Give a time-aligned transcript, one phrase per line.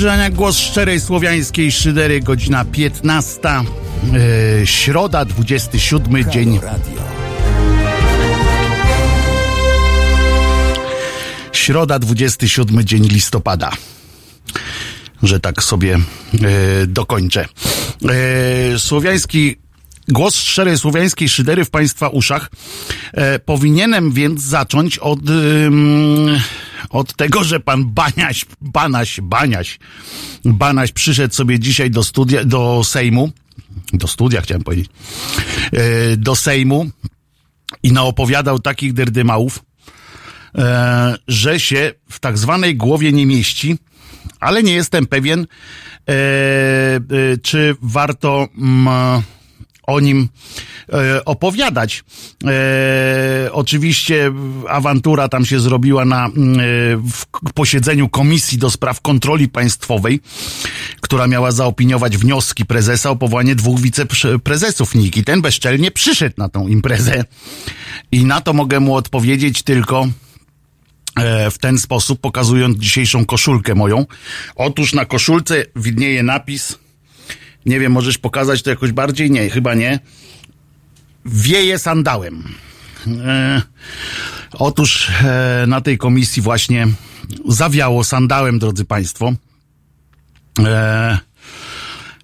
[0.00, 6.60] Krzyżania, głos szczerej słowiańskiej szydery, godzina 15, yy, środa, 27 Halo dzień.
[6.62, 7.02] Radio.
[11.52, 13.70] Środa, 27 dzień listopada.
[15.22, 15.98] Że tak sobie
[16.32, 16.40] yy,
[16.86, 17.46] dokończę.
[18.72, 19.56] Yy, słowiański
[20.08, 22.50] Głos szczerej słowiańskiej szydery w Państwa uszach.
[23.12, 25.20] E, powinienem więc zacząć od,
[26.90, 29.78] od tego, że pan Baniaś, Banaś, Baniaś,
[30.44, 33.30] Banaś przyszedł sobie dzisiaj do studia, do Sejmu,
[33.92, 34.90] do studia chciałem powiedzieć,
[35.72, 36.90] e, do Sejmu
[37.82, 39.62] i naopowiadał takich derdymałów,
[40.54, 43.78] e, że się w tak zwanej głowie nie mieści,
[44.40, 45.46] ale nie jestem pewien, e,
[47.42, 48.48] czy warto...
[48.58, 49.22] Mm,
[49.90, 50.28] o nim
[50.92, 52.04] e, opowiadać.
[52.44, 54.32] E, oczywiście
[54.68, 56.30] awantura tam się zrobiła na, e,
[57.54, 60.20] posiedzeniu Komisji do Spraw Kontroli Państwowej,
[61.00, 65.16] która miała zaopiniować wnioski prezesa o powołanie dwóch wiceprezesów NIK.
[65.16, 67.24] I ten bezczelnie przyszedł na tą imprezę.
[68.12, 70.06] I na to mogę mu odpowiedzieć tylko
[71.50, 74.06] w ten sposób, pokazując dzisiejszą koszulkę moją.
[74.56, 76.78] Otóż na koszulce widnieje napis
[77.66, 79.30] nie wiem, możesz pokazać to jakoś bardziej?
[79.30, 79.98] Nie, chyba nie.
[81.24, 82.44] Wieje sandałem.
[83.06, 83.62] E,
[84.52, 86.88] otóż e, na tej komisji właśnie
[87.48, 89.32] zawiało sandałem, drodzy Państwo.
[90.58, 91.18] E,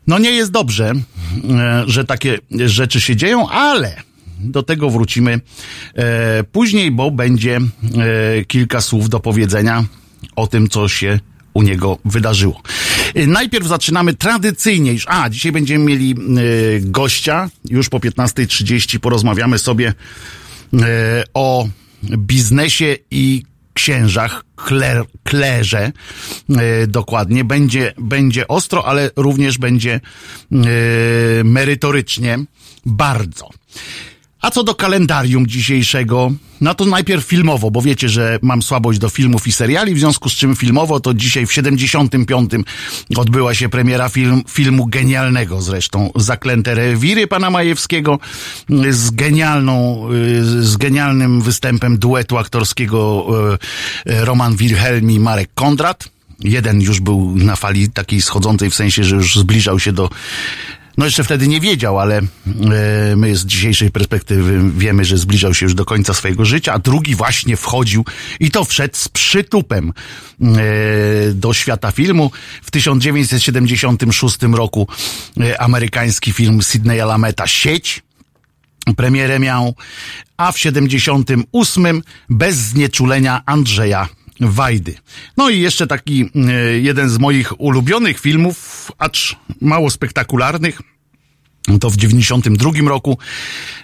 [0.07, 0.93] no nie jest dobrze,
[1.51, 3.97] e, że takie rzeczy się dzieją, ale
[4.39, 5.41] do tego wrócimy
[5.95, 9.85] e, później, bo będzie e, kilka słów do powiedzenia
[10.37, 11.21] o tym, co się
[11.57, 12.63] u niego wydarzyło.
[13.17, 15.05] Y, najpierw zaczynamy tradycyjnie już.
[15.09, 17.51] A, dzisiaj będziemy mieli y, gościa.
[17.71, 19.95] Już po 15.30 porozmawiamy sobie
[20.75, 20.79] y,
[21.35, 21.69] o
[22.17, 23.43] biznesie i
[23.75, 25.93] księżach, kler, klerze
[26.89, 27.45] dokładnie.
[27.45, 30.01] Będzie, będzie ostro, ale również będzie
[31.45, 32.39] merytorycznie
[32.87, 33.51] bardzo.
[34.47, 39.09] A co do kalendarium dzisiejszego, no to najpierw filmowo, bo wiecie, że mam słabość do
[39.09, 42.51] filmów i seriali, w związku z czym filmowo to dzisiaj w 75.
[43.17, 48.19] odbyła się premiera film, filmu genialnego zresztą, Zaklęte rewiry pana Majewskiego
[48.91, 50.09] z genialną,
[50.41, 53.27] z genialnym występem duetu aktorskiego
[54.07, 56.09] e, Roman Wilhelm i Marek Kondrat.
[56.41, 60.11] Jeden już był na fali takiej schodzącej, w sensie, że już zbliżał się do
[60.97, 62.25] no jeszcze wtedy nie wiedział, ale e,
[63.17, 67.15] my z dzisiejszej perspektywy wiemy, że zbliżał się już do końca swojego życia, a drugi
[67.15, 68.05] właśnie wchodził
[68.41, 69.93] i to wszedł z przytupem
[70.41, 70.45] e,
[71.33, 72.31] do świata filmu.
[72.63, 74.89] W 1976 roku
[75.41, 78.03] e, amerykański film Sydneya Lameta Sieć
[78.97, 79.75] premierę miał,
[80.37, 84.09] a w 78 bez znieczulenia Andrzeja
[84.41, 84.95] Wajdy.
[85.37, 90.83] No i jeszcze taki e, jeden z moich ulubionych filmów, acz mało spektakularnych,
[91.81, 93.19] to w 92 roku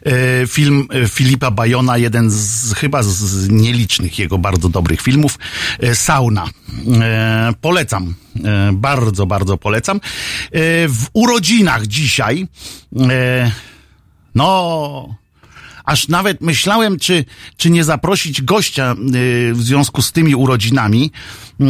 [0.06, 5.38] e, film e, Filipa Bajona, jeden z chyba z nielicznych jego bardzo dobrych filmów,
[5.94, 6.48] Sauna.
[7.60, 8.14] Polecam,
[8.72, 10.00] bardzo, bardzo polecam.
[10.88, 12.46] W urodzinach dzisiaj,
[14.34, 15.21] no,
[15.84, 17.24] aż nawet myślałem, czy,
[17.56, 21.10] czy nie zaprosić gościa y, w związku z tymi urodzinami.
[21.60, 21.64] Y,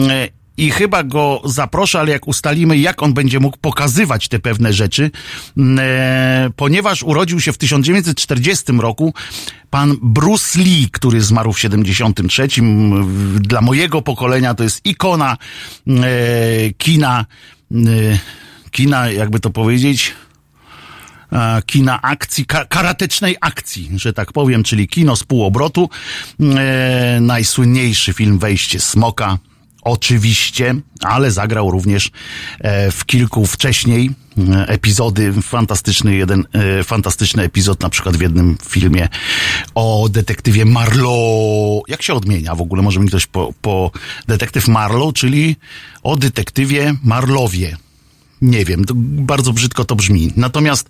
[0.56, 5.10] I chyba go zaproszę, ale jak ustalimy, jak on będzie mógł pokazywać te pewne rzeczy,
[5.58, 5.62] y,
[6.56, 9.14] ponieważ urodził się w 1940 roku
[9.70, 12.48] pan Bruce Lee, który zmarł w 73.
[13.40, 15.36] Dla mojego pokolenia to jest ikona
[16.78, 17.26] kina,
[18.70, 20.21] kina, jakby to powiedzieć, E,
[21.66, 25.90] kina akcji, karatecznej akcji, że tak powiem, czyli kino z półobrotu.
[26.40, 29.38] E, najsłynniejszy film Wejście Smoka,
[29.82, 32.10] oczywiście, ale zagrał również
[32.60, 36.44] e, w kilku wcześniej e, epizody, fantastyczny jeden,
[36.84, 39.08] fantastyczny epizod na przykład w jednym filmie
[39.74, 41.80] o detektywie Marlowe.
[41.88, 42.82] Jak się odmienia w ogóle?
[42.82, 43.90] Może mi ktoś po, po
[44.28, 45.56] detektyw Marlowe, czyli
[46.02, 47.76] o detektywie Marlowie
[48.42, 48.84] nie wiem,
[49.24, 50.32] bardzo brzydko to brzmi.
[50.36, 50.88] Natomiast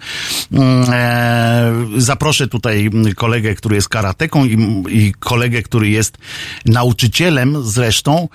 [0.53, 6.19] mm, e, zaproszę tutaj kolegę, który jest karateką i, i kolegę, który jest
[6.67, 8.29] nauczycielem zresztą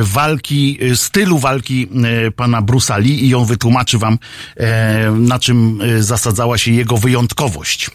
[0.00, 1.88] walki, stylu walki
[2.26, 4.18] e, pana Brusa Lee i on wytłumaczy wam,
[4.56, 7.90] e, na czym e, zasadzała się jego wyjątkowość.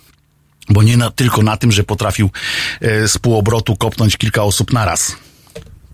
[0.70, 2.30] Bo nie na, tylko na tym, że potrafił
[2.82, 5.16] e, z półobrotu kopnąć kilka osób naraz.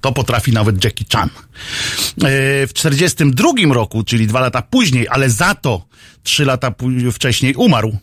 [0.01, 1.29] To potrafi nawet Jackie Chan.
[1.29, 5.85] E, w 42 roku, czyli dwa lata później, ale za to
[6.23, 6.73] trzy lata
[7.11, 7.97] wcześniej umarł.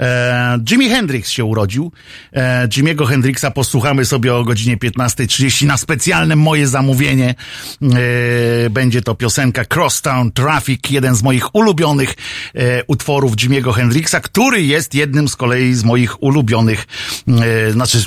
[0.00, 1.92] E, Jimi Hendrix się urodził.
[2.32, 7.34] E, Jimiego Hendrixa posłuchamy sobie o godzinie 15.30 na specjalne moje zamówienie.
[7.82, 12.14] E, będzie to piosenka Crosstown Traffic, jeden z moich ulubionych
[12.86, 16.86] utworów Jimiego Hendrixa, który jest jednym z kolei z moich ulubionych,
[17.72, 17.98] znaczy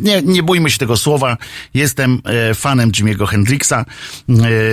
[0.00, 1.36] nie, nie bójmy się tego słowa,
[1.74, 2.22] jestem
[2.54, 3.84] fanem Jimiego Hendrixa,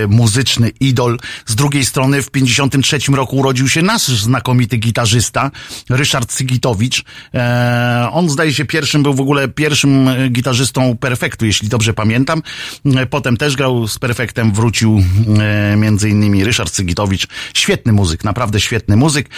[0.07, 1.19] muzyczny idol.
[1.45, 5.51] Z drugiej strony w 53 roku urodził się nasz znakomity gitarzysta,
[5.89, 6.60] Ryszard Sigitowicz.
[7.33, 12.41] E, on zdaje się pierwszym, był w ogóle pierwszym gitarzystą Perfektu, jeśli dobrze pamiętam.
[12.85, 15.03] E, potem też grał z Perfektem, wrócił
[15.39, 17.27] e, między innymi Ryszard Sigitowicz.
[17.53, 19.29] Świetny muzyk, naprawdę świetny muzyk.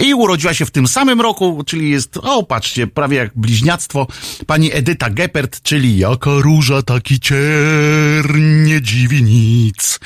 [0.00, 4.06] I urodziła się w tym samym roku, czyli jest, o patrzcie, prawie jak bliźniactwo,
[4.46, 10.00] pani Edyta Geppert, czyli jaka róża, taki cier, nie dziwi nic.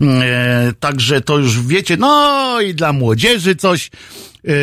[0.00, 3.90] E, także to już wiecie, no i dla młodzieży coś.
[4.48, 4.54] Yy,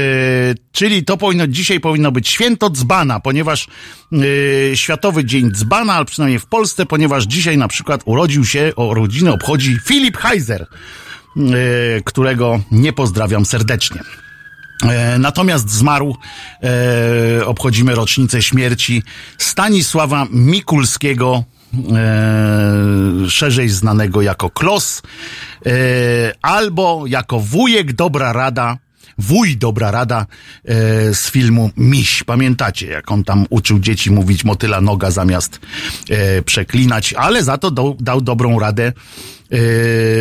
[0.72, 3.68] czyli to powinno, dzisiaj powinno być święto dzbana, ponieważ
[4.12, 8.94] yy, Światowy Dzień Dzbana, ale przynajmniej w Polsce, ponieważ dzisiaj na przykład urodził się, o
[8.94, 10.68] rodzinę obchodzi Filip Heiser,
[11.36, 11.46] yy,
[12.06, 14.02] którego nie pozdrawiam serdecznie.
[15.20, 16.18] Natomiast zmarł,
[16.64, 19.04] e, obchodzimy rocznicę śmierci
[19.38, 21.44] Stanisława Mikulskiego,
[21.74, 25.02] e, szerzej znanego jako Klos,
[25.66, 25.72] e,
[26.42, 28.78] albo jako wujek Dobra Rada
[29.18, 30.26] wuj dobra rada
[30.66, 32.24] e, z filmu Miś.
[32.24, 35.60] Pamiętacie, jak on tam uczył dzieci mówić motyla noga zamiast
[36.10, 38.94] e, przeklinać, ale za to do, dał dobrą radę
[39.52, 39.58] e,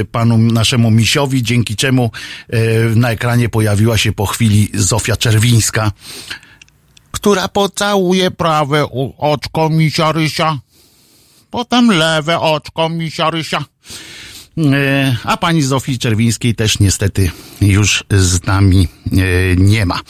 [0.04, 2.10] panu naszemu misiowi, dzięki czemu
[2.48, 2.58] e,
[2.96, 5.92] na ekranie pojawiła się po chwili Zofia Czerwińska,
[7.10, 8.86] która pocałuje prawe
[9.18, 10.58] oczko misia Rysia,
[11.50, 13.64] potem lewe oczko misia Rysia.
[14.58, 17.30] E, a pani Zofii Czerwińskiej też niestety
[17.60, 19.16] już z nami e,
[19.56, 20.00] nie ma.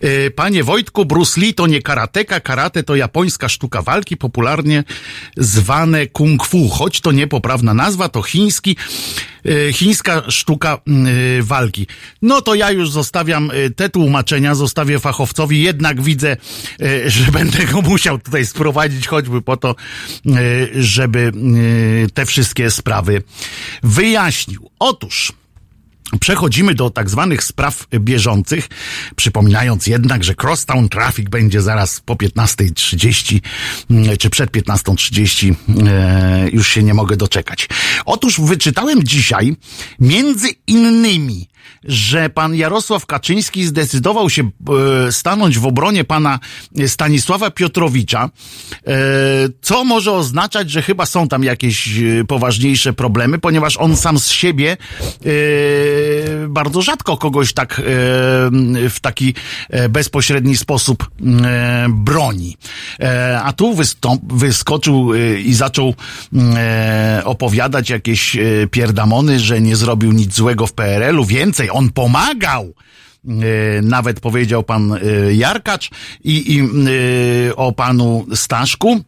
[0.00, 4.84] E, panie Wojtku, Bruce Lee to nie karateka, karate to japońska sztuka walki, popularnie
[5.36, 8.76] zwane kung fu, choć to niepoprawna nazwa, to chiński
[9.44, 11.86] E, chińska sztuka e, walki.
[12.22, 16.36] No to ja już zostawiam te tłumaczenia, zostawię fachowcowi, jednak widzę,
[17.06, 19.74] że będę go musiał tutaj sprowadzić, choćby po to,
[20.74, 21.32] żeby
[22.14, 23.22] te wszystkie sprawy
[23.82, 24.70] wyjaśnił.
[24.78, 25.32] Otóż,
[26.20, 28.68] Przechodzimy do tak zwanych spraw bieżących,
[29.16, 33.40] przypominając jednak, że Crosstown Traffic będzie zaraz po 15.30
[33.90, 35.54] mm, czy przed 15.30.
[35.86, 37.68] E, już się nie mogę doczekać.
[38.04, 39.56] Otóż wyczytałem dzisiaj
[40.00, 41.48] między innymi
[41.84, 44.50] że pan Jarosław Kaczyński zdecydował się
[45.08, 46.38] e, stanąć w obronie pana
[46.86, 48.30] Stanisława Piotrowicza,
[48.86, 48.92] e,
[49.62, 54.28] co może oznaczać, że chyba są tam jakieś e, poważniejsze problemy, ponieważ on sam z
[54.28, 54.76] siebie
[56.48, 57.80] bardzo rzadko kogoś tak
[58.90, 59.34] w taki
[59.88, 61.10] bezpośredni sposób
[61.88, 62.56] broni.
[63.44, 63.76] A tu
[64.22, 65.94] wyskoczył i zaczął
[67.24, 68.36] opowiadać jakieś
[68.70, 71.24] pierdamony, że nie zrobił nic złego w PRL-u,
[71.58, 72.74] więcej on pomagał
[73.28, 74.98] e, nawet powiedział pan e,
[75.34, 75.90] Jarkacz
[76.24, 79.00] i, i e, o panu Staszku.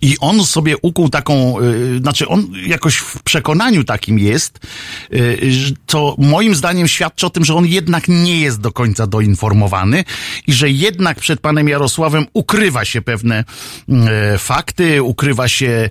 [0.00, 4.60] I on sobie ukuł taką, y, znaczy on jakoś w przekonaniu takim jest,
[5.12, 10.04] y, co moim zdaniem świadczy o tym, że on jednak nie jest do końca doinformowany
[10.46, 13.44] i że jednak przed panem Jarosławem ukrywa się pewne
[14.34, 15.90] y, fakty, ukrywa się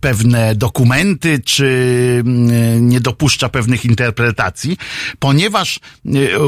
[0.00, 1.68] pewne dokumenty, czy
[2.80, 4.76] nie dopuszcza pewnych interpretacji,
[5.18, 5.80] ponieważ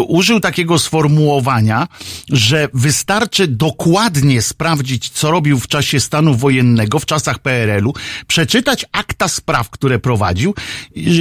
[0.09, 1.89] użył takiego sformułowania,
[2.29, 7.95] że wystarczy dokładnie sprawdzić, co robił w czasie stanu wojennego, w czasach PRL-u,
[8.27, 10.55] przeczytać akta spraw, które prowadził,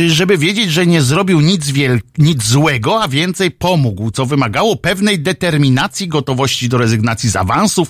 [0.08, 5.20] żeby wiedzieć, że nie zrobił nic, wiel- nic złego, a więcej pomógł, co wymagało pewnej
[5.20, 7.90] determinacji, gotowości do rezygnacji z awansów,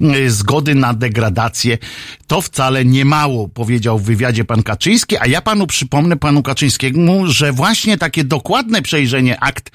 [0.00, 1.78] yy, zgody na degradację.
[2.26, 7.26] To wcale nie mało, powiedział w wywiadzie pan Kaczyński, a ja panu przypomnę, panu Kaczyńskiemu,
[7.26, 9.70] że właśnie takie dokładne przejrzenie akt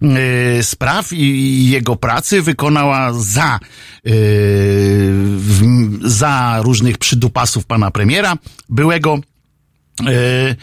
[0.00, 0.10] yy,
[0.62, 3.58] spraw i, i, jego pracy wykonała za,
[4.04, 4.12] yy,
[5.36, 5.60] w,
[6.04, 8.36] za różnych przydupasów pana premiera,
[8.68, 9.18] byłego.
[10.00, 10.56] Yy,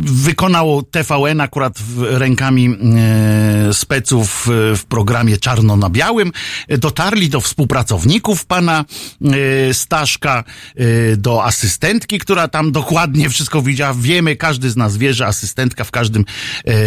[0.00, 2.68] wykonał TVN akurat rękami
[3.70, 6.32] y, speców y, w programie Czarno na Białym.
[6.68, 8.84] Dotarli do współpracowników pana
[9.72, 10.44] Staszka,
[11.16, 13.94] do asystentki, która tam dokładnie wszystko widziała.
[13.94, 16.24] Wiemy, każdy z nas wie, że asystentka w każdym,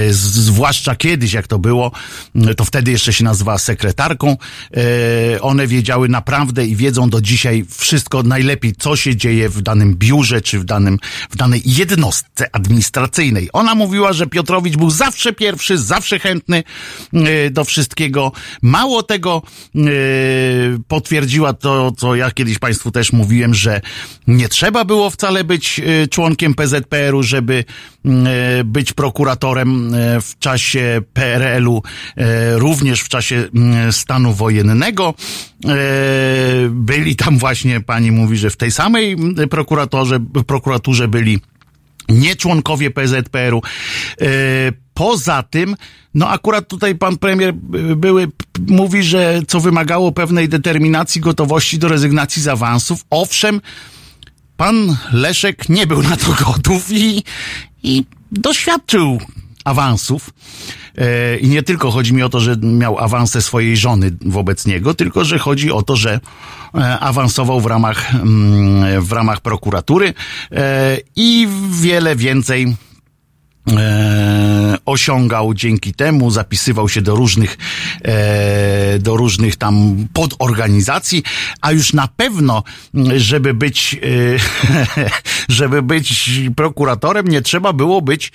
[0.09, 1.91] zwłaszcza kiedyś, jak to było,
[2.57, 4.37] to wtedy jeszcze się nazywała sekretarką.
[5.41, 10.41] One wiedziały naprawdę i wiedzą do dzisiaj wszystko najlepiej, co się dzieje w danym biurze,
[10.41, 10.97] czy w danym,
[11.29, 13.49] w danej jednostce administracyjnej.
[13.53, 16.63] Ona mówiła, że Piotrowicz był zawsze pierwszy, zawsze chętny
[17.51, 18.31] do wszystkiego.
[18.61, 19.41] Mało tego,
[20.87, 23.81] potwierdziła to, co ja kiedyś Państwu też mówiłem, że
[24.27, 27.65] nie trzeba było wcale być członkiem PZPR-u, żeby
[28.65, 29.91] być prokuratorem
[30.21, 31.83] w czasie PRL-u,
[32.51, 33.49] również w czasie
[33.91, 35.13] stanu wojennego.
[36.69, 39.17] Byli tam właśnie, pani mówi, że w tej samej
[39.49, 41.39] prokuratorze, prokuraturze byli
[42.09, 43.61] nie członkowie PZPR-u.
[44.93, 45.75] Poza tym,
[46.13, 47.53] no akurat tutaj pan premier
[47.95, 48.27] były,
[48.67, 53.05] mówi, że co wymagało pewnej determinacji, gotowości do rezygnacji z awansów.
[53.09, 53.61] Owszem,
[54.57, 57.23] pan Leszek nie był na to gotów i,
[57.83, 59.19] i doświadczył
[59.63, 60.29] awansów.
[60.97, 64.93] E, I nie tylko chodzi mi o to, że miał awansę swojej żony wobec niego,
[64.93, 66.19] tylko że chodzi o to, że
[66.75, 70.13] e, awansował w ramach, mm, w ramach prokuratury
[70.51, 72.75] e, i wiele więcej
[74.85, 77.57] osiągał dzięki temu, zapisywał się do różnych,
[78.99, 81.23] do różnych tam podorganizacji,
[81.61, 82.63] a już na pewno,
[83.15, 83.99] żeby być,
[85.49, 88.31] żeby być prokuratorem, nie trzeba było być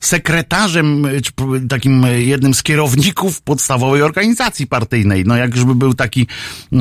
[0.00, 1.32] sekretarzem, czy
[1.68, 5.24] takim jednym z kierowników podstawowej organizacji partyjnej.
[5.26, 6.26] No jak już by był taki,
[6.72, 6.78] e,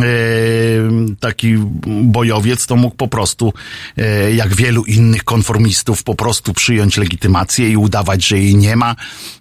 [1.20, 1.56] taki
[2.04, 3.54] bojowiec, to mógł po prostu,
[3.98, 8.96] e, jak wielu innych konformistów, po prostu przyjąć legitymację i udawać, że jej nie ma,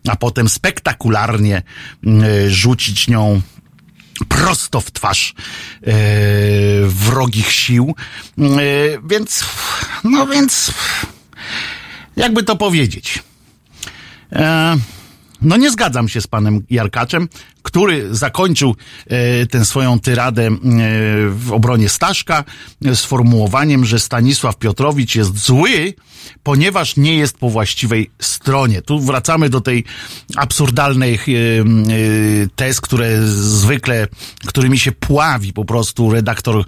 [0.09, 1.63] a potem spektakularnie
[2.07, 3.41] e, rzucić nią
[4.29, 5.35] prosto w twarz
[5.83, 5.93] e,
[6.87, 7.95] wrogich sił.
[8.39, 8.43] E,
[9.09, 9.45] więc,
[10.05, 10.73] no więc,
[12.17, 13.23] jakby to powiedzieć.
[14.33, 14.77] E,
[15.43, 17.29] no nie zgadzam się z panem Jarkaczem,
[17.67, 20.51] który zakończył e, tę swoją tyradę e,
[21.31, 22.45] w obronie Staszka
[22.95, 25.95] sformułowaniem, że Stanisław Piotrowicz jest zły,
[26.43, 28.83] ponieważ nie jest po właściwej stronie.
[28.83, 29.85] Tu wracamy do tej
[30.37, 31.19] absurdalnej
[32.57, 34.07] tez, które zwykle,
[34.47, 36.65] którymi się pławi po prostu redaktor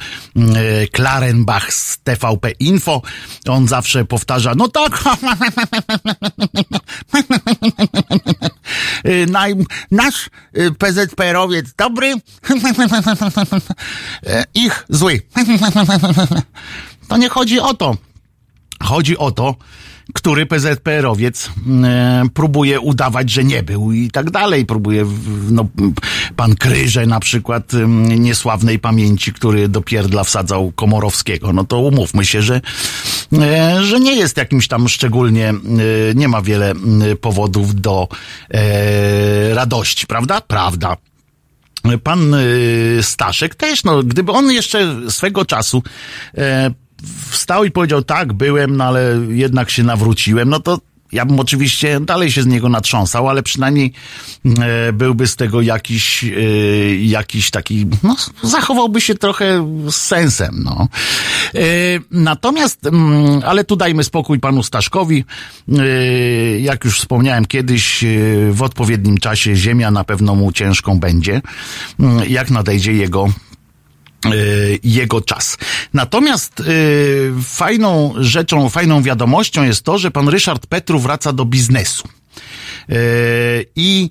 [0.92, 3.02] Klarenbach z TVP Info.
[3.48, 5.04] On zawsze powtarza, no tak,
[9.90, 10.30] nasz
[10.78, 12.14] PZPR-owiec dobry,
[14.54, 15.20] ich zły.
[17.08, 17.96] To nie chodzi o to.
[18.82, 19.56] Chodzi o to,
[20.14, 21.50] który PZPR-owiec
[21.84, 24.66] e, próbuje udawać, że nie był i tak dalej.
[24.66, 25.06] Próbuje,
[25.50, 25.66] no,
[26.36, 27.88] pan Kryże na przykład e,
[28.18, 31.52] niesławnej pamięci, który do pierdla wsadzał Komorowskiego.
[31.52, 32.60] No to umówmy się, że,
[33.80, 35.54] że nie jest jakimś tam szczególnie, e,
[36.14, 36.74] nie ma wiele
[37.20, 38.08] powodów do
[38.50, 40.40] e, radości, prawda?
[40.40, 40.96] Prawda
[42.02, 42.38] pan e,
[43.02, 45.82] Staszek też, no, gdyby on jeszcze swego czasu
[46.38, 46.70] e,
[47.30, 50.78] wstał i powiedział, tak, byłem, no ale jednak się nawróciłem, no to
[51.12, 53.92] ja bym oczywiście dalej się z niego natrząsał, ale przynajmniej
[54.60, 56.28] e, byłby z tego jakiś, e,
[56.96, 60.88] jakiś taki, no, zachowałby się trochę z sensem, no.
[61.54, 61.60] E,
[62.10, 65.24] natomiast, mm, ale tu dajmy spokój panu Staszkowi.
[66.60, 68.04] Jak już wspomniałem kiedyś,
[68.50, 71.42] w odpowiednim czasie ziemia na pewno mu ciężką będzie,
[72.00, 73.28] mm, jak nadejdzie jego
[74.82, 75.58] jego czas.
[75.94, 82.08] Natomiast y, fajną rzeczą, fajną wiadomością jest to, że pan Ryszard Petru wraca do biznesu.
[82.90, 84.10] Y, I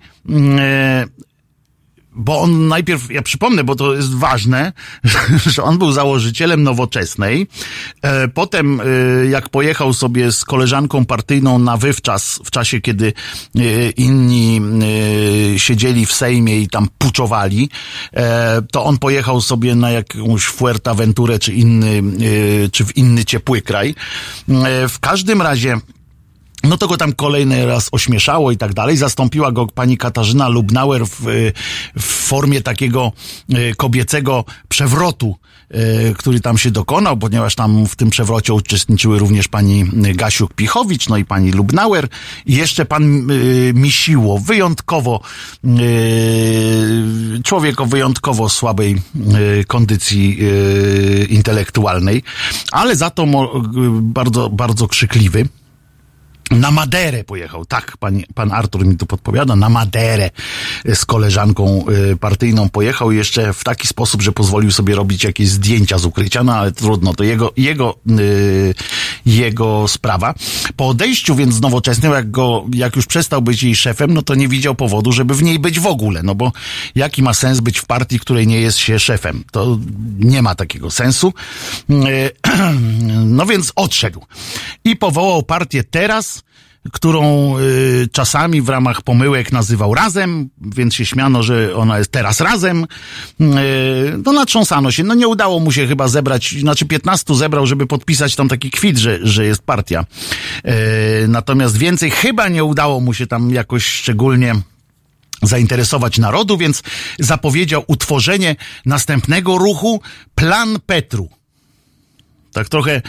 [2.18, 4.74] bo on najpierw, ja przypomnę, bo to jest ważne,
[5.54, 7.48] że on był założycielem nowoczesnej.
[8.02, 8.86] E, potem, e,
[9.26, 13.14] jak pojechał sobie z koleżanką partyjną na wywczas, w czasie, kiedy
[13.56, 14.62] e, inni
[15.58, 17.70] siedzieli w Sejmie i tam puczowali,
[18.72, 22.04] to on pojechał sobie na jakąś Fuerteventurę, czy inny,
[22.72, 23.96] czy w inny ciepły kraj.
[24.90, 25.80] W każdym razie,
[26.64, 28.98] no to go tam kolejny raz ośmieszało i tak dalej.
[28.98, 31.22] Zastąpiła go pani Katarzyna Lubnauer w,
[31.96, 33.12] w formie takiego
[33.54, 35.36] e, kobiecego przewrotu,
[35.70, 35.78] e,
[36.14, 41.26] który tam się dokonał, ponieważ tam w tym przewrocie uczestniczyły również pani Gasiuk-Pichowicz, no i
[41.26, 42.08] pani Lubnauer
[42.46, 43.28] i jeszcze pan
[43.74, 45.22] Misiło, wyjątkowo
[47.44, 49.02] człowiek o wyjątkowo słabej
[49.68, 50.40] kondycji
[51.30, 52.24] intelektualnej,
[52.72, 53.26] ale za to
[54.02, 55.48] bardzo, bardzo krzykliwy.
[56.52, 60.30] Na Maderę pojechał, tak, pan, pan Artur mi tu podpowiada, na Maderę
[60.94, 65.98] z koleżanką y, partyjną pojechał jeszcze w taki sposób, że pozwolił sobie robić jakieś zdjęcia
[65.98, 68.74] z ukrycia, no ale trudno, to jego, jego, y,
[69.28, 70.34] jego sprawa.
[70.76, 74.36] Po odejściu więc z Nowoczesnej, jak go, jak już przestał być jej szefem, no to
[74.36, 76.52] nie widział powodu, żeby w niej być w ogóle, no bo
[76.96, 79.44] jaki ma sens być w partii, której nie jest się szefem?
[79.52, 79.80] To
[80.20, 81.34] nie ma takiego sensu.
[83.26, 84.26] No więc odszedł.
[84.84, 86.44] I powołał partię teraz,
[86.94, 92.42] którą y, czasami w ramach pomyłek nazywał razem, więc się śmiano, że ona jest teraz
[92.42, 92.84] razem.
[93.42, 93.46] Y,
[94.26, 95.04] no natrząsano się.
[95.04, 98.98] No nie udało mu się chyba zebrać, znaczy 15 zebrał, żeby podpisać tam taki kwit,
[98.98, 100.06] że, że jest partia.
[101.24, 104.56] Y, natomiast więcej chyba nie udało mu się tam jakoś szczególnie
[105.42, 106.84] zainteresować narodu, więc
[107.20, 110.02] zapowiedział utworzenie następnego ruchu
[110.36, 111.30] Plan Petru.
[112.58, 113.02] Tak trochę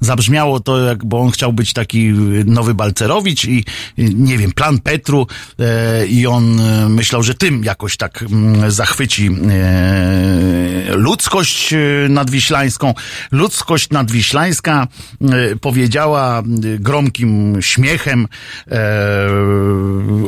[0.00, 2.08] zabrzmiało to, jak, bo on chciał być taki
[2.44, 3.64] nowy Balcerowicz i
[3.98, 5.26] nie wiem, plan Petru
[5.58, 11.78] e, i on e, myślał, że tym jakoś tak m, mm, zachwyci e, ludzkość e,
[12.08, 12.94] nadwiślańską.
[13.32, 14.86] Ludzkość nadwiślańska
[15.20, 16.42] e, powiedziała
[16.78, 18.28] gromkim śmiechem,
[18.70, 19.28] e,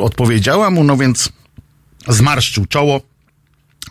[0.01, 1.29] odpowiedziała mu, no więc
[2.09, 3.01] zmarszczył czoło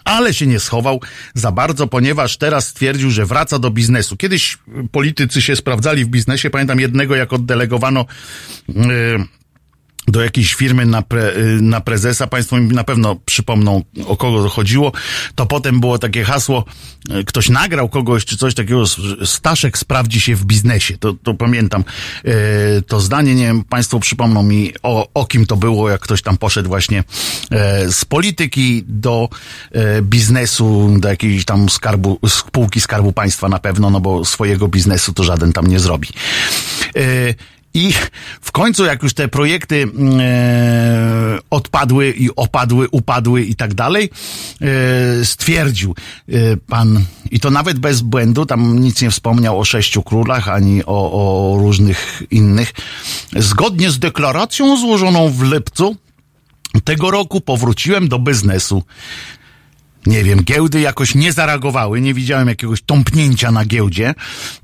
[0.05, 1.01] ale się nie schował
[1.33, 4.17] za bardzo, ponieważ teraz stwierdził, że wraca do biznesu.
[4.17, 4.57] Kiedyś
[4.91, 6.49] politycy się sprawdzali w biznesie.
[6.49, 8.05] Pamiętam jednego, jak oddelegowano.
[8.67, 8.75] Yy,
[10.07, 14.49] do jakiejś firmy na, pre, y, na prezesa, Państwo mi na pewno przypomną, o kogo
[14.49, 14.91] chodziło,
[15.35, 16.65] to potem było takie hasło,
[17.19, 18.83] y, ktoś nagrał kogoś, czy coś takiego,
[19.25, 21.83] Staszek sprawdzi się w biznesie, to, to pamiętam.
[22.25, 26.21] Y, to zdanie, nie wiem, Państwo przypomną mi, o, o kim to było, jak ktoś
[26.21, 27.03] tam poszedł właśnie
[27.89, 29.29] z polityki do
[30.01, 35.23] biznesu, do jakiejś tam skarbu, spółki Skarbu Państwa na pewno, no bo swojego biznesu to
[35.23, 36.07] żaden tam nie zrobi.
[37.75, 37.93] I
[38.41, 44.09] w końcu, jak już te projekty mm, e, odpadły i opadły, upadły i tak dalej,
[44.61, 45.95] e, stwierdził
[46.29, 50.85] e, pan, i to nawet bez błędu, tam nic nie wspomniał o sześciu królach, ani
[50.85, 52.73] o, o różnych innych.
[53.35, 55.95] Zgodnie z deklaracją złożoną w lipcu
[56.83, 58.83] tego roku powróciłem do biznesu
[60.05, 64.13] nie wiem, giełdy jakoś nie zareagowały, nie widziałem jakiegoś tąpnięcia na giełdzie,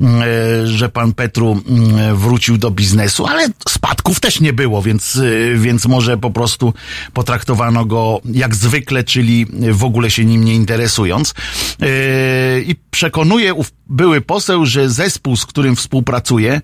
[0.02, 5.16] mm, e, że pan Petru mm, wrócił do biznesu, ale spadków też nie było, więc,
[5.16, 6.74] e, więc może po prostu
[7.14, 11.34] potraktowano go jak zwykle, czyli w ogóle się nim nie interesując.
[11.82, 13.54] E, I przekonuje
[13.88, 16.62] były poseł, że zespół, z którym współpracuje,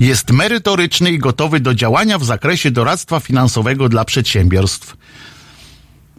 [0.00, 4.96] jest merytoryczny i gotowy do działania w zakresie doradztwa finansowego dla przedsiębiorstw.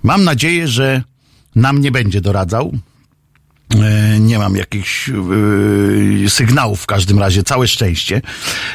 [0.03, 1.03] Mam nadzieję, że
[1.57, 2.73] nam nie będzie doradzał.
[3.75, 8.21] E, nie mam jakichś yy, sygnałów w każdym razie, całe szczęście.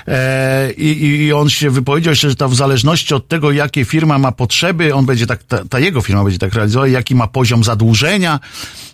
[0.08, 4.32] E, i, I on się wypowiedział że to w zależności od tego, jakie firma ma
[4.32, 8.40] potrzeby, on będzie tak, ta, ta jego firma będzie tak realizować, jaki ma poziom zadłużenia,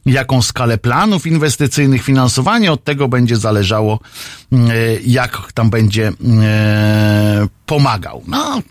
[0.07, 4.01] jaką skalę planów inwestycyjnych, finansowanie, od tego będzie zależało,
[5.07, 6.13] jak tam będzie
[7.69, 8.23] pomagał.
[8.27, 8.63] No,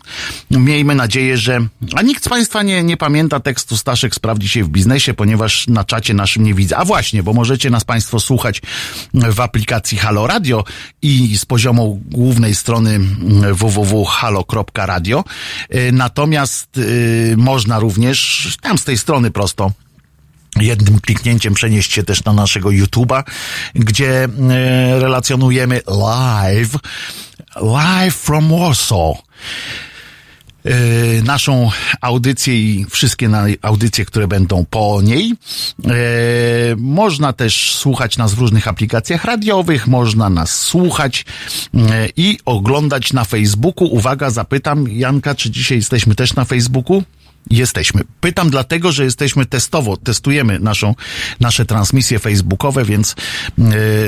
[0.50, 1.60] miejmy nadzieję, że...
[1.94, 5.84] A nikt z Państwa nie, nie pamięta tekstu Staszek sprawdzi się w biznesie, ponieważ na
[5.84, 6.76] czacie naszym nie widzę.
[6.76, 8.62] A właśnie, bo możecie nas Państwo słuchać
[9.14, 10.64] w aplikacji Halo Radio
[11.02, 13.00] i z poziomu głównej strony
[13.52, 15.24] www.halo.radio.
[15.92, 19.72] Natomiast y, można również tam z tej strony prosto
[20.56, 23.22] jednym kliknięciem przenieść się też na naszego YouTube'a,
[23.74, 24.28] gdzie y,
[25.00, 26.76] relacjonujemy live
[27.60, 29.22] Live from Warsaw.
[30.64, 33.30] Yy, naszą audycję i wszystkie
[33.62, 35.28] audycje, które będą po niej.
[35.84, 35.92] Yy,
[36.76, 41.24] można też słuchać nas w różnych aplikacjach radiowych, można nas słuchać
[41.74, 41.82] yy,
[42.16, 43.88] i oglądać na Facebooku.
[43.88, 47.02] Uwaga, zapytam Janka, czy dzisiaj jesteśmy też na Facebooku?
[47.50, 48.02] Jesteśmy.
[48.20, 50.94] Pytam dlatego, że jesteśmy testowo, testujemy naszą,
[51.40, 53.14] nasze transmisje facebookowe, więc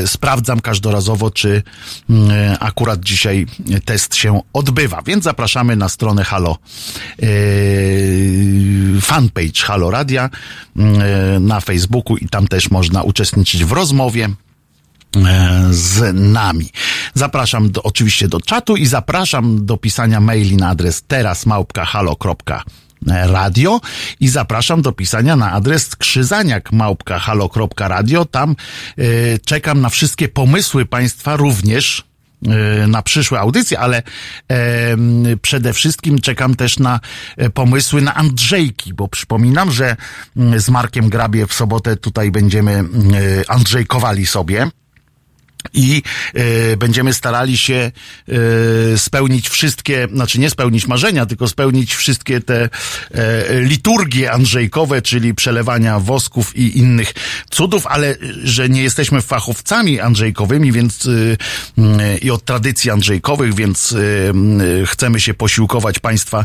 [0.02, 2.12] y, sprawdzam każdorazowo, czy y,
[2.60, 3.46] akurat dzisiaj
[3.84, 5.02] test się odbywa.
[5.02, 6.58] Więc zapraszamy na stronę Halo,
[7.22, 10.30] y, fanpage Halo Radia
[11.40, 14.28] na Facebooku i tam też można uczestniczyć w rozmowie
[15.70, 16.70] z nami.
[17.14, 23.80] Zapraszam do, oczywiście do czatu i zapraszam do pisania maili na adres terasmałpka.halo.com radio
[24.20, 26.70] i zapraszam do pisania na adres krzyzaniak
[27.20, 28.24] halo.radio.
[28.24, 28.56] Tam
[28.98, 32.04] y, czekam na wszystkie pomysły Państwa również
[32.84, 37.00] y, na przyszłe audycje, ale y, przede wszystkim czekam też na
[37.36, 39.96] e, pomysły na Andrzejki, bo przypominam, że
[40.56, 42.84] z Markiem Grabie w sobotę tutaj będziemy
[43.48, 44.70] Andrzejkowali sobie
[45.72, 46.02] i
[46.34, 47.92] e, będziemy starali się
[48.28, 52.68] e, spełnić wszystkie, znaczy nie spełnić marzenia, tylko spełnić wszystkie te
[53.10, 57.12] e, liturgie andrzejkowe, czyli przelewania wosków i innych
[57.50, 61.08] cudów, ale że nie jesteśmy fachowcami andrzejkowymi, więc
[61.78, 66.44] e, i od tradycji andrzejkowych, więc e, chcemy się posiłkować Państwa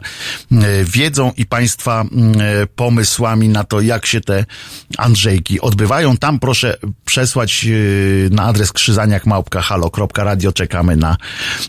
[0.83, 4.45] wiedzą i Państwa e, pomysłami na to, jak się te
[4.97, 6.17] andrzejki odbywają.
[6.17, 7.67] Tam proszę przesłać
[8.31, 9.04] na adres krzyżania
[9.61, 11.17] halo.radio czekamy na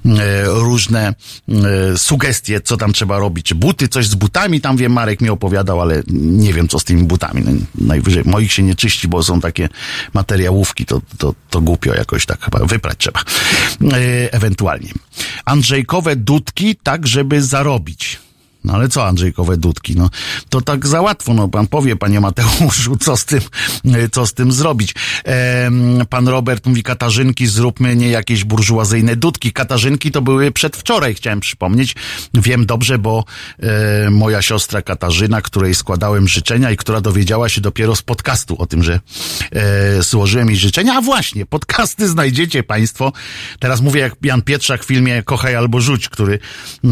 [0.05, 1.15] e, różne
[1.49, 3.55] e, sugestie, co tam trzeba robić.
[3.55, 7.05] Buty, coś z butami, tam wiem, Marek mi opowiadał, ale nie wiem, co z tymi
[7.05, 7.43] butami.
[7.45, 9.69] No, najwyżej moich się nie czyści, bo są takie
[10.15, 13.21] materiałówki, to, to, to głupio jakoś tak chyba wyprać trzeba.
[13.21, 14.91] E, ewentualnie.
[15.45, 18.26] Andrzejkowe dudki, tak żeby zarobić.
[18.67, 19.97] No ale co Andrzejkowe dudki?
[19.97, 20.11] No
[20.49, 23.41] to tak za łatwo, no pan powie, panie Mateuszu, co z tym,
[24.13, 24.95] co z tym zrobić.
[25.25, 29.53] Ehm, pan Robert mówi, Katarzynki, zróbmy nie jakieś burżuazyjne dudki.
[29.53, 31.95] Katarzynki to były przedwczoraj, chciałem przypomnieć.
[32.35, 33.25] Wiem dobrze, bo
[33.59, 38.67] e, moja siostra Katarzyna, której składałem życzenia i która dowiedziała się dopiero z podcastu o
[38.67, 39.01] tym, że
[39.53, 40.95] e, złożyłem jej życzenia.
[40.95, 43.13] A właśnie, podcasty znajdziecie państwo.
[43.59, 46.39] Teraz mówię jak Jan Pietrzak w filmie Kochaj albo Rzuć, który
[46.85, 46.89] e,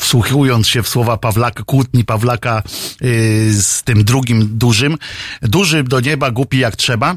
[0.00, 2.62] wsłuchując się w słowa Pawlaka, kłótni Pawlaka
[3.00, 3.10] yy,
[3.52, 4.98] z tym drugim dużym.
[5.42, 7.16] Duży do nieba, głupi jak trzeba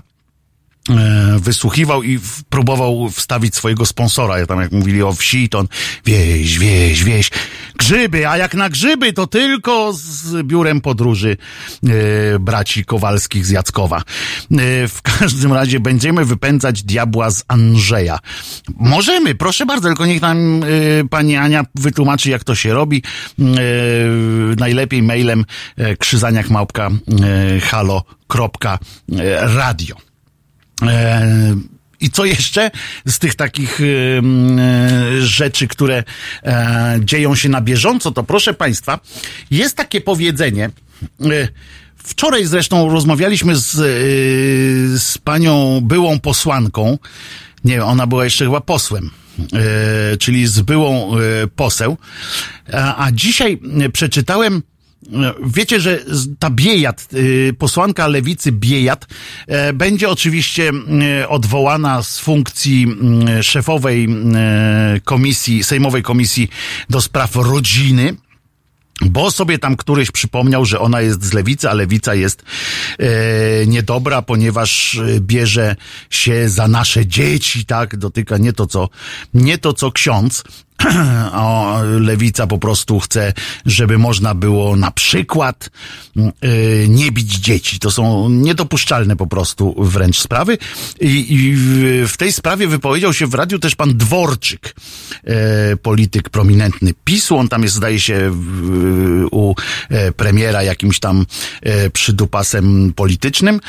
[1.39, 4.39] wysłuchiwał i próbował wstawić swojego sponsora.
[4.39, 5.67] Ja tam jak mówili o wsi, to on
[6.05, 7.31] wieś, wieś, wieś.
[7.77, 11.37] Grzyby, a jak na grzyby, to tylko z biurem podróży
[11.83, 13.97] e, braci Kowalskich z Jackowa.
[13.97, 14.03] E,
[14.87, 18.19] w każdym razie będziemy wypędzać diabła z Andrzeja.
[18.75, 20.67] Możemy, proszę bardzo, tylko niech nam e,
[21.09, 23.03] pani Ania wytłumaczy, jak to się robi.
[23.39, 23.43] E,
[24.55, 25.45] najlepiej mailem
[25.77, 28.69] e, krzyzaniak małpka e, halo.radio.
[30.81, 31.55] E,
[31.99, 32.71] I co jeszcze
[33.05, 33.85] z tych takich e,
[35.21, 36.03] rzeczy, które
[36.43, 38.99] e, dzieją się na bieżąco, to proszę Państwa,
[39.51, 40.69] jest takie powiedzenie.
[41.95, 43.71] Wczoraj zresztą rozmawialiśmy z,
[45.01, 46.97] z panią byłą posłanką.
[47.63, 49.09] Nie, ona była jeszcze chyba posłem.
[50.19, 51.11] czyli z byłą
[51.55, 51.97] poseł.
[52.73, 53.59] A, a dzisiaj
[53.93, 54.61] przeczytałem
[55.45, 55.99] Wiecie, że
[56.39, 59.07] ta Biejat, y, posłanka lewicy Biejat,
[59.47, 60.71] e, będzie oczywiście
[61.21, 62.87] e, odwołana z funkcji
[63.41, 66.49] szefowej e, komisji, Sejmowej Komisji
[66.89, 68.15] do Spraw Rodziny.
[69.01, 72.43] Bo sobie tam któryś przypomniał, że ona jest z lewicy, a lewica jest
[72.99, 75.75] e, niedobra, ponieważ bierze
[76.09, 77.97] się za nasze dzieci, tak?
[77.97, 78.89] Dotyka nie to, co,
[79.33, 80.43] nie to, co ksiądz,
[81.31, 83.33] o, lewica po prostu chce,
[83.65, 85.69] żeby można było na przykład
[86.15, 86.31] yy,
[86.89, 87.79] nie bić dzieci.
[87.79, 90.57] To są niedopuszczalne po prostu wręcz sprawy.
[91.01, 91.55] I, i
[92.07, 94.75] w tej sprawie wypowiedział się w radiu też pan Dworczyk,
[95.23, 95.33] yy,
[95.77, 97.37] polityk prominentny PiSu.
[97.37, 99.55] On tam jest, zdaje się, yy, u
[99.89, 101.25] e, premiera jakimś tam
[101.61, 103.59] e, przydupasem politycznym.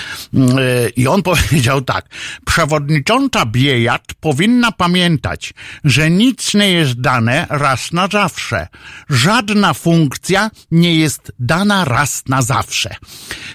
[0.96, 2.08] I on powiedział tak.
[2.46, 8.68] Przewodnicząca Biejat powinna pamiętać, że nic nie jest dane raz na zawsze.
[9.08, 12.94] Żadna funkcja nie jest dana raz na zawsze.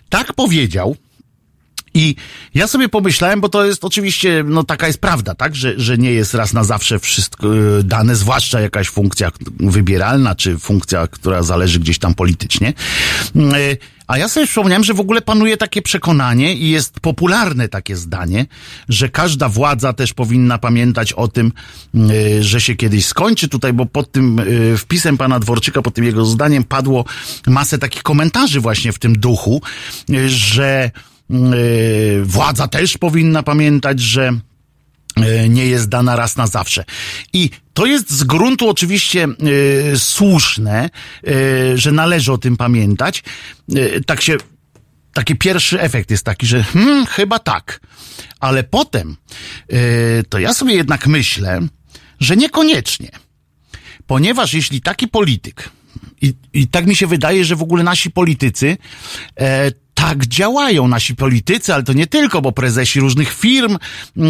[0.09, 0.95] Tak powiedział.
[1.95, 2.15] I
[2.53, 6.11] ja sobie pomyślałem, bo to jest oczywiście, no taka jest prawda, tak, że, że nie
[6.11, 11.79] jest raz na zawsze wszystko e, dane, zwłaszcza jakaś funkcja wybieralna, czy funkcja, która zależy
[11.79, 12.73] gdzieś tam politycznie.
[13.35, 13.77] Mm, e,
[14.07, 18.45] a ja sobie przypomniałem, że w ogóle panuje takie przekonanie i jest popularne takie zdanie,
[18.89, 21.51] że każda władza też powinna pamiętać o tym,
[21.95, 26.05] y, że się kiedyś skończy tutaj, bo pod tym y, wpisem pana Dworczyka, pod tym
[26.05, 27.05] jego zdaniem padło
[27.47, 29.61] masę takich komentarzy właśnie w tym duchu,
[30.09, 30.91] y, że
[32.23, 34.33] władza też powinna pamiętać, że
[35.15, 36.85] E, nie jest dana raz na zawsze.
[37.33, 39.27] I to jest z gruntu oczywiście
[39.93, 40.89] y, słuszne,
[41.75, 43.23] że należy o tym pamiętać.
[44.05, 44.37] Tak się,
[45.13, 47.79] taki pierwszy efekt jest taki, że hmm, chyba tak.
[48.39, 49.17] Ale potem
[50.29, 51.61] to ja sobie jednak myślę,
[52.19, 53.09] że niekoniecznie.
[54.07, 55.69] Ponieważ jeśli taki polityk,
[56.21, 58.77] i, i tak mi się wydaje, że w ogóle nasi politycy
[59.39, 63.77] e, tak działają nasi politycy, ale to nie tylko, bo prezesi różnych firm
[64.15, 64.25] yy,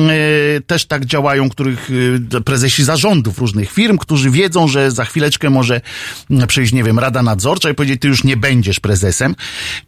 [0.67, 1.89] też tak działają, których
[2.31, 5.81] yy, prezesi zarządów różnych firm, którzy wiedzą, że za chwileczkę może
[6.31, 9.35] mm, przyjść, nie wiem, rada nadzorcza i powiedzieć, ty już nie będziesz prezesem.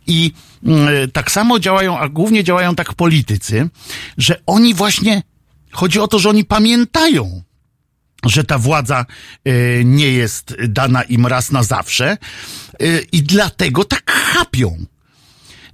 [0.08, 0.32] I
[0.63, 3.70] yy, tak samo działają, a głównie działają tak politycy,
[4.18, 5.24] że oni właśnie,
[5.72, 7.42] chodzi o to, że oni pamiętają,
[8.26, 9.06] że ta władza
[9.48, 12.18] y, nie jest dana im raz na zawsze
[12.82, 14.86] y, i dlatego tak chapią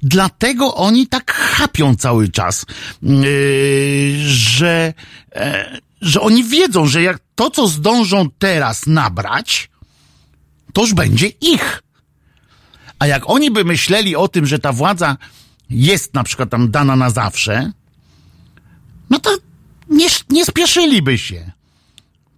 [0.03, 2.65] dlatego oni tak chapią cały czas,
[3.01, 4.93] yy, że,
[5.35, 9.69] e, że oni wiedzą, że jak to, co zdążą teraz nabrać,
[10.73, 11.83] to już będzie ich.
[12.99, 15.17] A jak oni by myśleli o tym, że ta władza
[15.69, 17.71] jest na przykład tam dana na zawsze,
[19.09, 19.37] no to
[19.89, 21.51] nie, nie spieszyliby się.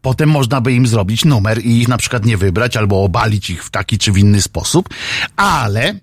[0.01, 3.63] Potem można by im zrobić numer i ich na przykład nie wybrać albo obalić ich
[3.63, 4.89] w taki czy w inny sposób,
[5.36, 5.99] ale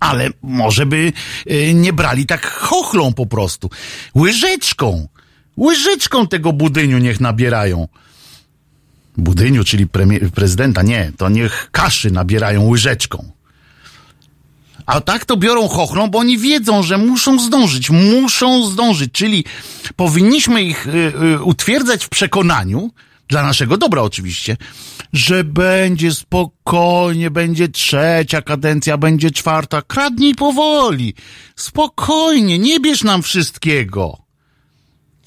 [0.00, 1.12] ale może by
[1.46, 3.70] yy, nie brali tak chochlą po prostu.
[4.14, 5.08] Łyżeczką.
[5.58, 7.88] Łyżeczką tego budyniu niech nabierają.
[9.16, 13.32] Budyniu, czyli premier, prezydenta, nie, to niech kaszy nabierają łyżeczką.
[14.86, 19.44] A tak to biorą chochlą, bo oni wiedzą, że muszą zdążyć, muszą zdążyć, czyli
[19.96, 22.90] powinniśmy ich y, y, utwierdzać w przekonaniu,
[23.28, 24.56] dla naszego dobra oczywiście,
[25.12, 29.82] że będzie spokojnie, będzie trzecia kadencja, będzie czwarta.
[29.82, 31.14] Kradnij powoli,
[31.56, 34.18] spokojnie, nie bierz nam wszystkiego.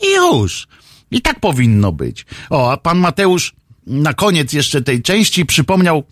[0.04, 0.68] I już.
[1.12, 2.26] I tak powinno być.
[2.50, 3.56] O, a pan Mateusz
[3.88, 6.04] na koniec jeszcze tej części przypomniał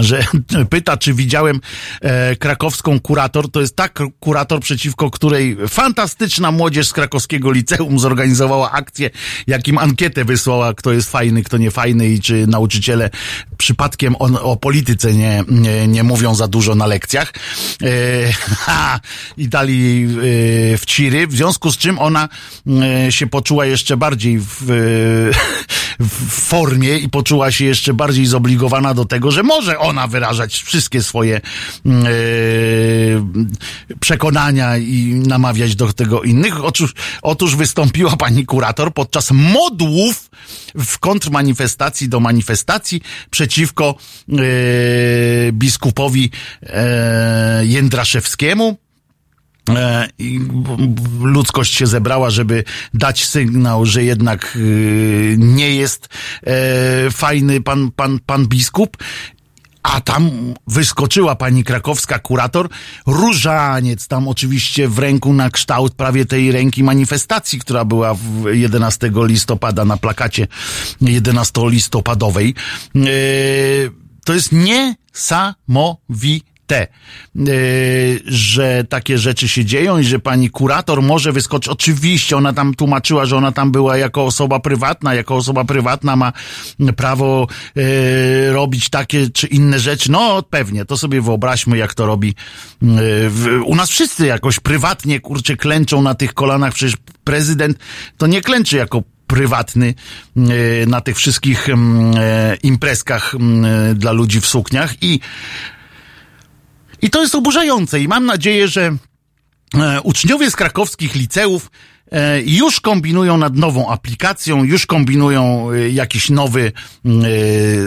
[0.00, 0.24] że
[0.70, 1.60] pyta, czy widziałem
[2.00, 3.50] e, krakowską kurator.
[3.50, 9.10] To jest tak kurator, przeciwko której fantastyczna młodzież z krakowskiego liceum zorganizowała akcję,
[9.46, 13.10] jakim ankietę wysłała, kto jest fajny, kto nie fajny i czy nauczyciele
[13.56, 17.32] przypadkiem on, o polityce nie, nie, nie mówią za dużo na lekcjach.
[17.82, 18.32] E,
[18.64, 19.00] ha,
[19.36, 22.28] I dali jej e, w ciry, w związku z czym ona
[23.06, 24.56] e, się poczuła jeszcze bardziej w,
[26.00, 30.62] w formie i poczuła się jeszcze bardziej zobligowana do tego, że że może ona wyrażać
[30.62, 31.40] wszystkie swoje
[31.84, 31.92] yy,
[34.00, 36.64] przekonania i namawiać do tego innych.
[36.64, 40.30] Otóż, otóż wystąpiła pani kurator podczas modłów
[40.74, 43.94] w kontrmanifestacji do manifestacji przeciwko
[44.28, 44.38] yy,
[45.52, 46.30] biskupowi
[46.62, 46.70] yy,
[47.62, 48.76] Jędraszewskiemu.
[50.18, 50.40] I
[51.20, 54.58] ludzkość się zebrała, żeby dać sygnał, że jednak
[55.38, 56.08] nie jest
[57.10, 58.96] fajny pan, pan, pan biskup.
[59.82, 60.30] A tam
[60.66, 62.68] wyskoczyła pani krakowska kurator,
[63.06, 68.16] różaniec tam oczywiście w ręku na kształt prawie tej ręki manifestacji, która była
[68.52, 70.46] 11 listopada na plakacie
[71.00, 72.54] 11 listopadowej.
[72.96, 73.00] E,
[74.24, 76.86] to jest niesamowite te,
[78.24, 81.68] że takie rzeczy się dzieją i że pani kurator może wyskoczyć.
[81.68, 86.32] Oczywiście ona tam tłumaczyła, że ona tam była jako osoba prywatna, jako osoba prywatna ma
[86.96, 90.10] prawo e, robić takie czy inne rzeczy.
[90.10, 92.34] No pewnie, to sobie wyobraźmy, jak to robi
[93.64, 96.74] u nas wszyscy jakoś prywatnie, kurczę, klęczą na tych kolanach.
[96.74, 97.78] Przecież prezydent
[98.16, 99.94] to nie klęczy jako prywatny
[100.86, 101.74] na tych wszystkich e,
[102.62, 103.34] imprezkach
[103.94, 105.20] dla ludzi w sukniach i
[107.02, 108.96] i to jest oburzające i mam nadzieję, że
[109.74, 111.70] e, uczniowie z krakowskich liceów
[112.12, 116.72] e, już kombinują nad nową aplikacją, już kombinują e, jakiś nowy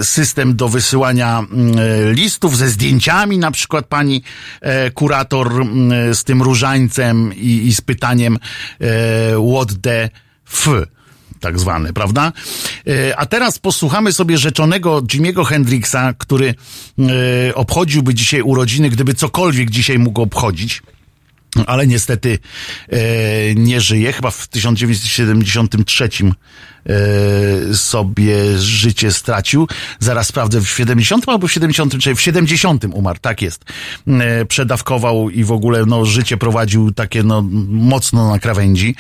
[0.02, 1.44] system do wysyłania
[2.12, 4.24] listów ze zdjęciami, na przykład pani
[4.94, 5.66] kurator
[6.14, 8.38] z tym różańcem i, i z pytaniem
[9.56, 10.10] what the
[10.48, 10.70] f
[11.40, 12.32] tak zwany, prawda?
[12.88, 16.56] E, a teraz posłuchamy sobie rzeczonego Jimiego Hendrixa, który
[17.48, 20.82] e, obchodziłby dzisiaj urodziny, gdyby cokolwiek dzisiaj mógł obchodzić
[21.68, 22.40] ale niestety
[22.90, 23.00] e,
[23.56, 24.14] nie żyje.
[24.14, 29.68] Chyba w 1973 e, sobie życie stracił.
[30.00, 33.66] Zaraz sprawdzę, w 70 albo w 73, w 70 umarł, tak jest.
[34.08, 38.96] E, przedawkował i w ogóle no, życie prowadził takie no, mocno na krawędzi.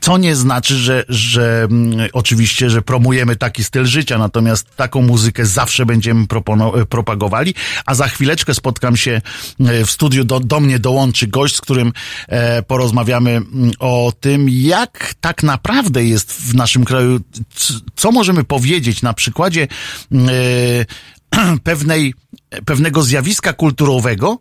[0.00, 5.46] Co nie znaczy, że, że mm, oczywiście, że promujemy taki styl życia, natomiast taką muzykę
[5.46, 6.26] zawsze będziemy
[6.74, 7.54] e, propagowali,
[7.86, 9.20] a za chwileczkę spotkam się
[9.60, 11.92] e, w studiu, do, do mnie dołączy gość, z którym
[12.28, 17.20] e, porozmawiamy mm, o tym, jak tak naprawdę jest w naszym kraju,
[17.96, 19.68] co możemy powiedzieć na przykładzie
[20.12, 20.28] mm,
[21.64, 22.14] pewnej,
[22.64, 24.38] pewnego zjawiska kulturowego,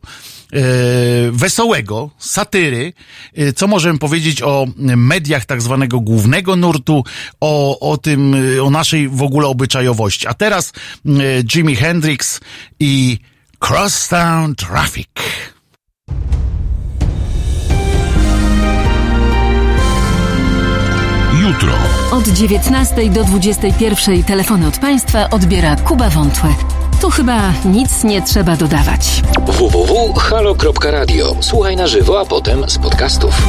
[0.53, 2.93] E, wesołego, satyry,
[3.33, 7.03] e, co możemy powiedzieć o mediach tak zwanego głównego nurtu,
[7.41, 10.27] o, o tym, o naszej w ogóle obyczajowości.
[10.27, 10.73] A teraz
[11.05, 11.11] e,
[11.55, 12.39] Jimi Hendrix
[12.79, 13.19] i
[13.67, 15.07] Crosstown Traffic.
[21.41, 21.73] Jutro.
[22.11, 26.74] Od 19 do 21 telefony od Państwa odbiera Kuba Wątłe.
[27.01, 29.21] Tu chyba nic nie trzeba dodawać.
[29.47, 31.35] www.halo.radio.
[31.39, 33.41] Słuchaj na żywo, a potem z podcastów.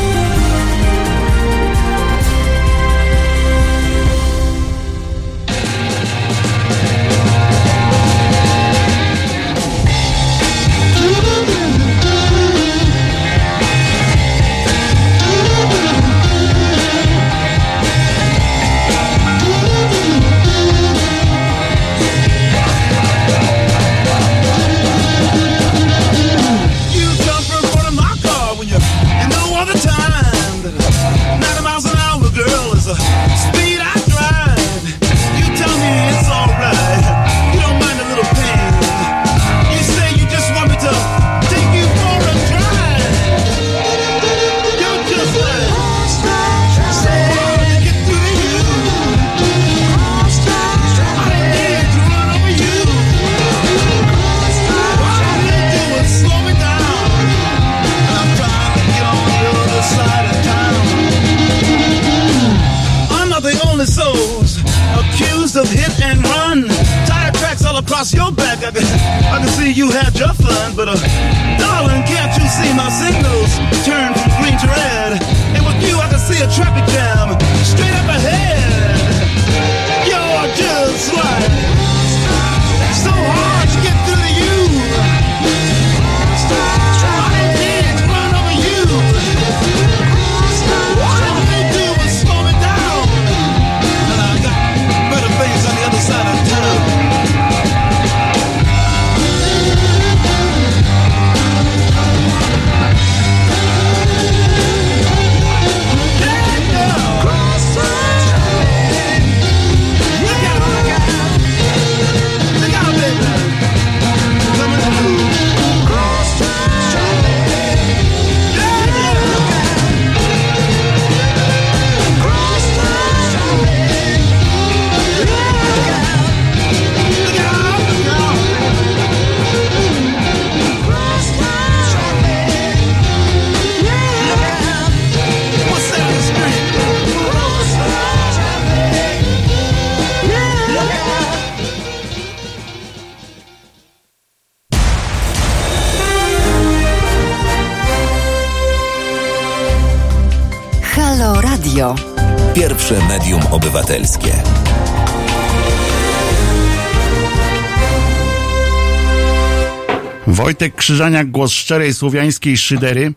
[160.46, 163.12] Wojtek Krzyżaniak, głos szczerej słowiańskiej szydery.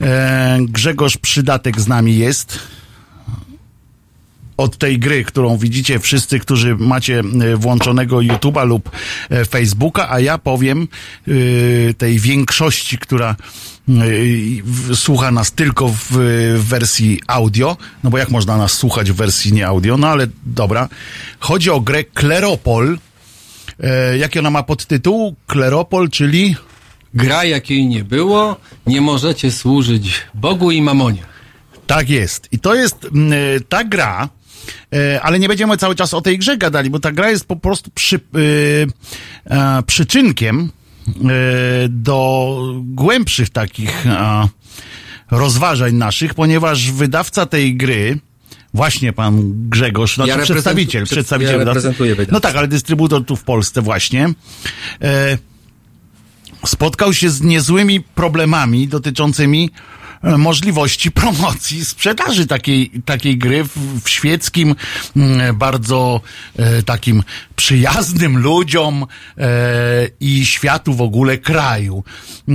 [0.00, 2.58] E, Grzegorz Przydatek z nami jest.
[4.56, 8.90] Od tej gry, którą widzicie wszyscy, którzy macie e, włączonego YouTube'a lub
[9.30, 10.88] e, Facebooka, a ja powiem
[11.28, 13.36] e, tej większości, która
[14.94, 16.06] słucha nas tylko w,
[16.56, 20.26] w wersji audio, no bo jak można nas słuchać w wersji nie audio, no ale
[20.46, 20.88] dobra.
[21.38, 22.98] Chodzi o grę Kleropol.
[23.82, 25.34] E, jaki ona ma podtytuł?
[25.46, 26.56] Kleropol, czyli
[27.14, 31.22] Gra, jakiej nie było, nie możecie służyć Bogu i mamonie.
[31.86, 32.48] Tak jest.
[32.52, 33.08] I to jest e,
[33.68, 34.28] ta gra,
[34.94, 37.56] e, ale nie będziemy cały czas o tej grze gadali, bo ta gra jest po
[37.56, 38.20] prostu przy,
[39.50, 40.70] e, przyczynkiem
[41.88, 44.04] do głębszych takich
[45.30, 48.18] rozważań naszych, ponieważ wydawca tej gry,
[48.74, 52.16] właśnie pan Grzegorz, znaczy Ja przedstawiciel, przed- przedstawiciel ja reprezentuję.
[52.30, 54.28] No tak, ale dystrybutor tu w Polsce właśnie.
[55.02, 55.38] E,
[56.66, 59.70] spotkał się z niezłymi problemami dotyczącymi
[60.22, 64.74] e, możliwości promocji, sprzedaży takiej, takiej gry w, w świeckim,
[65.54, 66.20] bardzo
[66.56, 67.22] e, takim
[67.56, 69.06] przyjaznym ludziom
[69.38, 69.46] e,
[70.20, 72.04] i światu w ogóle kraju.
[72.48, 72.52] E,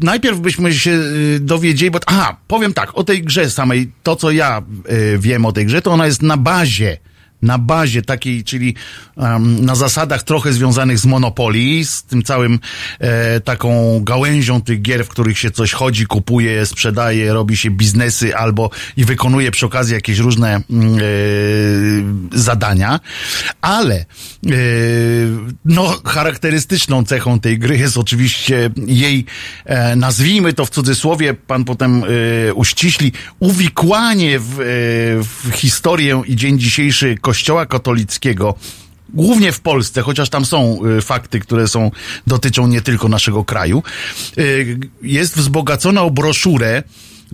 [0.00, 4.30] Najpierw byśmy się y, dowiedzieli, bo aha, powiem tak, o tej grze samej, to co
[4.30, 6.98] ja y, wiem o tej grze, to ona jest na bazie
[7.42, 8.74] na bazie takiej, czyli
[9.16, 12.58] em, na zasadach trochę związanych z Monopoly, z tym całym
[12.98, 18.36] e, taką gałęzią tych gier, w których się coś chodzi, kupuje, sprzedaje, robi się biznesy
[18.36, 21.00] albo i wykonuje przy okazji jakieś różne mm, e,
[22.38, 23.00] zadania,
[23.60, 24.04] ale e,
[25.64, 29.24] no, charakterystyczną cechą tej gry jest oczywiście jej,
[29.64, 32.04] e, nazwijmy to w cudzysłowie, pan potem
[32.48, 34.64] e, uściśli, uwikłanie w, e,
[35.22, 38.54] w historię i dzień dzisiejszy Kościoła katolickiego,
[39.08, 41.90] głównie w Polsce, chociaż tam są e, fakty, które są,
[42.26, 43.82] dotyczą nie tylko naszego kraju,
[44.38, 44.42] e,
[45.02, 46.82] jest wzbogacona o broszurę,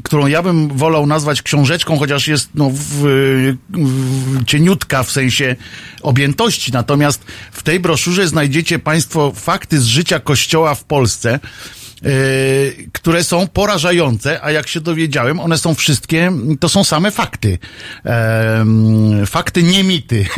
[0.03, 5.57] którą ja bym wolał nazwać książeczką, chociaż jest no, w, w, cieniutka w sensie
[6.03, 6.72] objętości.
[6.72, 11.41] Natomiast w tej broszurze znajdziecie Państwo fakty z życia Kościoła w Polsce,
[12.92, 17.59] które są porażające, a jak się dowiedziałem, one są wszystkie, to są same fakty.
[18.05, 20.26] Em, fakty, nie mity.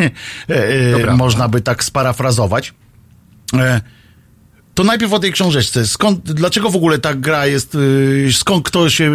[0.49, 2.75] E, można by tak sparafrazować.
[3.55, 3.81] E,
[4.75, 5.87] to najpierw o tej książeczce.
[5.87, 7.77] Skąd, dlaczego w ogóle ta gra jest,
[8.33, 9.13] skąd kto się,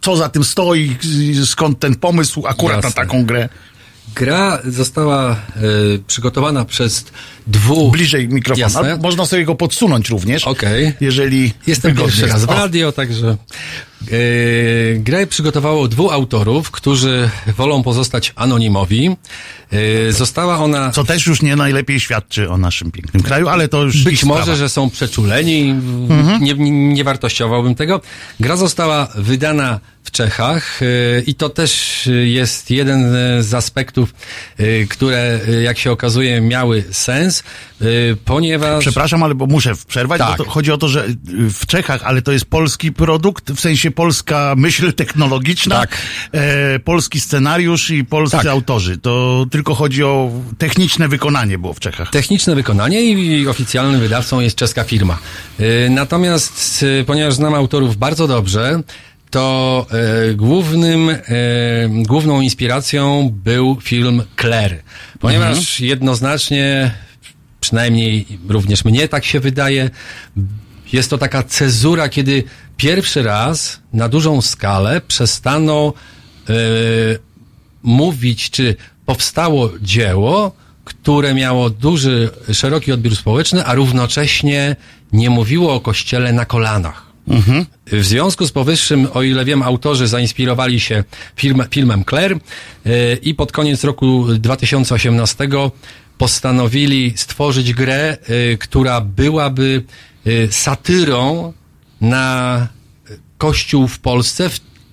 [0.00, 0.96] co za tym stoi,
[1.44, 3.02] skąd ten pomysł akurat na Jasne.
[3.02, 3.48] taką grę?
[4.14, 5.36] Gra została e,
[6.06, 7.04] przygotowana przez
[7.46, 7.92] dwóch...
[7.92, 8.60] Bliżej mikrofonu.
[8.62, 8.96] Jasne.
[9.02, 10.44] Można sobie go podsunąć również.
[10.44, 10.92] Okej.
[11.00, 14.16] Jeżeli Jestem wygodnie pierwszy raz w radio, także e,
[14.98, 19.16] grę przygotowało dwóch autorów, którzy wolą pozostać anonimowi.
[20.08, 23.82] E, została ona Co też już nie najlepiej świadczy o naszym pięknym kraju, ale to
[23.82, 25.70] już Być może, że są przeczuleni,
[26.10, 26.42] Mhm.
[26.44, 28.00] nie, nie, nie wartościowałbym tego.
[28.40, 34.14] Gra została wydana w Czechach yy, i to też jest jeden z aspektów,
[34.58, 37.42] yy, które, yy, jak się okazuje, miały sens,
[37.82, 38.80] y, ponieważ...
[38.80, 40.38] Przepraszam, ale bo muszę przerwać, Tak.
[40.38, 41.14] bo chodzi o to, że y,
[41.50, 45.98] w Czechach, ale to jest polski produkt, w sensie polska myśl technologiczna, Tak.
[46.32, 48.46] e, polski scenariusz i polscy Tak.
[48.46, 48.98] autorzy.
[48.98, 52.10] To tylko chodzi o techniczne wykonanie było w Czechach.
[52.10, 55.18] Techniczne wykonanie i oficjalnym wydawcą jest czeska firma.
[55.60, 58.82] Y, Natomiast, y, ponieważ znam autorów bardzo dobrze,
[59.30, 61.16] to e, głównym, e,
[61.88, 64.82] główną inspiracją był film Claire.
[65.20, 66.94] Ponieważ jednoznacznie,
[67.60, 69.90] przynajmniej również mnie tak się wydaje,
[70.92, 72.44] jest to taka cezura, kiedy
[72.76, 75.92] pierwszy raz na dużą skalę przestaną
[76.48, 76.52] e,
[77.82, 78.76] mówić, czy
[79.06, 80.52] powstało dzieło,
[80.84, 84.76] które miało duży, szeroki odbiór społeczny, a równocześnie
[85.12, 87.09] nie mówiło o kościele na kolanach.
[87.86, 91.04] W związku z powyższym, o ile wiem, autorzy zainspirowali się
[91.36, 92.38] film, filmem Claire e,
[93.14, 95.48] i pod koniec roku 2018
[96.18, 99.84] postanowili stworzyć grę, e, która byłaby
[100.26, 101.52] e, satyrą
[102.00, 102.68] na
[103.38, 104.50] Kościół w Polsce,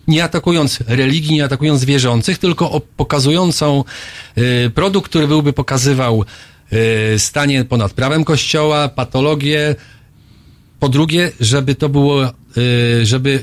[0.07, 3.83] nie atakując religii, nie atakując wierzących, tylko pokazującą
[4.75, 6.25] produkt, który byłby pokazywał
[7.17, 9.75] stanie ponad prawem Kościoła, patologię.
[10.79, 12.25] Po drugie, żeby to było,
[12.57, 13.41] y, żeby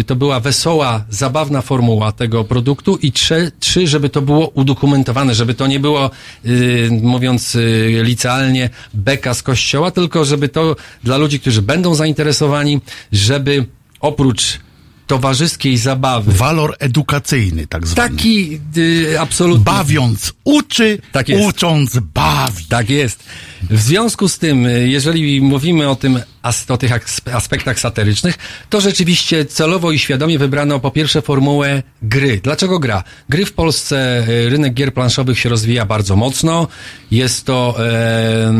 [0.00, 5.34] y, to była wesoła, zabawna formuła tego produktu i trzy, trzy żeby to było udokumentowane,
[5.34, 6.10] żeby to nie było,
[6.46, 7.56] y, mówiąc
[8.02, 12.80] licealnie, beka z kościoła, tylko żeby to dla ludzi, którzy będą zainteresowani,
[13.12, 13.66] żeby
[14.00, 14.58] oprócz
[15.06, 18.08] towarzyskiej zabawy, Walor edukacyjny, tak zwany.
[18.10, 19.64] taki y, absolutnie...
[19.64, 21.48] Bawiąc uczy, Tak jest.
[21.48, 22.64] ucząc bawi.
[22.68, 23.24] Tak jest.
[23.70, 26.90] W związku z tym, jeżeli mówimy o tym, as- o tych
[27.32, 28.34] aspektach satyrycznych,
[28.70, 32.40] to rzeczywiście celowo i świadomie wybrano po pierwsze formułę gry.
[32.42, 33.04] Dlaczego gra?
[33.28, 36.68] Gry w Polsce, y, rynek gier planszowych się rozwija bardzo mocno.
[37.10, 38.52] Jest to, e,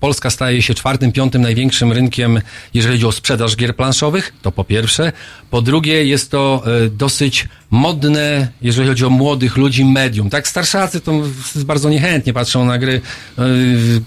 [0.00, 2.40] Polska staje się czwartym, piątym największym rynkiem,
[2.74, 5.12] jeżeli chodzi o sprzedaż gier planszowych, to po pierwsze.
[5.50, 10.30] Po drugie, jest to e, dosyć modne, jeżeli chodzi o młodych ludzi, medium.
[10.30, 11.12] Tak, starszacy to
[11.56, 13.00] bardzo niechętnie patrzą na gry.
[13.38, 13.42] e,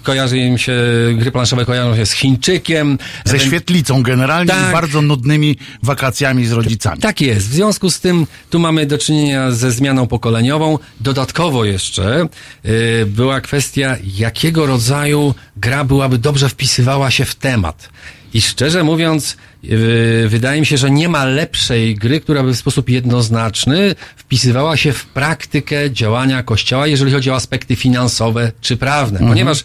[0.04, 0.74] Kojarzy im się,
[1.16, 2.98] gry planszowe kojarzą się z Chińczykiem.
[3.26, 4.70] Ze świetlicą generalnie Tak.
[4.70, 7.02] i bardzo nudnymi wakacjami z rodzicami.
[7.02, 7.50] Tak jest.
[7.50, 10.80] W związku z tym tu mamy do czynienia ze zmianą pokoleniową.
[11.00, 12.28] Dodatkowo jeszcze
[12.66, 17.90] y, była kwestia, jakiego rodzaju gra byłaby dobrze wpisywała się w temat.
[18.34, 22.58] I szczerze mówiąc, y, wydaje mi się, że nie ma lepszej gry, która by w
[22.58, 29.20] sposób jednoznaczny wpisywała się w praktykę działania Kościoła, jeżeli chodzi o aspekty finansowe czy prawne.
[29.20, 29.64] Ponieważ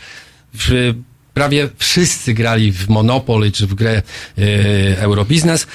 [0.54, 0.94] w,
[1.36, 4.02] prawie wszyscy grali w Monopoly czy w grę
[4.38, 5.66] e, Eurobiznes.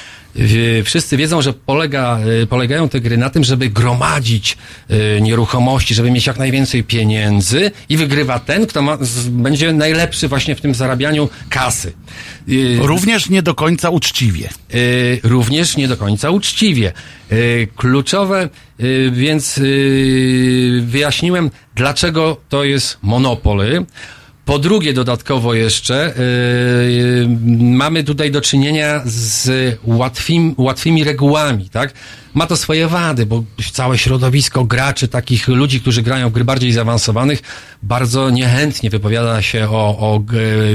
[0.83, 4.57] Wszyscy wiedzą, że polega, e, polegają te gry na tym, żeby gromadzić
[4.89, 10.27] e, nieruchomości, żeby mieć jak najwięcej pieniędzy i wygrywa ten, kto ma, z, będzie najlepszy
[10.27, 11.93] właśnie w tym zarabianiu kasy.
[12.79, 14.49] Również nie do końca uczciwie.
[14.73, 16.93] y, również nie do końca uczciwie.
[17.31, 18.49] Y, kluczowe,
[18.79, 23.85] y, więc y, wyjaśniłem, dlaczego to jest monopoly.
[24.45, 27.27] Po drugie, dodatkowo jeszcze, y, y,
[27.59, 29.49] mamy tutaj do czynienia z
[29.83, 31.93] łatwim, łatwymi regułami, tak?
[32.33, 36.71] Ma to swoje wady, bo całe środowisko graczy, takich ludzi, którzy grają w gry bardziej
[36.71, 37.41] zaawansowanych,
[37.83, 40.23] bardzo niechętnie wypowiada się o, o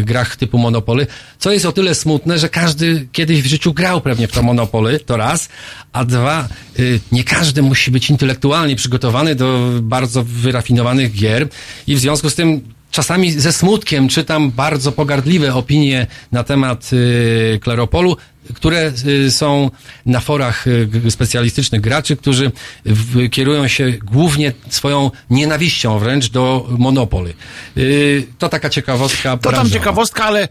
[0.05, 1.07] grach typu Monopoly,
[1.39, 5.01] co jest o tyle smutne, że każdy kiedyś w życiu grał pewnie w to Monopoly,
[5.01, 5.49] to raz,
[5.93, 6.49] a dwa,
[6.79, 11.49] y, nie każdy musi być intelektualnie przygotowany do bardzo wyrafinowanych gier
[11.87, 17.59] i w związku z tym czasami ze smutkiem czytam bardzo pogardliwe opinie na temat y,
[17.63, 18.17] Kleropolu,
[18.55, 19.71] które y, są
[20.07, 22.53] na forach y, specjalistycznych graczy, którzy
[23.31, 27.35] kierują się głównie swoją nienawiścią wręcz do Monopoly.
[28.39, 29.37] To taka ciekawostka.
[29.37, 29.79] To tam branżowa.
[29.79, 30.49] ciekawostka, ale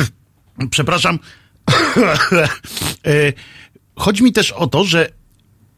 [0.70, 1.18] przepraszam.
[3.96, 5.08] Chodzi mi też o to, że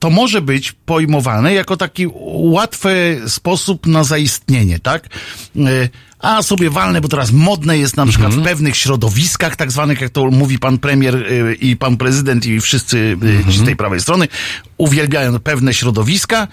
[0.05, 5.09] to może być pojmowane jako taki łatwy sposób na zaistnienie, tak?
[5.57, 5.89] E,
[6.19, 10.11] A sobie walne, bo teraz modne jest na przykład w pewnych środowiskach, tak zwanych, jak
[10.11, 13.17] to mówi pan premier e, i pan prezydent i wszyscy
[13.49, 14.29] e, ci z tej prawej strony,
[14.77, 16.49] uwielbiają pewne środowiska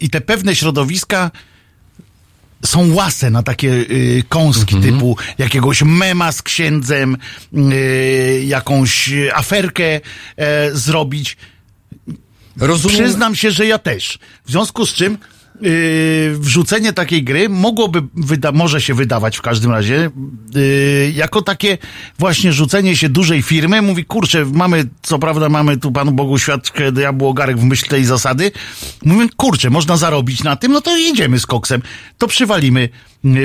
[0.00, 1.30] i te pewne środowiska
[2.64, 7.16] są łase na takie y, kąski typu jakiegoś mema z księdzem,
[7.54, 10.00] y, jakąś y, aferkę e,
[10.72, 11.36] zrobić.
[12.56, 14.18] Rozumiem, Przyznam się, że ja też.
[14.46, 15.18] W związku z czym
[15.60, 15.70] yy,
[16.38, 20.10] wrzucenie takiej gry mogłoby, wyda- może się wydawać w każdym razie,
[20.54, 21.78] yy, jako takie
[22.18, 23.82] właśnie rzucenie się dużej firmy.
[23.82, 28.04] Mówi, kurczę, mamy, co prawda mamy tu Panu Bogu świadczkę diabłu ogarek w myśl tej
[28.04, 28.52] zasady.
[29.04, 31.82] Mówię, kurczę, można zarobić na tym, no to jedziemy z koksem.
[32.18, 32.88] To przywalimy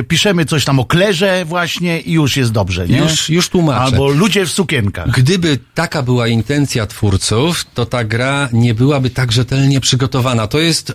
[0.07, 2.97] piszemy coś tam o klerze właśnie i już jest dobrze, nie?
[2.97, 3.82] Już- już tłumaczę.
[3.82, 5.09] Albo ludzie w sukienkach.
[5.11, 10.47] Gdyby taka była intencja twórców, to ta gra nie byłaby tak rzetelnie przygotowana.
[10.47, 10.93] To jest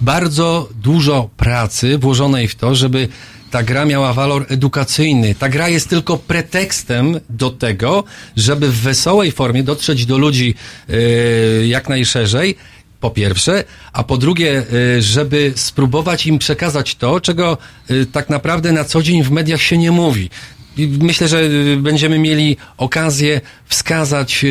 [0.00, 3.08] bardzo dużo pracy włożonej w to, żeby
[3.50, 5.34] ta gra miała walor edukacyjny.
[5.34, 8.04] Ta gra jest tylko pretekstem do tego,
[8.36, 10.54] żeby w wesołej formie dotrzeć do ludzi
[10.88, 12.56] yy, jak najszerzej.
[13.04, 14.62] Po pierwsze, a po drugie,
[14.96, 17.58] y, żeby spróbować im przekazać to, czego
[17.90, 20.30] y, tak naprawdę na co dzień w mediach się nie mówi.
[20.78, 24.44] Myślę, że y, będziemy mieli okazję wskazać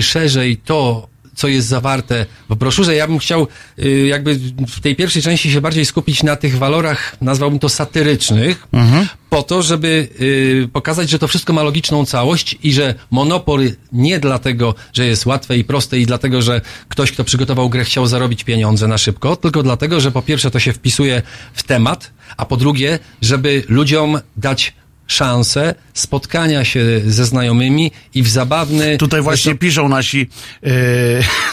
[0.00, 2.94] szerzej to, co jest zawarte w broszurze.
[2.94, 3.46] Ja bym chciał
[3.78, 4.34] y, jakby
[4.68, 8.68] w tej pierwszej części się bardziej skupić na tych walorach, nazwałbym to satyrycznych,
[9.30, 14.20] po to, żeby y, pokazać, że to wszystko ma logiczną całość i że monopol nie
[14.20, 18.44] dlatego, że jest łatwe i proste i dlatego, że ktoś, kto przygotował grę, chciał zarobić
[18.44, 21.22] pieniądze na szybko, tylko dlatego, że po pierwsze to się wpisuje
[21.52, 24.74] w temat, a po drugie, żeby ludziom dać
[25.12, 28.98] szansę spotkania się ze znajomymi i w zabawny...
[28.98, 30.28] Tutaj właśnie piszą nasi,
[30.62, 30.68] e,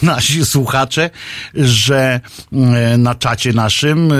[0.05, 1.09] nasi słuchacze,
[1.55, 2.19] że
[2.53, 4.15] e, na czacie naszym, e,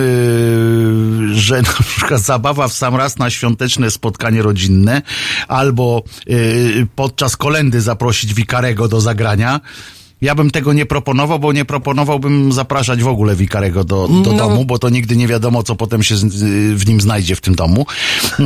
[1.35, 5.01] że na przykład zabawa w sam raz na świąteczne spotkanie rodzinne
[5.47, 6.03] albo
[6.95, 9.59] podczas kolendy zaprosić wikarego do zagrania.
[10.21, 14.37] Ja bym tego nie proponował, bo nie proponowałbym zapraszać w ogóle wikarego do, do No.
[14.37, 16.25] domu, bo to nigdy nie wiadomo, co potem się z,
[16.75, 17.85] w nim znajdzie w tym domu.
[18.39, 18.45] Yy,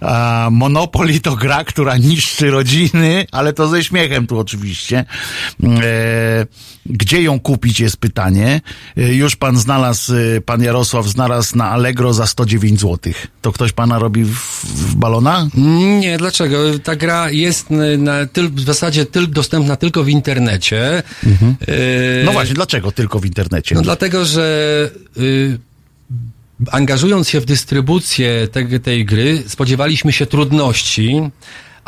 [0.00, 5.04] a Monopoly to gra, która niszczy rodziny, ale to ze śmiechem tu oczywiście.
[5.60, 5.68] Yy,
[6.86, 8.60] gdzie ją kupić jest pytanie.
[8.96, 13.12] Yy, już pan znalazł, yy, pan Jarosław znalazł na Allegro za 109 zł.
[13.42, 15.48] To ktoś pana robi w, w balona?
[16.00, 16.78] Nie, dlaczego?
[16.78, 17.66] Ta gra jest
[17.98, 21.02] na, tyl, w zasadzie tyl, dostępna tylko w internecie.
[21.68, 23.74] E, No właśnie, dlaczego tylko w internecie?
[23.74, 25.58] No dlatego, że y,
[26.70, 31.20] angażując się w dystrybucję te, tej gry, spodziewaliśmy się trudności,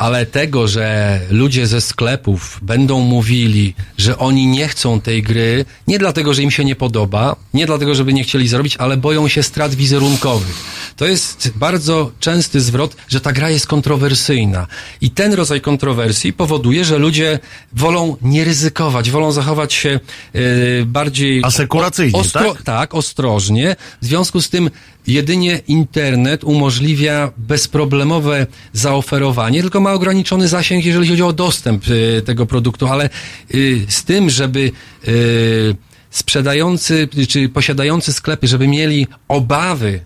[0.01, 5.99] ale tego, że ludzie ze sklepów będą mówili, że oni nie chcą tej gry, nie
[5.99, 9.43] dlatego, że im się nie podoba, nie dlatego, żeby nie chcieli zrobić, ale boją się
[9.43, 10.55] strat wizerunkowych.
[10.95, 14.67] To jest bardzo częsty zwrot, że ta gra jest kontrowersyjna.
[15.01, 17.39] I ten rodzaj kontrowersji powoduje, że ludzie
[17.73, 19.99] wolą nie ryzykować, wolą zachować się
[20.35, 22.63] y, bardziej Asekuracyjnie, ostro, tak?
[22.63, 23.75] tak, ostrożnie.
[24.01, 24.69] W związku z tym
[25.07, 32.45] jedynie internet umożliwia bezproblemowe zaoferowanie, tylko ma ograniczony zasięg, jeżeli chodzi o dostęp y, tego
[32.45, 33.09] produktu, ale
[33.55, 34.71] y, z tym, żeby
[35.07, 35.75] y,
[36.09, 39.99] sprzedający czy posiadający sklepy, żeby mieli obawy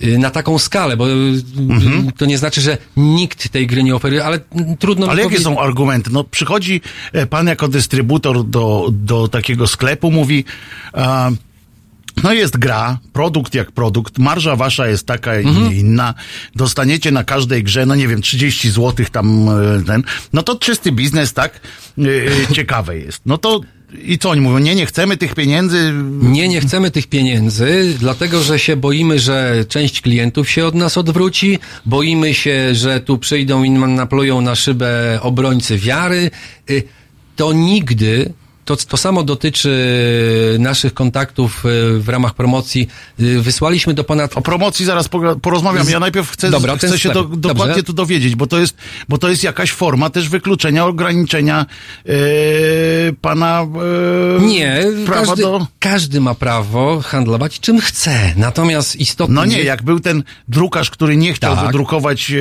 [0.00, 1.06] na taką skalę, bo
[1.58, 2.12] Mhm.
[2.12, 5.60] to nie znaczy, że nikt tej gry nie oferuje, ale mm, trudno Ale jakie są
[5.60, 6.10] argumenty?
[6.12, 6.80] No przychodzi
[7.12, 10.44] e, pan jako dystrybutor do, do takiego sklepu, mówi,
[12.22, 15.72] no jest gra, produkt jak produkt, marża wasza jest taka i Mhm.
[15.74, 16.14] inna,
[16.54, 20.02] dostaniecie na każdej grze, no nie wiem, 30 zł tam e, ten,
[20.32, 21.60] no to czysty biznes, tak?
[21.98, 22.02] E,
[22.50, 23.20] e, Ciekawe jest.
[23.26, 23.60] No to
[24.04, 24.58] i co oni mówią?
[24.58, 25.92] Nie, nie chcemy tych pieniędzy.
[26.22, 30.98] Nie, nie chcemy tych pieniędzy, dlatego że się boimy, że część klientów się od nas
[30.98, 36.30] odwróci, boimy się, że tu przyjdą i naplują na szybę obrońcy wiary.
[36.70, 36.82] Y,
[37.36, 38.32] To nigdy.
[38.66, 39.76] To, to samo dotyczy
[40.58, 42.88] naszych kontaktów y, w ramach promocji.
[43.20, 45.08] Y, Wysłaliśmy do ponad O promocji zaraz
[45.42, 45.88] porozmawiam.
[45.88, 47.40] Ja najpierw chcę, Dobra, chcę się do, sklep.
[47.40, 47.82] dokładnie Dobrze.
[47.82, 48.76] tu dowiedzieć, bo to jest,
[49.08, 51.66] bo to jest jakaś forma też wykluczenia, ograniczenia
[52.06, 52.12] e,
[53.20, 53.66] pana
[54.40, 55.66] e, Nie, prawa każdy, do...
[55.78, 58.32] każdy ma prawo handlować czym chce.
[58.36, 61.66] Natomiast istotne No nie, jak był ten drukarz, który nie chciał Tak.
[61.66, 62.34] wydrukować e,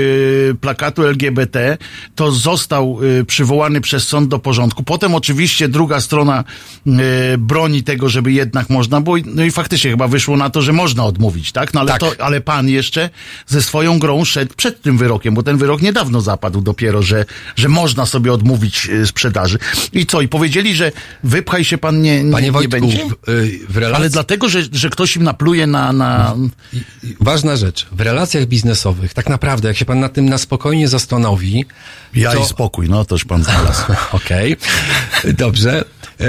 [0.56, 1.78] plakatu LGBT,
[2.16, 4.84] to został e, przywołany przez sąd do porządku.
[4.84, 9.18] Potem oczywiście druga strona e, broni tego, żeby jednak można było.
[9.26, 11.74] No i faktycznie chyba wyszło na to, że można odmówić, tak?
[11.74, 12.00] No ale, Tak.
[12.00, 13.10] To, ale pan jeszcze
[13.48, 17.68] ze swoją grą szedł przed tym wyrokiem, bo ten wyrok niedawno zapadł dopiero, że, że
[17.68, 19.58] można sobie odmówić e, sprzedaży.
[19.94, 20.22] I co?
[20.22, 20.92] I powiedzieli, że
[21.24, 23.06] wypchaj się pan nie, nie, Panie nie Wojtku, będzie?
[23.28, 24.02] w, w relacji...
[24.02, 26.36] Ale dlatego, że, że ktoś im napluje na, na,
[27.20, 27.88] Ważna rzecz.
[27.92, 31.66] W relacjach biznesowych, tak naprawdę, jak się pan nad tym na spokojnie zastanowi,
[32.14, 32.40] Ja to...
[32.40, 33.84] i spokój, no toż pan znalazł.
[34.12, 34.58] Okej,
[35.34, 35.86] dobrze.
[36.20, 36.26] E,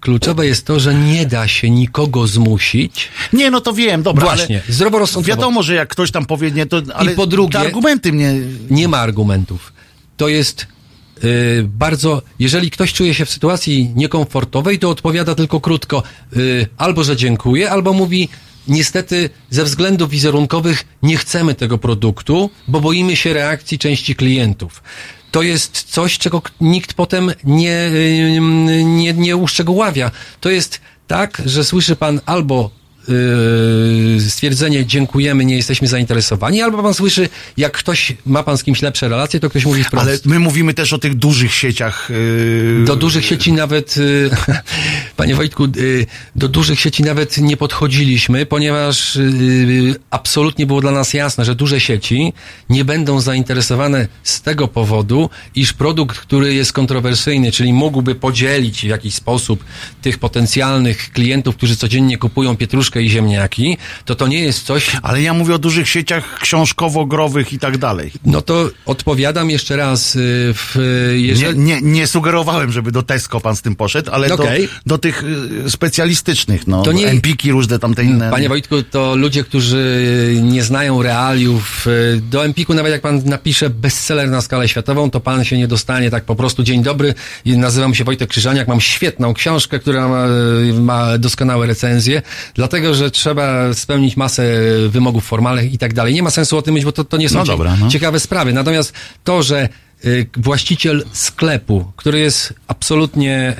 [0.00, 3.08] kluczowe jest to, że nie da się nikogo zmusić.
[3.32, 4.24] Nie, no to wiem, dobra.
[4.24, 5.36] Właśnie, ale zdroworozsądkowo.
[5.36, 6.82] Wiadomo, że jak ktoś tam powie nie, to.
[6.94, 8.34] Ale po drugie- argumenty mnie.
[8.70, 9.72] Nie ma argumentów.
[10.16, 10.66] To jest
[11.16, 11.26] e,
[11.62, 16.36] bardzo, jeżeli ktoś czuje się w sytuacji niekomfortowej, to odpowiada tylko krótko e,
[16.76, 18.28] albo, że dziękuję, albo mówi
[18.68, 24.82] niestety ze względów wizerunkowych nie chcemy tego produktu, bo boimy się reakcji części klientów.
[25.34, 28.40] To jest coś, czego nikt potem nie, y,
[28.84, 30.10] nie, nie uszczegóławia.
[30.40, 32.70] To jest tak, że słyszy pan albo
[34.28, 39.08] stwierdzenie dziękujemy, nie jesteśmy zainteresowani, albo pan słyszy, jak ktoś, ma pan z kimś lepsze
[39.08, 40.06] relacje, to ktoś mówi wprost.
[40.06, 42.08] Ale my mówimy też o tych dużych sieciach.
[42.10, 44.30] Yy, Do dużych sieci nawet, y,
[45.16, 51.14] panie Wojtku, y, do dużych sieci nawet nie podchodziliśmy, ponieważ y, absolutnie było dla nas
[51.14, 52.32] jasne, że duże sieci
[52.70, 58.88] nie będą zainteresowane z tego powodu, iż produkt, który jest kontrowersyjny, czyli mógłby podzielić w
[58.88, 59.64] jakiś sposób
[60.02, 65.22] tych potencjalnych klientów, którzy codziennie kupują pietruszkę i ziemniaki, to to nie jest coś, Ale
[65.22, 68.12] ja mówię o dużych sieciach książkowo-growych i tak dalej.
[68.26, 70.18] no to odpowiadam jeszcze raz, y,
[70.54, 70.74] w,
[71.14, 71.58] Nie, jeżeli...
[71.58, 74.62] nie, nie sugerowałem, żeby do Tesco pan z tym poszedł, ale Okej.
[74.62, 75.24] do, do tych
[75.66, 78.30] y, specjalistycznych, no, To nie- Empiki, różne tamte inne.
[78.30, 79.84] Panie Wojtku, to ludzie, którzy
[80.42, 85.20] nie znają realiów, y, do Empiku nawet jak pan napisze bestseller na skalę światową, to
[85.20, 86.62] pan się nie dostanie tak po prostu.
[86.62, 87.14] Dzień dobry,
[87.46, 90.26] nazywam się Wojtek Krzyżaniak, mam świetną książkę, która ma,
[90.80, 92.22] ma doskonałe recenzje,
[92.54, 94.44] dlatego, że trzeba spełnić masę
[94.88, 96.14] wymogów formalnych i tak dalej.
[96.14, 97.88] Nie ma sensu o tym mówić, bo to, to nie są No dobra, no.
[97.88, 98.52] ciekawe sprawy.
[98.52, 98.92] Natomiast
[99.24, 99.68] to, że
[100.04, 103.56] y, właściciel sklepu, który jest absolutnie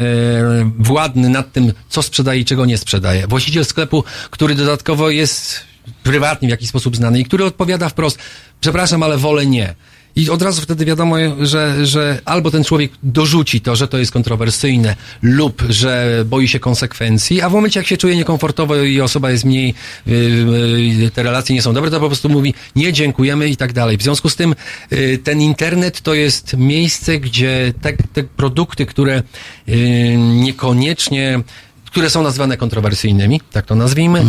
[0.61, 3.27] y, władny nad tym, co sprzedaje i czego nie sprzedaje.
[3.27, 5.61] Właściciel sklepu, który dodatkowo jest
[6.03, 8.19] prywatnie w jakiś sposób znany i który odpowiada wprost,
[8.61, 9.75] przepraszam, ale wolę nie.
[10.17, 14.13] I od razu wtedy wiadomo, że, że albo ten człowiek dorzuci to, że to jest
[14.13, 19.31] kontrowersyjne, lub że boi się konsekwencji, a w momencie, jak się czuje niekomfortowo i osoba
[19.31, 19.75] jest mniej,
[20.07, 20.15] yy,
[20.99, 23.99] yy, te relacje nie są dobre, to po prostu mówi nie, dziękujemy i tak dalej.
[23.99, 24.55] W związku z tym
[24.91, 29.23] yy, ten internet to jest miejsce, gdzie te, te produkty, które
[30.19, 31.41] niekoniecznie
[31.95, 34.25] które są nazywane kontrowersyjnymi, tak to nazwijmy,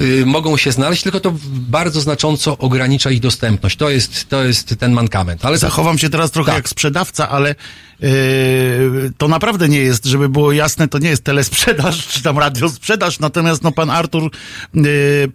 [0.00, 3.76] y, mogą się znaleźć, tylko to bardzo znacząco ogranicza ich dostępność.
[3.76, 5.44] To jest, to jest ten mankament.
[5.44, 6.56] Ale to, Zachowam się teraz trochę Tak.
[6.58, 7.54] jak sprzedawca, ale
[8.00, 13.18] yy, to naprawdę nie jest, żeby było jasne, to nie jest telesprzedaż czy tam radiosprzedaż,
[13.18, 14.30] natomiast no pan Artur
[14.74, 14.82] yy,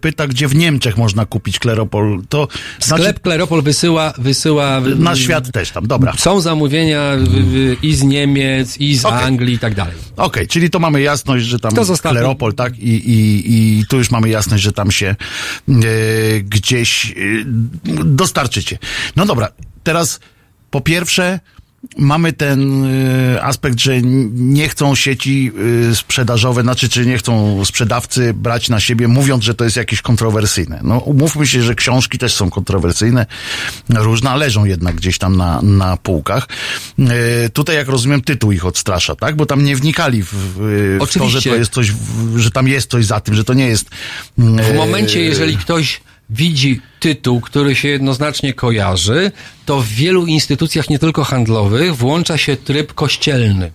[0.00, 2.22] pyta, gdzie w Niemczech można kupić Kleropol.
[2.28, 2.48] To
[2.80, 6.12] znaczy sklep Kleropol wysyła, wysyła na świat też tam, dobra.
[6.18, 9.24] Są zamówienia w, w, i z Niemiec, i z Okej.
[9.24, 9.94] Anglii i tak dalej.
[10.16, 11.84] Okej, czyli to mamy jasność, że tam To.
[12.02, 12.78] Kleropol, tak?
[12.78, 15.74] I, i, I tu już mamy jasność, że tam się e,
[16.40, 17.14] gdzieś e,
[18.04, 18.78] dostarczycie.
[19.16, 19.48] No dobra,
[19.82, 20.20] teraz
[20.70, 21.40] po pierwsze
[21.98, 25.52] mamy ten e, aspekt, że nie chcą sieci
[25.90, 30.02] e, sprzedażowe, znaczy czy nie chcą sprzedawcy brać na siebie, mówiąc, że to jest jakieś
[30.02, 30.80] kontrowersyjne.
[30.82, 33.26] No umówmy się, że książki też są kontrowersyjne,
[33.88, 36.48] różne, leżą jednak gdzieś tam na, na półkach.
[36.98, 39.36] E, tutaj, jak rozumiem, tytuł ich odstrasza, tak?
[39.36, 41.92] Bo tam nie wnikali w, w to, że to jest coś,
[42.36, 43.90] że tam jest coś za tym, że to nie jest...
[44.38, 46.00] W momencie, jeżeli ktoś
[46.30, 49.32] widzi tytuł, który się jednoznacznie kojarzy,
[49.66, 53.70] to w wielu instytucjach, nie tylko handlowych, włącza się tryb kościelny.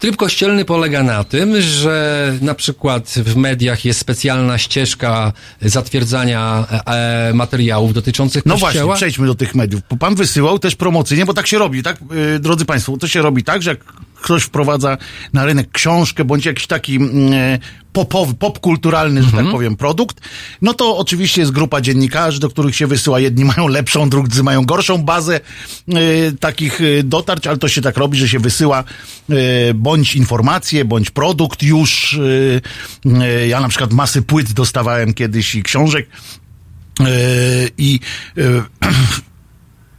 [0.00, 5.32] Tryb kościelny polega na tym, że na przykład w mediach jest specjalna ścieżka
[5.62, 8.96] zatwierdzania e, materiałów dotyczących No właśnie, kościoła.
[8.96, 9.82] przejdźmy do tych mediów.
[9.90, 13.22] Bo pan wysyłał też promocyjnie, bo tak się robi, tak, yy, drodzy państwo, to się
[13.22, 13.84] robi tak, że jak
[14.22, 14.98] ktoś wprowadza
[15.32, 17.58] na rynek książkę, bądź jakiś taki mm, e,
[17.94, 19.44] popowy, popkulturalny, że Mhm.
[19.44, 20.20] tak powiem, produkt,
[20.62, 23.20] no to oczywiście jest grupa dziennikarzy, do których się wysyła.
[23.20, 25.40] Jedni mają lepszą, drudzy mają gorszą bazę
[25.88, 25.92] e,
[26.40, 28.84] takich e, dotarć, ale to się tak robi, że się wysyła
[29.30, 29.34] e,
[29.74, 32.18] bądź informacje, bądź produkt już.
[33.22, 36.08] e, ja na przykład masy płyt dostawałem kiedyś i książek,
[37.00, 37.06] Yy,
[37.78, 38.00] I
[38.36, 38.62] yy,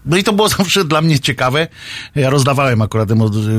[0.05, 1.67] no i to było zawsze dla mnie ciekawe.
[2.15, 3.09] Ja rozdawałem akurat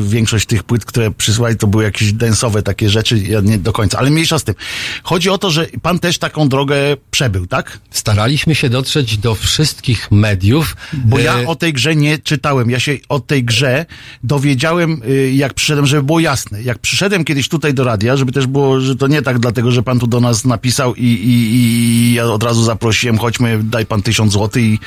[0.01, 3.99] większość tych płyt, które przysłali, to były jakieś densowe takie rzeczy, ja nie do końca,
[3.99, 4.55] ale mniejsza z tym.
[5.03, 6.77] Chodzi o to, że pan też taką drogę
[7.11, 7.79] przebył, tak?
[7.91, 10.77] Staraliśmy się dotrzeć do wszystkich mediów.
[10.93, 12.71] Bo ja E, o tej grze nie czytałem.
[12.71, 13.87] Ja się o tej grze
[14.25, 16.63] dowiedziałem, y, jak przyszedłem, żeby było jasne.
[16.63, 19.83] Jak przyszedłem kiedyś tutaj do radia, żeby też było, że to nie tak dlatego, że
[19.83, 24.03] pan tu do nas napisał i, i, i ja od razu zaprosiłem, chodźmy, daj pan
[24.03, 24.79] tysiąc złotych i,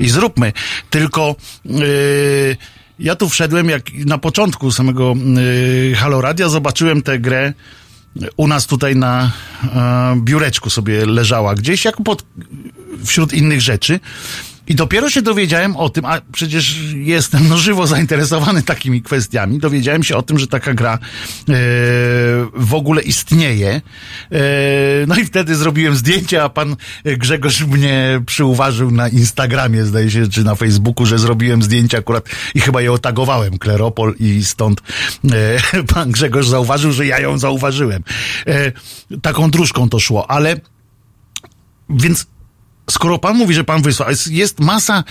[0.00, 0.52] i zróbmy.
[0.98, 1.36] Tylko
[1.66, 2.56] y,
[2.98, 7.52] ja tu wszedłem, jak na początku samego y, Halo Radia zobaczyłem tę grę
[8.36, 9.32] u nas tutaj na
[9.64, 12.24] e, biureczku sobie leżała gdzieś, jak pod,
[13.04, 14.00] wśród innych rzeczy.
[14.68, 20.02] I dopiero się dowiedziałem o tym, a przecież jestem no żywo zainteresowany takimi kwestiami, dowiedziałem
[20.02, 20.98] się o tym, że taka gra e,
[22.54, 23.70] w ogóle istnieje.
[23.70, 24.40] E,
[25.06, 30.44] no i wtedy zrobiłem zdjęcie, a pan Grzegorz mnie przyuważył na Instagramie, zdaje się, czy
[30.44, 34.82] na Facebooku, że zrobiłem zdjęcie akurat i chyba je otagowałem, Kleropol i stąd
[35.32, 38.02] e, pan Grzegorz zauważył, że ja ją zauważyłem.
[38.46, 38.72] E,
[39.22, 40.60] taką dróżką to szło, ale
[41.90, 42.26] więc
[42.90, 45.04] skoro pan mówi, że pan wysłał, jest, jest masa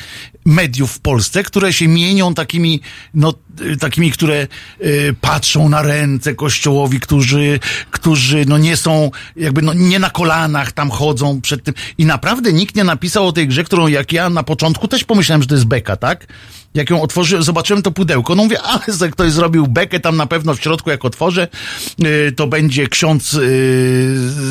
[0.47, 2.81] mediów w Polsce, które się mienią takimi,
[3.13, 4.47] no, y, takimi, które
[4.81, 7.59] y, patrzą na ręce kościołowi, którzy,
[7.91, 11.73] którzy no nie są, jakby no nie na kolanach tam chodzą przed tym.
[11.97, 15.41] I naprawdę nikt nie napisał o tej grze, którą jak ja na początku też pomyślałem,
[15.41, 16.27] że to jest beka, tak?
[16.73, 20.25] Jak ją otworzyłem, zobaczyłem to pudełko, no mówię, ale że ktoś zrobił bekę tam na
[20.25, 21.47] pewno w środku, jak otworzę,
[22.05, 23.29] y, to będzie ksiądz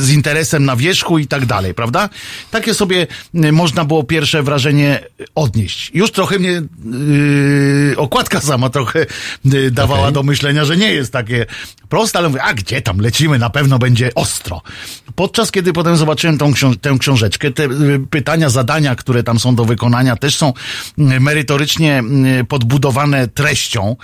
[0.01, 2.09] z interesem na wierzchu i tak dalej, prawda?
[2.51, 3.07] Takie sobie
[3.53, 5.01] można było pierwsze wrażenie
[5.35, 5.86] odnieść.
[5.95, 6.63] Już trochę mnie
[7.93, 9.07] y, okładka sama trochę
[9.55, 10.15] y, dawała Okej.
[10.15, 11.47] do myślenia, że nie jest takie
[11.89, 14.63] proste, ale mówię, a gdzie tam lecimy, na pewno będzie ostro.
[15.15, 19.55] Podczas kiedy potem zobaczyłem tą książ- tę książeczkę, te y, pytania, zadania, które tam są
[19.55, 20.49] do wykonania, też są
[20.99, 22.03] y, merytorycznie
[22.41, 23.97] y, podbudowane treścią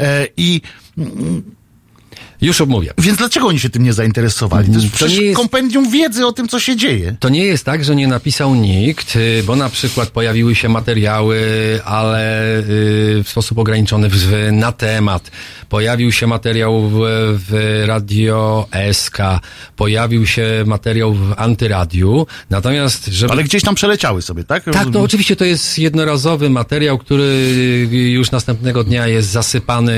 [0.00, 0.60] e, i
[2.42, 2.90] Już omówię.
[2.98, 4.68] więc dlaczego oni się tym nie zainteresowali?
[4.68, 7.16] To jest To przecież nie jest- kompendium wiedzy o tym, co się dzieje.
[7.20, 11.40] To nie jest tak, że nie napisał nikt, y, bo na przykład pojawiły się materiały,
[11.84, 12.64] ale y,
[13.24, 14.08] w sposób ograniczony
[14.52, 15.30] na temat.
[15.68, 16.98] Pojawił się materiał w,
[17.48, 19.18] w Radio SK,
[19.76, 22.26] pojawił się materiał w Antyradiu.
[22.50, 24.64] Natomiast, żeby Ale gdzieś tam przeleciały sobie, tak?
[24.64, 27.48] Tak, no oczywiście to jest jednorazowy materiał, który
[27.90, 29.94] już następnego dnia jest zasypany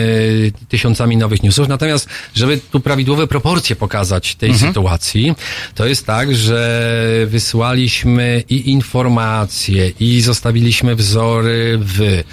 [0.68, 1.68] tysiącami nowych newsów.
[1.68, 5.34] Natomiast, żeby tu prawidłowe proporcje pokazać tej sytuacji,
[5.74, 12.24] to jest tak, że wysłaliśmy i informacje, i zostawiliśmy wzory w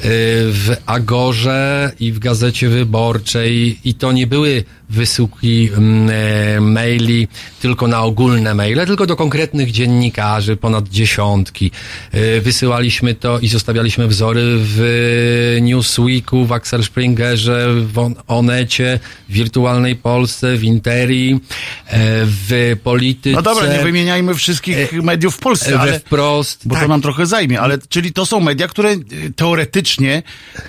[0.00, 6.10] w Agorze i w Gazecie Wyborczej i to nie były wysyłki mm,
[6.56, 7.28] e, maili
[7.60, 11.70] tylko na ogólne maile, tylko do konkretnych dziennikarzy, ponad dziesiątki.
[12.12, 19.32] E, Wysyłaliśmy to i zostawialiśmy wzory w Newsweeku, w Axel Springerze, w On- Onecie, w
[19.32, 21.38] Wirtualnej Polsce, w Interi, e,
[22.24, 23.36] w Polityce.
[23.36, 26.00] No dobra, nie wymieniajmy wszystkich mediów w Polsce, ale...
[26.00, 26.68] wprost.
[26.68, 26.84] Bo tak.
[26.84, 29.32] to nam trochę zajmie, ale czyli to są media, które y,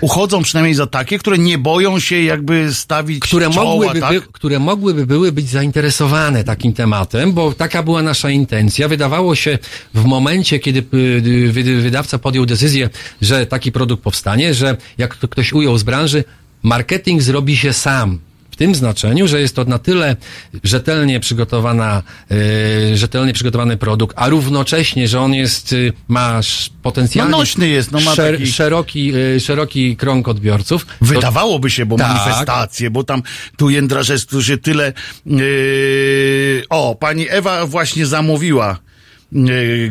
[0.01, 4.13] uchodzą przynajmniej za takie, które nie boją się jakby stawić które czoła, mogłyby, tak?
[4.13, 8.87] by, które mogłyby były być zainteresowane takim tematem, bo taka była nasza intencja.
[8.87, 9.57] Wydawało się
[9.93, 12.89] w momencie, kiedy y, wy- wydawca podjął decyzję,
[13.21, 16.23] że taki produkt powstanie, że jak to ktoś ujął z branży,
[16.63, 18.19] marketing zrobi się sam.
[18.59, 20.15] W tym znaczeniu, że jest to na tyle
[20.63, 26.39] rzetelnie przygotowana, y, rzetelnie przygotowany produkt, a równocześnie, że on jest, y, ma
[26.81, 30.85] potencjalnie No nośny jest, no ma szer- taki- szeroki, y, szeroki krąg odbiorców.
[31.01, 32.07] Wydawałoby się, bo Tak.
[32.07, 33.23] manifestacje, bo tam
[33.57, 34.93] tu Jędraszewsku się tyle...
[35.25, 36.63] Yy...
[36.69, 38.88] O, pani Ewa właśnie zamówiła yy,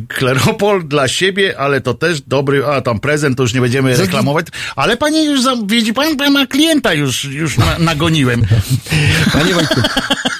[0.09, 4.47] Kleropol dla siebie, ale to też dobry, a tam prezent, to już nie będziemy reklamować,
[4.77, 8.43] ale pani już, zam- widzi pan, pan ma klienta już, już na, nagoniłem.
[9.33, 9.81] Panie Wojtku,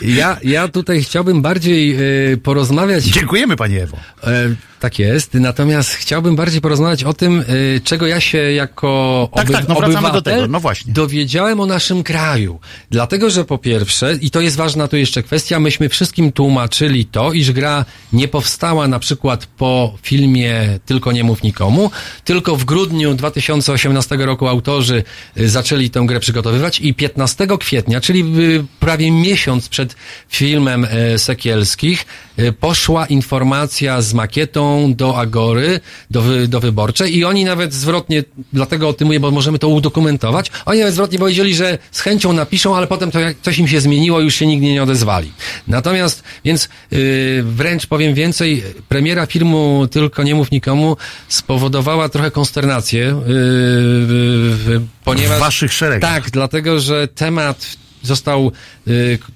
[0.03, 1.97] ja, ja tutaj chciałbym bardziej
[2.33, 3.05] e, porozmawiać.
[3.05, 3.97] Dziękujemy pani Ewo.
[4.25, 7.45] E, tak jest, natomiast chciałbym bardziej porozmawiać o tym,
[7.77, 10.93] e, czego ja się jako Tak, oby- tak, no wracamy do obywatel tego, no właśnie.
[10.93, 12.61] dowiedziałem o naszym kraju.
[12.91, 17.33] Dlatego, że po pierwsze, i to jest ważna tu jeszcze kwestia, myśmy wszystkim tłumaczyli to,
[17.33, 21.91] iż gra nie powstała na przykład po filmie Tylko nie mów nikomu,
[22.25, 25.03] tylko w grudniu 2018 roku autorzy
[25.39, 29.97] y, zaczęli tę grę przygotowywać i 15 kwietnia, czyli y, prawie miesiąc przed
[30.29, 32.07] filmem e, Sekielskich,
[32.39, 38.25] y, poszła informacja z makietą do Agory, do, wy, do wyborczej i oni nawet zwrotnie,
[38.53, 42.33] dlatego o tym mówię, bo możemy to udokumentować, oni nawet zwrotnie powiedzieli, że z chęcią
[42.33, 45.33] napiszą, ale potem to coś im się zmieniło, już się nigdy nie odezwali.
[45.69, 50.97] Natomiast, więc yy, wręcz powiem więcej, premiera filmu Tylko nie mów nikomu
[51.29, 55.37] spowodowała trochę konsternację, yy, yy, ponieważ...
[55.37, 56.15] W waszych szeregach.
[56.15, 58.53] Tak, dlatego, że temat został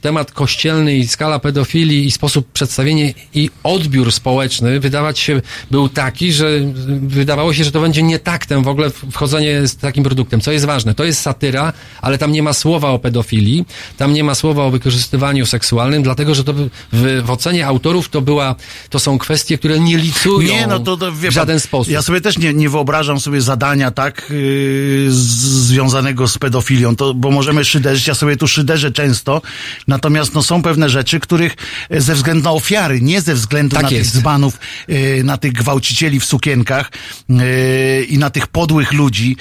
[0.01, 5.41] temat kościelny i skala pedofilii i sposób przedstawienia i odbiór społeczny wydawać się
[5.71, 9.77] był taki, że y, wydawało się, że to będzie nie taktem w ogóle wchodzenie z
[9.77, 10.41] takim produktem.
[10.41, 13.65] Co jest ważne, to jest satyra, ale tam nie ma słowa o pedofilii,
[13.97, 18.21] tam nie ma słowa o wykorzystywaniu seksualnym, dlatego, że to w, w ocenie autorów to
[18.21, 18.55] była,
[18.91, 21.93] to są kwestie, które nie licują Nie, no to, to wie w żaden sposób.
[21.93, 27.31] Ja sobie też nie, nie wyobrażam sobie zadania tak yy, związanego z pedofilią, to, bo
[27.31, 29.42] możemy szyderzyć, ja sobie tu szyderzę często,
[29.89, 31.57] natomiast no, są pewne rzeczy, których
[31.91, 34.13] e, ze względu na ofiary, nie ze względu Tak na jest.
[34.13, 36.91] tych dzbanów, yy, na tych gwałcicieli w sukienkach
[37.29, 39.37] yy, i na tych podłych ludzi,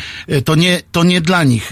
[0.45, 1.71] to, nie, to nie dla nich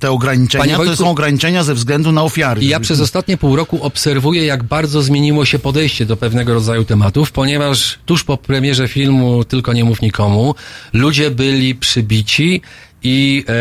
[0.00, 2.64] te ograniczenia, Panie to są ograniczenia ze względu na ofiary.
[2.64, 7.32] Ja przez ostatnie pół roku obserwuję, jak bardzo zmieniło się podejście do pewnego rodzaju tematów,
[7.32, 10.54] ponieważ tuż po premierze filmu Tylko nie mów nikomu,
[10.92, 12.62] ludzie byli przybici
[13.02, 13.52] i e,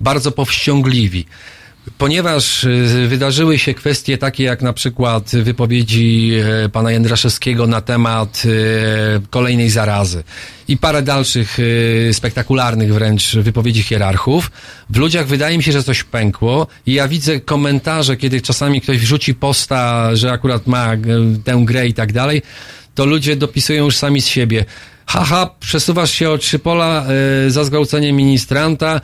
[0.00, 1.26] bardzo powściągliwi.
[1.98, 6.32] Ponieważ y, wydarzyły się kwestie takie jak na przykład wypowiedzi
[6.64, 10.24] e, pana Jędraszewskiego na temat e, kolejnej zarazy
[10.68, 14.50] i parę dalszych e, spektakularnych wręcz wypowiedzi hierarchów,
[14.90, 18.98] w ludziach wydaje mi się, że coś pękło i ja widzę komentarze, kiedy czasami ktoś
[18.98, 20.90] wrzuci posta, że akurat ma
[21.44, 22.42] tę grę i tak dalej,
[22.94, 24.64] to ludzie dopisują już sami z siebie.
[25.06, 27.06] Haha, przesuwasz się o trzy pola
[27.48, 29.00] za zgwałcenie ministranta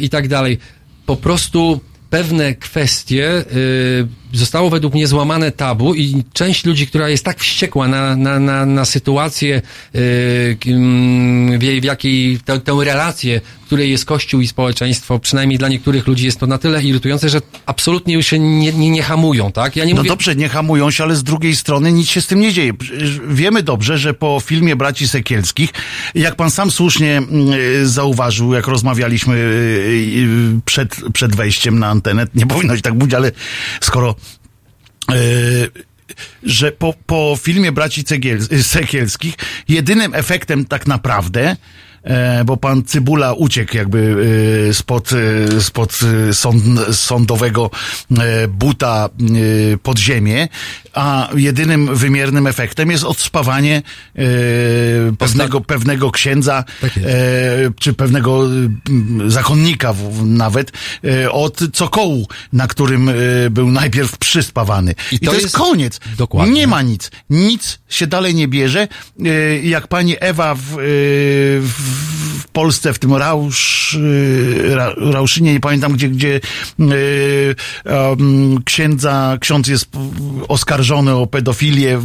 [0.00, 0.58] i tak dalej.
[1.06, 1.80] Po prostu
[2.14, 7.88] pewne kwestie y, zostało według mnie złamane tabu i część ludzi, która jest tak wściekła
[7.88, 9.62] na, na, na, na sytuację,
[9.94, 15.58] y, mm, w, w jakiej tę, tę relację, w której jest Kościół i społeczeństwo, przynajmniej
[15.58, 19.02] dla niektórych ludzi jest to na tyle irytujące, że absolutnie już się nie, nie, nie
[19.02, 19.76] hamują, tak?
[19.76, 20.08] Ja nie No mówię...
[20.08, 22.72] dobrze, nie hamują się, ale z drugiej strony nic się z tym nie dzieje.
[23.28, 25.70] Wiemy dobrze, że po filmie Braci Sekielskich,
[26.14, 31.88] jak pan sam słusznie mm, y, zauważył, jak rozmawialiśmy y, y, przed, przed wejściem na
[31.88, 33.32] antenę, nie powinno się tak mówić, ale
[33.80, 34.14] skoro
[36.42, 39.34] że po, po filmie Braci Cegiel- Sekielskich
[39.68, 41.56] jedynym efektem tak naprawdę
[42.02, 44.16] e, bo pan Cybula uciekł jakby
[44.70, 45.98] e, spod, e, spod
[46.30, 46.62] e, sąd,
[46.96, 47.70] sądowego
[48.18, 49.08] e, buta
[49.74, 50.48] e, pod ziemię,
[50.94, 53.82] a jedynym wymiernym efektem jest odspawanie
[54.16, 54.22] e,
[55.18, 57.08] pewnego, pewnego księdza, Tak jest.
[57.08, 57.12] e,
[57.80, 58.48] czy pewnego
[59.26, 60.72] zakonnika w, nawet,
[61.04, 63.10] e, od cokołu, na którym
[63.50, 64.94] był najpierw przyspawany.
[65.12, 66.00] I, to, jest, koniec.
[66.18, 66.54] Dokładnie.
[66.54, 67.10] Nie ma nic.
[67.30, 68.88] Nic się dalej nie bierze.
[69.62, 71.72] Jak pani Ewa w, w,
[72.40, 73.98] w Polsce, w tym Rausz,
[74.64, 76.40] Ra, Rauszynie, nie pamiętam gdzie, gdzie
[78.64, 79.98] księdza, ksiądz jest p-
[80.84, 82.00] oskarżony o pedofilię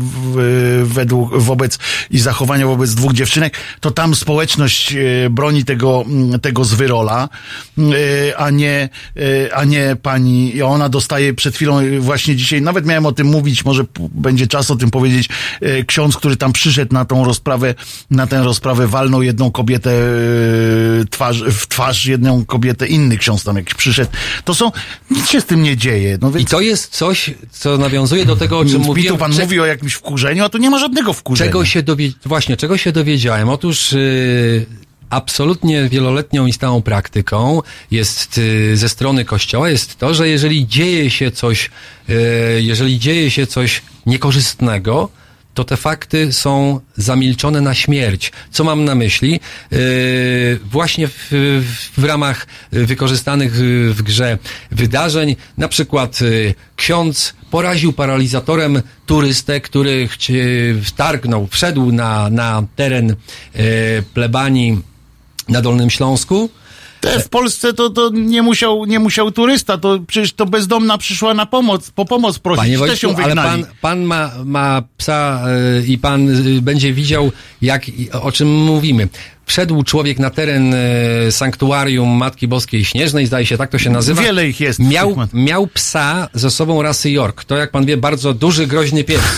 [0.84, 1.80] według, wobec
[2.12, 6.06] i zachowania wobec dwóch dziewczynek, to tam społeczność e, broni tego,
[6.42, 7.30] tego zwyrola,
[7.78, 12.86] e, a nie, e, a nie pani, i ona dostaje przed chwilą, właśnie dzisiaj, nawet
[12.86, 15.30] miałem o tym mówić, może będzie czas o tym powiedzieć,
[15.88, 17.76] ksiądz, który tam przyszedł na tą rozprawę,
[18.12, 19.92] na tę rozprawę, walnął jedną kobietę
[21.10, 24.12] twarz, w twarz, jedną kobietę, inny ksiądz tam jakiś przyszedł.
[24.46, 24.72] To są,
[25.12, 26.18] nic się z tym nie dzieje.
[26.22, 29.18] No I więc to jest coś, co nawiązuje do tego, o czym mi mówiłem.
[29.18, 31.50] pan Cze- mówi o jakimś wkurzeniu, a tu nie ma żadnego wkurzenia.
[31.50, 32.12] Czego się dowie...
[32.26, 33.50] Właśnie, czego się dowiedziałem?
[33.50, 34.66] Otóż yy,
[35.10, 37.62] absolutnie wieloletnią i stałą praktyką
[37.92, 41.70] jest yy, ze strony Kościoła jest to, że jeżeli dzieje się coś,
[42.08, 42.16] yy,
[42.62, 45.10] jeżeli dzieje się coś niekorzystnego,
[45.60, 48.32] to te fakty są zamilczone na śmierć.
[48.52, 49.40] Co mam na myśli?
[49.72, 49.80] Yy,
[50.72, 51.28] właśnie w,
[51.98, 53.54] w, ramach wykorzystanych
[53.96, 54.38] w grze
[54.72, 60.10] wydarzeń, na przykład yy, ksiądz poraził paralizatorem turystę, który
[60.84, 63.64] wtargnął, wszedł na, na teren yy,
[64.14, 64.82] plebanii
[65.50, 66.50] na Dolnym Śląsku.
[67.02, 71.34] Te w Polsce to, to nie, musiał, nie musiał turysta, to przecież to bezdomna przyszła
[71.34, 73.64] na pomoc, po pomoc prosić, Panie Wojtku, ale wygnali.
[73.64, 75.46] pan, pan ma, ma psa
[75.80, 77.32] y, i pan y, będzie widział,
[77.62, 79.08] jak, i- o czym mówimy.
[79.46, 80.78] Wszedł człowiek na teren y,
[81.32, 84.22] sanktuarium Matki Boskiej Śnieżnej, zdaje się, tak to się nazywa.
[84.22, 84.80] Wiele ich jest.
[84.80, 87.44] Miał, miał psa ze sobą rasy York.
[87.44, 89.22] To, jak pan wie, bardzo duży, groźny pies.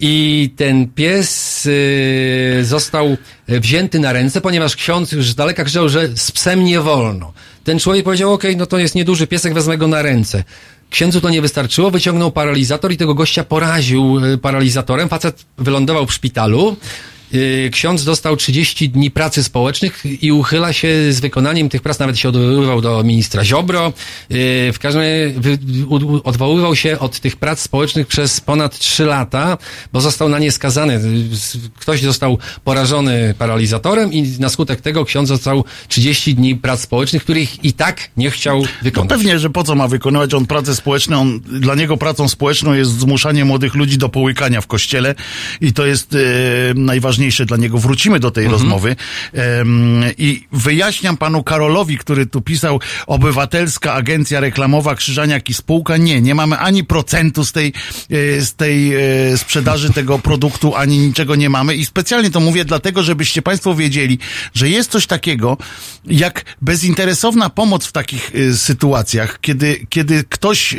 [0.00, 3.16] I ten pies y, został
[3.48, 7.32] wzięty na ręce, ponieważ ksiądz już z daleka krzyczał, że z psem nie wolno.
[7.64, 10.44] Ten człowiek powiedział, okej, no to jest nieduży piesek, wezmę go na ręce.
[10.90, 15.08] Księdzu to nie wystarczyło, wyciągnął paralizator i tego gościa poraził y, paralizatorem.
[15.08, 16.76] Facet wylądował w szpitalu.
[17.34, 22.18] Y, Ksiądz dostał 30 dni pracy społecznych i uchyla się z wykonaniem tych prac, nawet
[22.18, 23.92] się odwoływał do ministra Ziobro.
[24.32, 25.34] Y, W każdym razie
[26.24, 29.58] odwoływał się od tych prac społecznych przez ponad 3 lata,
[29.92, 30.94] bo został na nie skazany.
[30.94, 31.00] Y,
[31.80, 37.64] Ktoś został porażony paralizatorem i na skutek tego ksiądz dostał 30 dni prac społecznych, których
[37.64, 39.08] i tak nie chciał No wykonać.
[39.10, 41.20] pewnie, że po co ma wykonywać on pracę społeczną?
[41.20, 45.14] On, dla niego pracą społeczną jest zmuszanie młodych ludzi do połykania w kościele
[45.60, 46.18] i to jest e,
[46.74, 47.78] najważniejsze dla niego.
[47.78, 48.60] Wrócimy do tej Mhm.
[48.60, 48.96] rozmowy
[49.32, 55.96] Em, i wyjaśniam panu Karolowi, który tu pisał Obywatelska Agencja Reklamowa Krzyżaniak i Spółka.
[55.96, 57.72] Nie, nie mamy ani procentu z tej,
[58.10, 62.64] e, z tej e, sprzedaży tego produktu, ani niczego nie mamy i specjalnie to mówię
[62.64, 64.18] dlatego, żebyście państwo wiedzieli,
[64.54, 65.56] że jest coś takiego
[66.06, 70.76] jak bezinteresowna pomoc w takich y, sytuacjach, kiedy, kiedy ktoś,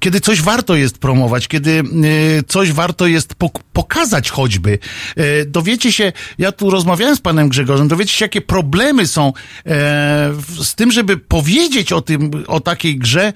[0.00, 4.78] kiedy coś warto jest promować, kiedy y, coś warto jest pok- pokazać choćby.
[5.18, 9.32] Y, dowiecie się, ja tu rozmawiałem z panem Grzegorzem, dowiecie się, jakie problemy są
[9.66, 10.32] e,
[10.62, 13.32] z tym, żeby powiedzieć o tym, o takiej grze e,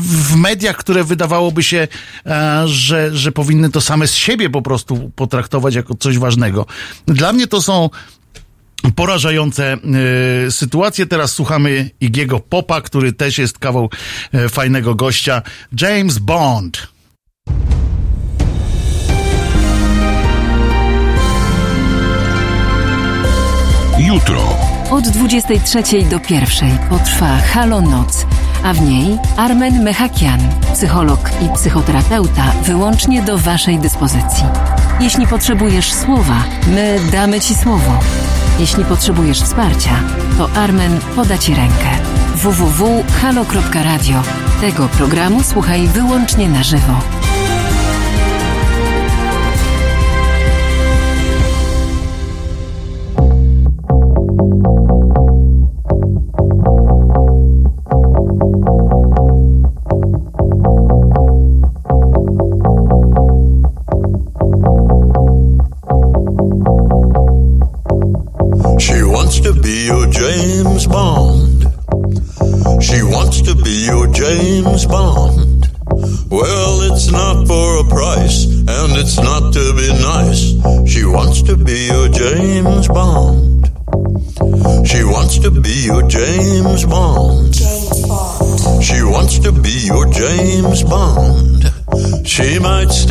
[0.00, 1.88] w mediach, które wydawałoby się,
[2.26, 6.66] e, że, że powinny to same z siebie po prostu potraktować jako coś ważnego.
[7.06, 7.90] Dla mnie to są
[8.94, 9.76] porażające
[10.46, 11.06] y, sytuacje.
[11.06, 13.90] Teraz słuchamy Igiego Popa, który też jest kawał
[14.34, 15.42] y, fajnego gościa.
[15.80, 16.88] James Bond.
[23.98, 24.56] Jutro.
[24.90, 28.26] Od 23 do 1 potrwa Halo Noc,
[28.64, 30.40] a w niej Armen Mechakian,
[30.74, 34.44] psycholog i psychoterapeuta wyłącznie do Waszej dyspozycji.
[35.00, 38.00] Jeśli potrzebujesz słowa, my damy Ci słowo.
[38.58, 40.00] Jeśli potrzebujesz wsparcia,
[40.38, 41.88] to Armen poda Ci rękę.
[42.34, 44.22] www.halo.radio.
[44.60, 47.15] Tego programu słuchaj wyłącznie na żywo.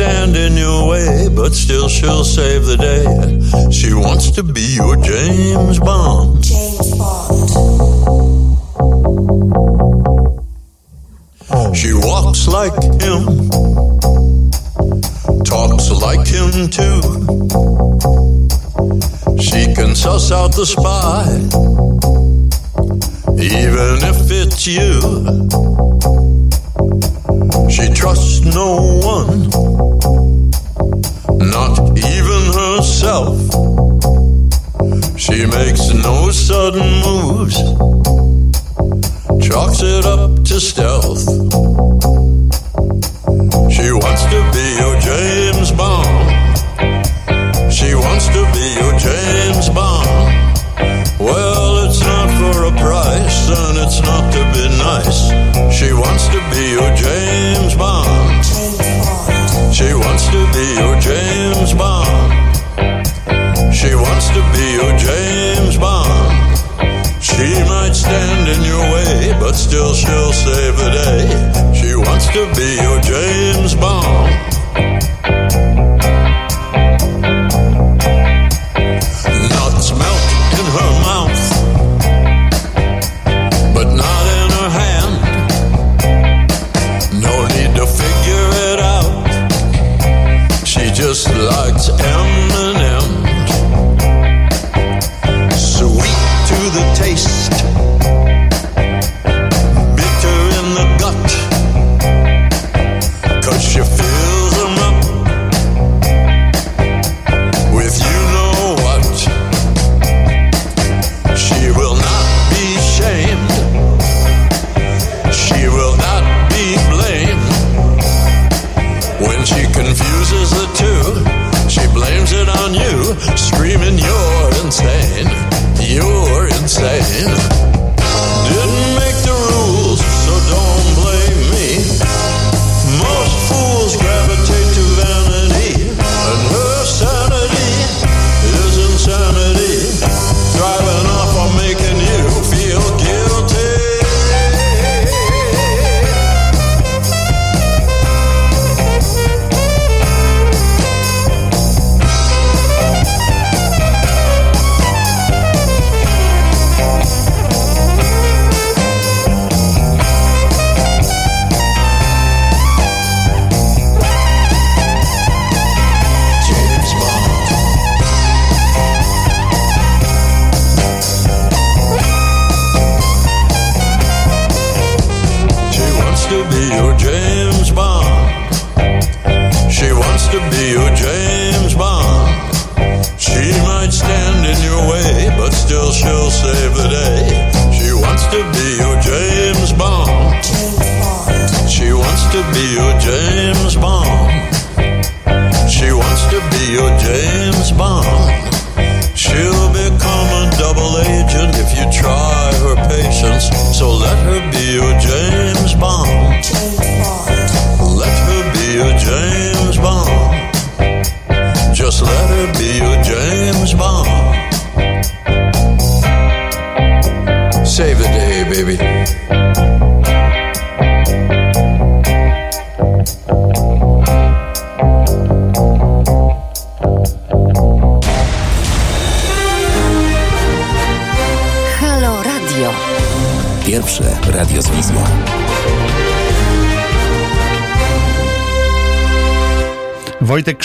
[0.06, 3.04] stand in your way, but still she'll save the day.
[3.72, 6.42] She wants to be your James Bond.
[6.42, 7.50] James Bond.
[11.50, 11.72] Oh.
[11.74, 13.22] She walks like him,
[15.42, 17.00] talks like him too.
[19.40, 21.24] She can suss out the spy,
[23.38, 25.85] even if it's you.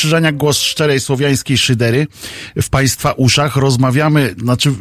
[0.02, 2.08] Wojtek Krzyżaniak, głos szczerej słowiańskiej szydery
[2.62, 3.56] w Państwa uszach.
[3.56, 4.74] Rozmawiamy, znaczy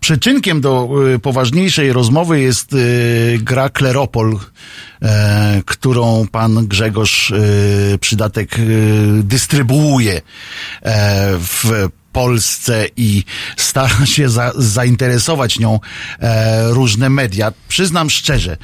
[0.00, 4.38] przyczynkiem do y, poważniejszej rozmowy jest y, gra Kleropol,
[5.02, 10.22] e, którą pan Grzegorz y, Przydatek y, dystrybuuje
[10.82, 13.24] e, w Polsce i
[13.56, 15.80] stara się za, zainteresować nią
[16.20, 17.52] e, różne media.
[17.68, 18.56] Przyznam szczerze,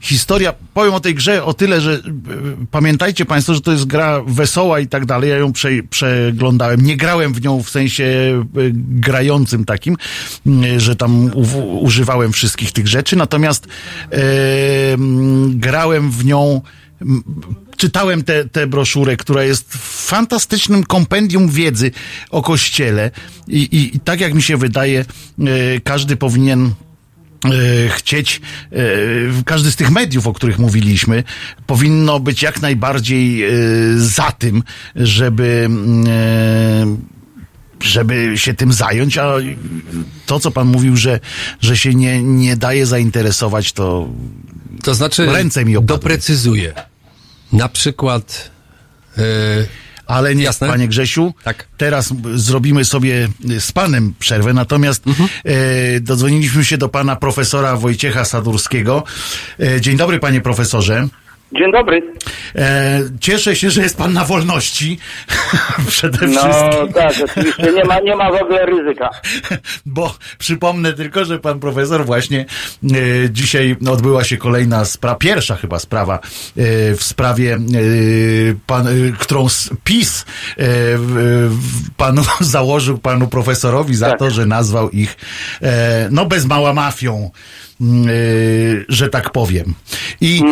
[0.00, 2.00] historia, powiem o tej grze o tyle, że e,
[2.70, 5.30] pamiętajcie Państwo, że to jest gra wesoła i tak dalej.
[5.30, 6.80] Ja ją prze, przeglądałem.
[6.80, 8.44] Nie grałem w nią w sensie e,
[8.88, 9.96] grającym takim,
[10.76, 11.42] że tam u,
[11.80, 13.66] używałem wszystkich tych rzeczy, natomiast
[14.12, 14.18] e,
[15.48, 16.62] grałem w nią
[17.76, 19.74] czytałem tę te, te broszurę, która jest
[20.08, 21.90] fantastycznym kompendium wiedzy
[22.30, 23.10] o Kościele
[23.48, 25.44] i, i, i tak jak mi się wydaje, e,
[25.80, 26.72] każdy powinien
[27.88, 28.40] chcieć,
[28.72, 28.76] e,
[29.44, 31.24] każdy z tych mediów, o których mówiliśmy,
[31.66, 33.50] powinno być jak najbardziej e,
[33.96, 34.62] za tym,
[34.96, 35.68] żeby
[36.08, 36.96] e,
[37.82, 39.34] żeby się tym zająć, a
[40.26, 41.20] to, co pan mówił, że,
[41.60, 44.08] że się nie, nie daje zainteresować, to
[44.82, 45.96] To znaczy, Ręce mi opadły.
[45.96, 46.74] doprecyzuję.
[47.52, 48.50] Na przykład,
[49.16, 49.22] yy,
[50.08, 50.68] Ale nie, Jasne.
[50.68, 51.68] panie Grzesiu, Tak.
[51.76, 53.28] teraz zrobimy sobie
[53.58, 55.28] z panem przerwę, natomiast Mhm.
[55.44, 59.04] e, dodzwoniliśmy się do pana profesora Wojciecha Sadurskiego.
[59.60, 61.08] E, dzień dobry, panie profesorze.
[61.52, 62.02] Dzień dobry.
[62.56, 64.98] E, cieszę się, że jest pan na wolności.
[65.88, 66.92] Przede No wszystkim.
[66.92, 69.10] tak, oczywiście nie ma, nie ma w ogóle ryzyka.
[69.86, 72.40] Bo przypomnę tylko, że pan profesor właśnie
[72.84, 72.86] e,
[73.30, 76.20] dzisiaj odbyła się kolejna sprawa, pierwsza chyba sprawa e,
[76.94, 77.58] w sprawie, e,
[78.66, 79.46] pan, e, którą
[79.84, 80.24] PiS
[80.58, 80.64] e,
[81.96, 84.18] panu założył panu profesorowi za Tak.
[84.18, 85.16] to, że nazwał ich
[86.10, 87.30] no bez mała mafią.
[87.80, 87.84] E,
[88.88, 89.64] że tak powiem.
[90.20, 90.42] I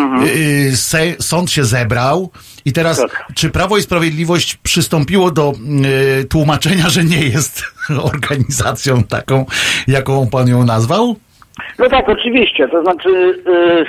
[0.73, 2.31] e, se, sąd się zebrał
[2.65, 3.27] i teraz Tak.
[3.35, 7.63] czy Prawo i Sprawiedliwość przystąpiło do e, tłumaczenia, że nie jest
[8.15, 9.47] organizacją taką,
[9.89, 11.17] jaką pan ją nazwał?
[11.79, 12.69] No tak, oczywiście.
[12.69, 13.85] To znaczy, y,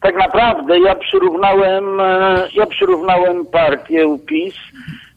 [0.00, 1.84] tak naprawdę ja przyrównałem,
[2.54, 4.54] ja przyrównałem partię PiS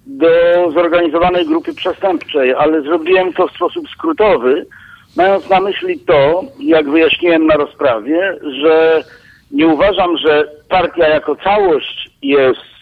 [0.06, 0.28] do
[0.74, 4.66] zorganizowanej grupy przestępczej, ale zrobiłem to w sposób skrótowy,
[5.18, 9.03] mając na myśli to, jak wyjaśniłem na rozprawie, że
[9.51, 12.74] nie uważam, że partia jako całość jest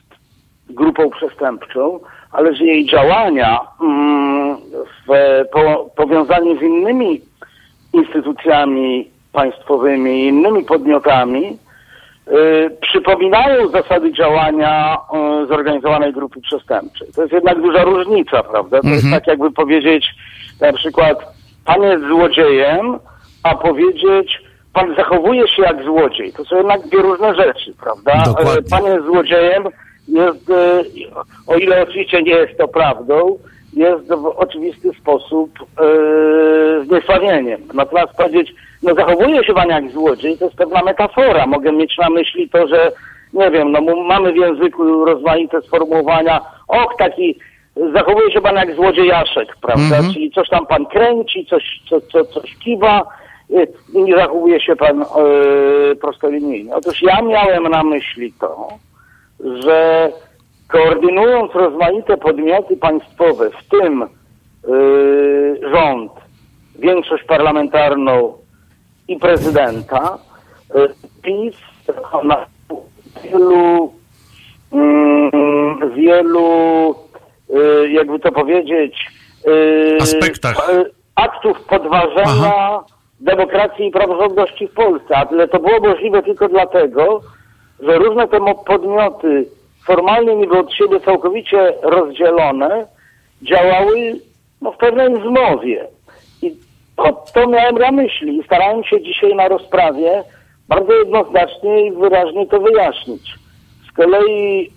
[0.69, 1.99] grupą przestępczą,
[2.31, 4.57] ale że jej działania mm,
[5.07, 7.21] w po, powiązaniu z innymi
[7.93, 11.57] instytucjami państwowymi i innymi podmiotami
[12.27, 14.97] y, przypominają zasady działania
[15.43, 17.07] y, zorganizowanej grupy przestępczej.
[17.15, 18.81] To jest jednak duża różnica, prawda?
[18.81, 20.05] To jest tak jakby powiedzieć
[20.61, 22.99] na przykład pan jest złodziejem,
[23.43, 24.41] a powiedzieć
[24.73, 26.33] pan zachowuje się jak złodziej.
[26.33, 28.23] To są jednak dwie różne rzeczy, prawda?
[28.25, 28.69] Dokładnie.
[28.69, 29.63] Pan jest złodziejem,
[30.07, 30.83] jest, y,
[31.47, 33.37] o ile oczywiście nie jest to prawdą,
[33.73, 37.61] jest w oczywisty sposób yy, zniesławieniem.
[37.73, 41.47] Natomiast powiedzieć, no zachowuje się pan jak złodziej, to jest pewna metafora.
[41.47, 42.91] Mogę mieć na myśli to, że
[43.33, 47.39] nie wiem, no mamy w języku rozmaite sformułowania, och, taki
[47.75, 49.97] zachowuje się pan jak złodziejaszek, prawda?
[50.13, 53.05] Czyli coś tam pan kręci, coś, co, co, coś kiwa
[53.49, 56.75] yy, i nie zachowuje się pan yy, prostolinijnie.
[56.75, 58.67] Otóż ja miałem na myśli to,
[59.39, 60.09] że
[60.67, 64.05] koordynując rozmaite podmioty państwowe, w tym
[64.67, 66.11] yy, rząd,
[66.79, 68.33] większość parlamentarną
[69.07, 70.17] i prezydenta,
[70.75, 70.89] yy,
[71.21, 71.55] PiS
[72.23, 72.45] na
[73.23, 73.93] wielu,
[74.71, 75.31] mm,
[75.95, 77.10] wielu yy,
[77.91, 79.07] jakby to powiedzieć,
[79.45, 80.71] yy, Aspektach.
[81.15, 82.83] aktów podważenia Aha.
[83.19, 85.17] demokracji i praworządności w Polsce.
[85.17, 87.21] Ale to było możliwe tylko dlatego,
[87.79, 89.45] że różne te podmioty
[89.85, 92.87] formalnie niby od siebie całkowicie rozdzielone
[93.41, 94.19] działały
[94.61, 95.87] no, w pewnej zmowie.
[96.41, 96.55] I
[96.95, 100.23] to, to miałem na myśli i starałem się dzisiaj na rozprawie
[100.67, 103.35] bardzo jednoznacznie i wyraźnie to wyjaśnić.
[103.89, 104.71] Z kolei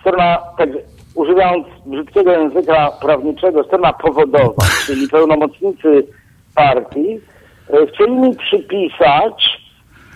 [0.00, 0.68] strona, tak
[1.14, 6.06] używając brzydkiego języka prawniczego, strona powodowa, czyli pełnomocnicy
[6.54, 7.20] partii,
[7.70, 9.68] e, chcieli mi przypisać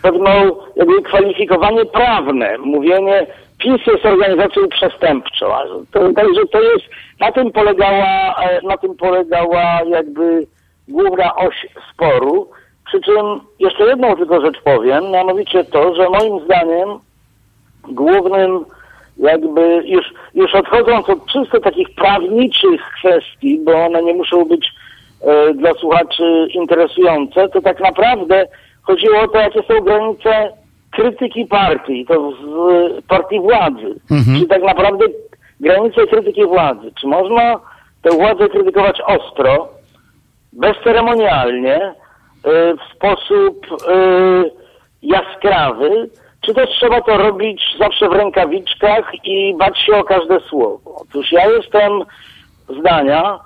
[0.02, 0.30] pewną
[0.76, 3.26] jakby kwalifikowanie prawne, mówienie
[3.58, 5.46] PiS jest organizacją przestępczą.
[5.92, 6.84] Także to jest,
[7.20, 10.46] na tym polegała, e, na tym polegała jakby
[10.88, 12.50] główna oś sporu.
[12.86, 16.88] Przy czym jeszcze jedną tylko rzecz powiem, mianowicie to, że moim zdaniem
[17.88, 18.64] głównym
[19.22, 24.72] jakby już, już odchodząc od czysto takich prawniczych kwestii, bo one nie muszą być
[25.22, 28.46] e, dla słuchaczy interesujące, to tak naprawdę
[28.82, 30.52] chodziło o to, jakie są granice
[30.90, 33.94] krytyki partii, to z partii władzy.
[34.24, 35.04] Czyli tak naprawdę
[35.60, 36.92] granice krytyki władzy.
[37.00, 37.60] Czy można
[38.02, 39.68] tę władzę krytykować ostro,
[40.52, 41.92] bezceremonialnie, y,
[42.76, 44.50] w sposób y,
[45.02, 46.10] jaskrawy,
[46.42, 50.94] czy też trzeba to robić zawsze w rękawiczkach i bać się o każde słowo?
[50.96, 51.92] Otóż ja jestem
[52.80, 53.38] zdania,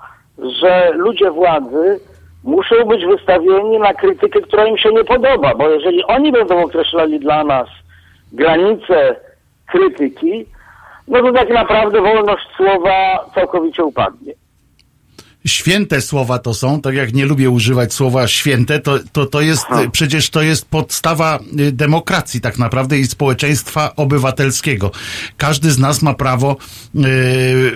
[0.61, 1.99] że ludzie władzy
[2.43, 7.19] muszą być wystawieni na krytykę, która im się nie podoba, bo jeżeli oni będą określali
[7.19, 7.67] dla nas
[8.33, 9.15] granice
[9.67, 10.45] krytyki,
[11.07, 14.33] no to tak naprawdę wolność słowa całkowicie upadnie.
[15.45, 19.65] Święte słowa to są, tak jak nie lubię używać słowa święte, to, to, to jest,
[19.85, 24.91] y, przecież to jest podstawa y, demokracji tak naprawdę i społeczeństwa obywatelskiego.
[25.37, 26.57] Każdy z nas ma prawo
[26.95, 26.99] y,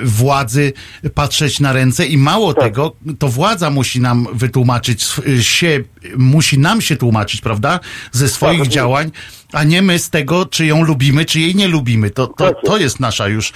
[0.04, 0.74] władzy
[1.14, 5.84] patrzeć na ręce i mało tego, to władza musi nam wytłumaczyć y, się,
[6.18, 7.80] musi nam się tłumaczyć, prawda,
[8.12, 9.12] ze swoich działań,
[9.54, 12.10] a nie my z tego, czy ją lubimy, czy jej nie lubimy.
[12.10, 13.54] To, to, to jest nasza już e,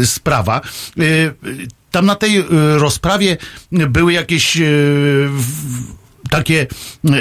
[0.00, 0.60] e, sprawa.
[0.60, 1.02] E,
[1.90, 2.44] tam na tej e,
[2.78, 3.36] rozprawie
[3.72, 4.56] były jakieś
[5.28, 6.66] w- takie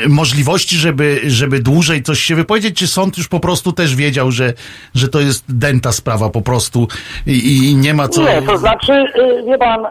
[0.05, 4.31] e, możliwości, żeby, żeby dłużej coś się wypowiedzieć, czy sąd już po prostu też wiedział,
[4.31, 4.53] że,
[4.95, 6.87] że to jest dęta sprawa po prostu
[7.27, 8.21] i, i nie ma co...
[8.21, 9.89] Nie, to znaczy, y, wie pan, y,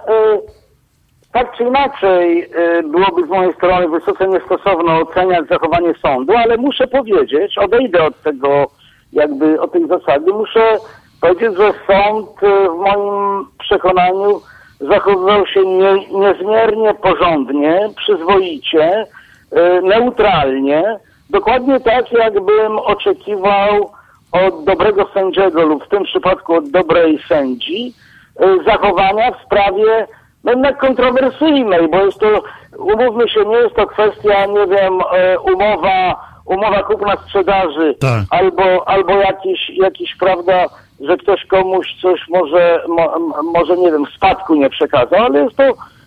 [1.32, 6.86] tak czy inaczej y, byłoby z mojej strony wysoce niestosowne oceniać zachowanie sądu, ale muszę
[6.86, 8.70] powiedzieć, odejdę od tego,
[9.12, 10.76] jakby od tej zasady, muszę
[11.20, 14.40] powiedzieć, że sąd y, w moim przekonaniu
[14.88, 19.06] zachowywał się nie, niezmiernie porządnie, przyzwoicie,
[19.52, 20.98] y, neutralnie,
[21.30, 23.90] dokładnie tak, jakbym oczekiwał
[24.32, 27.94] od dobrego sędziego lub w tym przypadku od dobrej sędzi
[28.40, 30.06] y, zachowania w sprawie
[30.44, 32.42] no jednak kontrowersyjnej, bo jest to,
[32.78, 38.22] umówmy się, nie jest to kwestia, nie wiem, e, umowa, umowa kupna sprzedaży, Tak.
[38.30, 40.66] albo, albo jakiś, jakiś, prawda,
[41.00, 45.64] że ktoś komuś coś może, mo, może, nie wiem, spadku nie przekazał, ale jest to,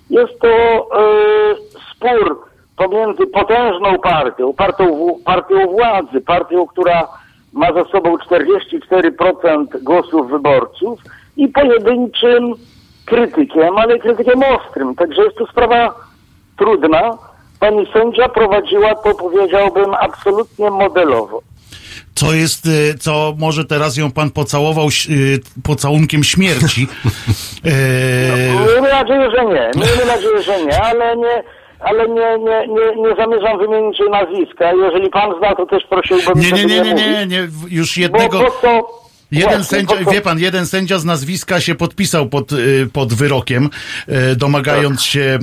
[0.10, 0.86] jest to e,
[1.92, 2.48] spór
[2.78, 7.08] pomiędzy potężną partią, partią, partią władzy, partią, która
[7.54, 11.00] ma za sobą 44% głosów wyborców
[11.38, 12.54] i pojedynczym
[13.06, 14.96] krytykiem, ale krytykiem ostrym.
[14.96, 15.96] Także jest to sprawa
[16.58, 17.18] trudna.
[17.60, 21.42] Pani sędzia prowadziła to, powiedziałbym, absolutnie modelowo.
[22.18, 26.88] Co jest, y, co może teraz ją pan pocałował y, pocałunkiem śmierci.
[27.66, 27.70] E,
[28.68, 29.72] Miejmy nadzieję, że nie.
[29.76, 31.44] Miejmy nadzieję, że nie, ale nie,
[31.80, 34.72] ale nie, nie, nie, nie zamierzam wymienić jej nazwiska.
[34.74, 38.40] Jeżeli pan zna, to też prosiłbym, Nie, nie, nie, nie, nie, nie, już Bo jednego.
[38.40, 39.07] po co...
[39.32, 43.70] Jeden sędzia, wie pan, jeden sędzia z nazwiska się podpisał pod, y, pod wyrokiem,
[44.32, 45.40] y, domagając się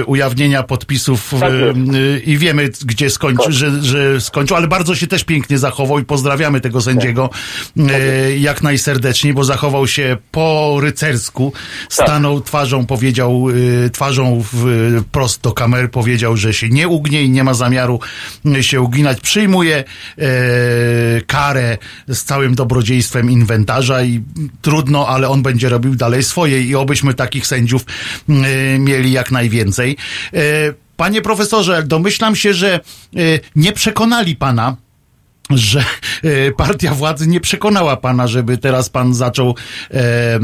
[0.00, 1.52] y, ujawnienia podpisów Tak
[2.24, 6.60] i wiemy, gdzie skończył, że, że skończył, ale bardzo się też pięknie zachował i pozdrawiamy
[6.60, 7.30] tego sędziego
[8.38, 11.52] jak najserdeczniej, bo zachował się po rycersku,
[11.88, 13.46] stanął twarzą, powiedział,
[13.92, 18.00] twarzą w, prost do kamery, powiedział, że się nie ugnie i nie ma zamiaru
[18.60, 19.20] się uginać.
[19.20, 19.84] Przyjmuje
[21.26, 22.87] karę z całym dobrodziejstwem
[23.28, 24.20] inwentarza i
[24.62, 27.82] trudno, ale on będzie robił dalej swoje i obyśmy takich sędziów
[28.28, 29.96] e, mieli jak najwięcej.
[30.34, 30.38] E,
[30.96, 32.80] panie profesorze, domyślam się, że e,
[33.56, 34.76] nie przekonali pana
[35.50, 35.80] że
[36.56, 40.38] partia władzy nie przekonała pana, żeby teraz pan zaczął e, e,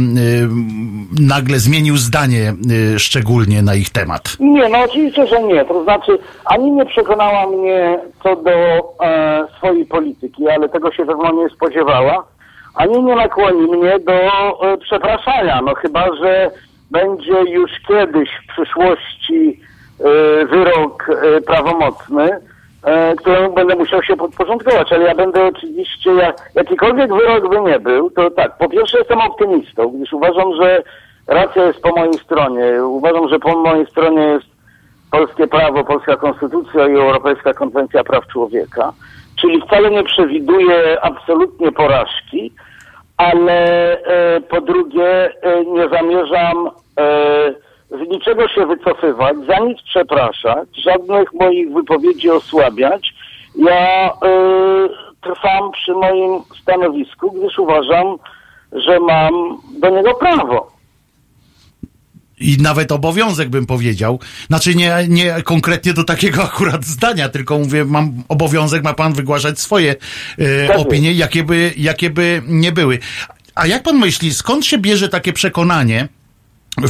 [1.21, 2.55] nagle zmienił zdanie
[2.95, 4.37] e, szczególnie na ich temat.
[4.41, 5.65] Nie, no oczywiście, że nie.
[5.65, 11.33] To znaczy, ani nie przekonała mnie co do e, swojej polityki, ale tego się pewno
[11.33, 12.25] nie spodziewała,
[12.75, 15.63] ani nie nakłoni mnie do e, przepraszania.
[15.63, 16.51] No chyba, że
[16.91, 19.61] będzie już kiedyś w przyszłości
[20.01, 22.31] e, wyrok e, prawomocny,
[22.85, 27.81] e, któremu będę musiał się podporządkować, ale ja będę oczywiście, ja, jakikolwiek wyrok by nie
[27.81, 30.83] był, to tak, po pierwsze jestem optymistą, gdyż uważam, że
[31.27, 32.85] racja jest po mojej stronie.
[32.85, 34.47] Uważam, że po mojej stronie jest
[35.11, 38.93] polskie prawo, polska konstytucja i Europejska Konwencja Praw Człowieka,
[39.41, 42.53] czyli wcale nie przewiduje absolutnie porażki,
[43.17, 47.55] ale e, po drugie e, nie zamierzam e,
[47.91, 53.15] z niczego się wycofywać, za nic przepraszać, żadnych moich wypowiedzi osłabiać.
[53.57, 54.11] Ja
[55.21, 58.17] trwam przy moim stanowisku, gdyż uważam,
[58.73, 60.74] że mam do niego prawo.
[62.41, 64.21] I nawet obowiązek bym powiedział.
[64.47, 69.61] Znaczy nie, nie konkretnie do takiego akurat zdania, tylko mówię, mam obowiązek, ma pan wygłaszać
[69.61, 69.97] swoje
[70.69, 72.99] e, opinie, jakie by, jakie by nie były.
[73.55, 76.09] A jak pan myśli, skąd się bierze takie przekonanie,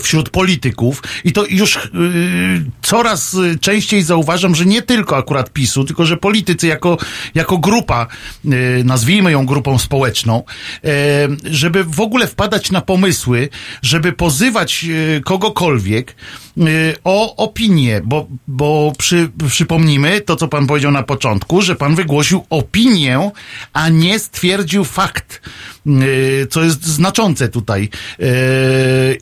[0.03, 5.85] wśród polityków i to już yy, coraz y, częściej zauważam, że nie tylko akurat PiSu,
[5.85, 6.99] tylko że politycy jako,
[7.35, 8.07] jako grupa,
[8.45, 10.43] yy, nazwijmy ją grupą społeczną,
[10.83, 10.91] yy,
[11.45, 13.49] żeby w ogóle wpadać na pomysły,
[13.83, 16.17] żeby pozywać yy, kogokolwiek
[17.05, 22.45] o opinię, bo, bo przy, przypomnijmy to, co pan powiedział na początku, że pan wygłosił
[22.51, 23.31] opinię,
[23.73, 25.41] a nie stwierdził fakt,
[25.87, 27.89] yy, co jest znaczące tutaj.
[28.19, 28.29] Yy,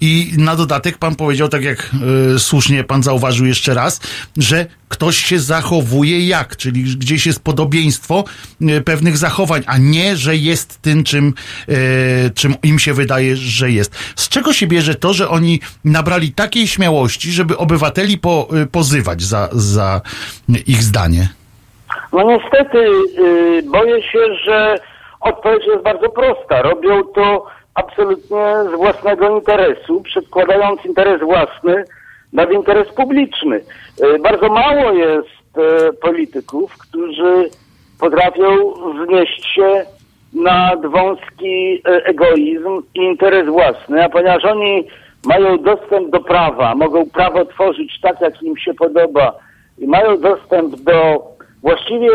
[0.01, 1.91] I na dodatek pan powiedział, tak jak
[2.39, 4.01] słusznie pan zauważył jeszcze raz,
[4.37, 8.25] że ktoś się zachowuje jak, czyli gdzieś jest podobieństwo
[8.61, 11.35] yy, pewnych zachowań, a nie, że jest tym, czym,
[11.69, 11.77] yy,
[12.35, 13.95] czym im się wydaje, że jest.
[14.17, 19.23] Z czego się bierze to, że oni nabrali takiej śmiałości, żeby obywateli po, yy, pozywać
[19.23, 20.01] za, za
[20.67, 21.29] ich zdanie?
[22.13, 24.79] No niestety y, boję się, że
[25.21, 26.63] odpowiedź jest bardzo prosta.
[26.63, 31.85] Robią to absolutnie z własnego interesu, przedkładając interes własny
[32.33, 33.57] nad interes publiczny.
[33.57, 37.51] Y, bardzo mało jest y, polityków, którzy
[38.01, 39.87] potrafią wznieść się
[40.33, 44.85] nad wąski y, egoizm i interes własny, a ponieważ oni
[45.25, 49.33] mają dostęp do prawa, mogą prawo tworzyć tak, jak im się podoba
[49.79, 51.23] i mają dostęp do
[51.63, 52.11] właściwie,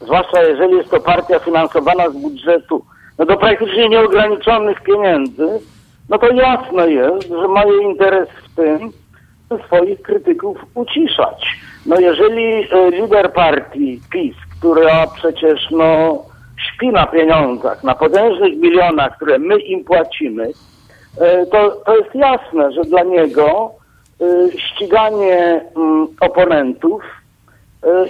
[0.00, 2.84] zwłaszcza jeżeli jest to partia finansowana z budżetu,
[3.18, 5.48] no do praktycznie nieograniczonych pieniędzy,
[6.08, 8.92] no to jasne jest, że mają interes w tym,
[9.58, 11.60] swoich krytyków uciszać.
[11.86, 16.18] No jeżeli e, lider partii PiS, która przecież no
[16.56, 20.48] śpi na pieniądzach, na potężnych milionach, które my im płacimy,
[21.20, 23.70] e, to, to jest jasne, że dla niego
[24.20, 27.02] e, ściganie mm, oponentów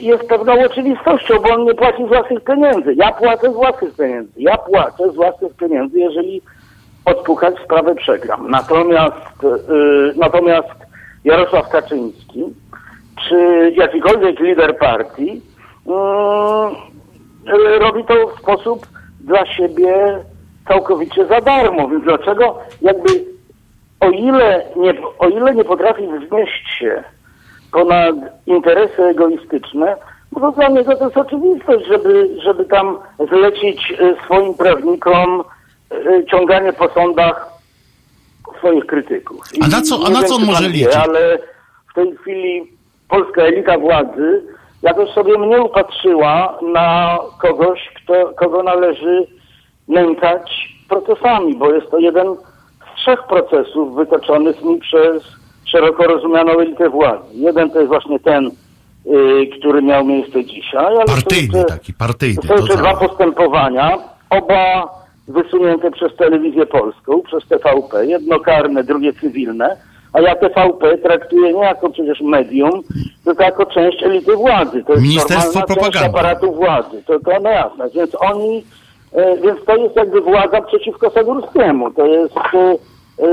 [0.01, 2.95] jest pewną oczywistością, bo on nie płaci z własnych pieniędzy.
[2.95, 4.33] Ja płacę z własnych pieniędzy.
[4.37, 6.43] Ja płacę z własnych pieniędzy, jeżeli
[7.05, 8.51] odpukać sprawę przegram.
[8.51, 9.17] Natomiast,
[10.17, 10.69] natomiast
[11.25, 12.45] Jarosław Kaczyński,
[13.29, 15.43] czy jakikolwiek lider partii,
[17.47, 18.87] y, robi to w sposób
[19.21, 20.19] dla siebie
[20.69, 21.89] całkowicie za darmo.
[21.89, 23.25] Więc dlaczego jakby
[24.01, 27.05] o ile nie, o ile nie potrafi wznieść się
[27.73, 28.17] ponad
[28.47, 29.97] interesy egoistyczne,
[30.33, 32.99] no to dla niego to jest oczywistość, żeby, żeby tam
[33.29, 35.45] zlecić y, swoim prawnikom
[35.93, 37.60] y, ciąganie po sądach
[38.61, 39.41] swoich krytyków.
[39.65, 40.97] A na co- a na co on może liczyć?
[40.97, 41.39] Ale
[41.91, 42.63] w tej chwili
[43.09, 44.43] polska elita władzy
[44.83, 49.27] jakoś sobie mnie upatrzyła na kogoś, kto, kogo należy
[49.89, 55.23] nękać procesami, bo jest to jeden z trzech procesów wytoczonych mi przez
[55.67, 57.25] szeroko rozumianą elitę władzy.
[57.35, 58.47] Jeden to jest właśnie ten,
[59.07, 60.87] y, który miał miejsce dzisiaj.
[60.87, 62.43] Ale są Partyjny jeszcze- taki, partyjny.
[62.49, 63.99] są jeszcze dwa postępowania,
[64.31, 64.89] oba
[65.33, 69.77] wysunięte przez telewizję polską, przez TVP, jedno karne, drugie cywilne,
[70.13, 72.83] a ja TVP traktuję nie jako przecież medium,
[73.25, 74.85] tylko jako część elity władzy.
[74.85, 76.19] To jest Ministerstwo normalna część propagandy.
[76.19, 77.03] aparatu władzy.
[77.07, 77.91] To, to no jasne.
[77.95, 78.65] Więc oni,
[79.13, 81.91] e, więc to jest jakby władza przeciwko Sadurskiemu.
[81.91, 83.29] To jest, e, e,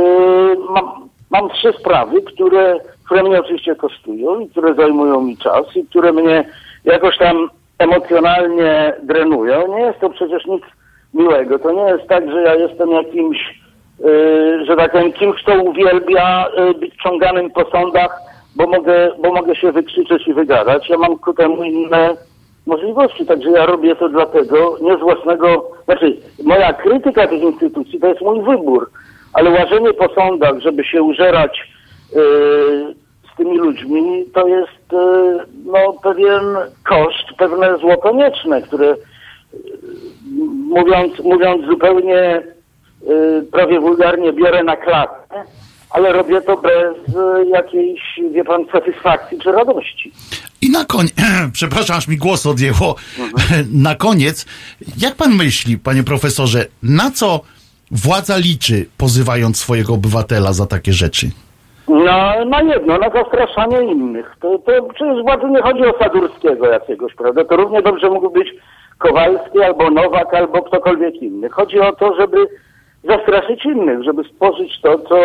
[0.70, 5.86] mam, mam trzy sprawy, które, które mnie oczywiście kosztują i które zajmują mi czas i
[5.86, 6.50] które mnie
[6.86, 7.50] jakoś tam
[7.80, 9.78] emocjonalnie drenują.
[9.78, 10.64] Nie jest to przecież nic
[11.18, 11.60] miłego.
[11.60, 13.60] To nie jest tak, że ja jestem jakimś,
[14.00, 18.20] yy, że tak powiem, kimś, kto uwielbia yy, być ciąganym po sądach,
[18.56, 20.90] bo mogę, bo mogę się wykrzyczeć i wygadać.
[20.90, 22.10] Ja mam ku temu inne
[22.66, 28.08] możliwości, także ja robię to dlatego, nie z własnego, znaczy moja krytyka tych instytucji to
[28.08, 28.90] jest mój wybór,
[29.34, 31.72] ale łażenie po sądach, żeby się użerać
[32.16, 32.20] yy,
[33.34, 36.44] z tymi ludźmi, to jest yy, no, pewien
[36.90, 38.96] koszt, pewne zło konieczne, które
[40.70, 42.42] mówiąc, mówiąc zupełnie
[43.04, 45.44] y, prawie wulgarnie, biorę na klatę,
[45.90, 50.12] ale robię to bez y, jakiejś, wie pan, satysfakcji czy radości.
[50.62, 51.14] I na koniec,
[51.54, 52.96] przepraszam, aż mi głos odjęło.
[53.88, 54.46] Na koniec,
[54.98, 57.42] jak pan myśli, panie profesorze, na co
[57.92, 61.28] władza liczy, pozywając swojego obywatela za takie rzeczy?
[61.88, 64.36] Na, na jedno, na zastraszanie innych.
[64.42, 67.46] To, to przecież władzy nie chodzi o Sadurskiego jakiegoś, prawda?
[67.46, 68.48] To równie dobrze mógł być
[68.98, 71.50] Kowalski albo Nowak albo ktokolwiek inny.
[71.50, 72.48] Chodzi o to, żeby
[73.04, 75.18] zastraszyć innych, żeby stworzyć to, co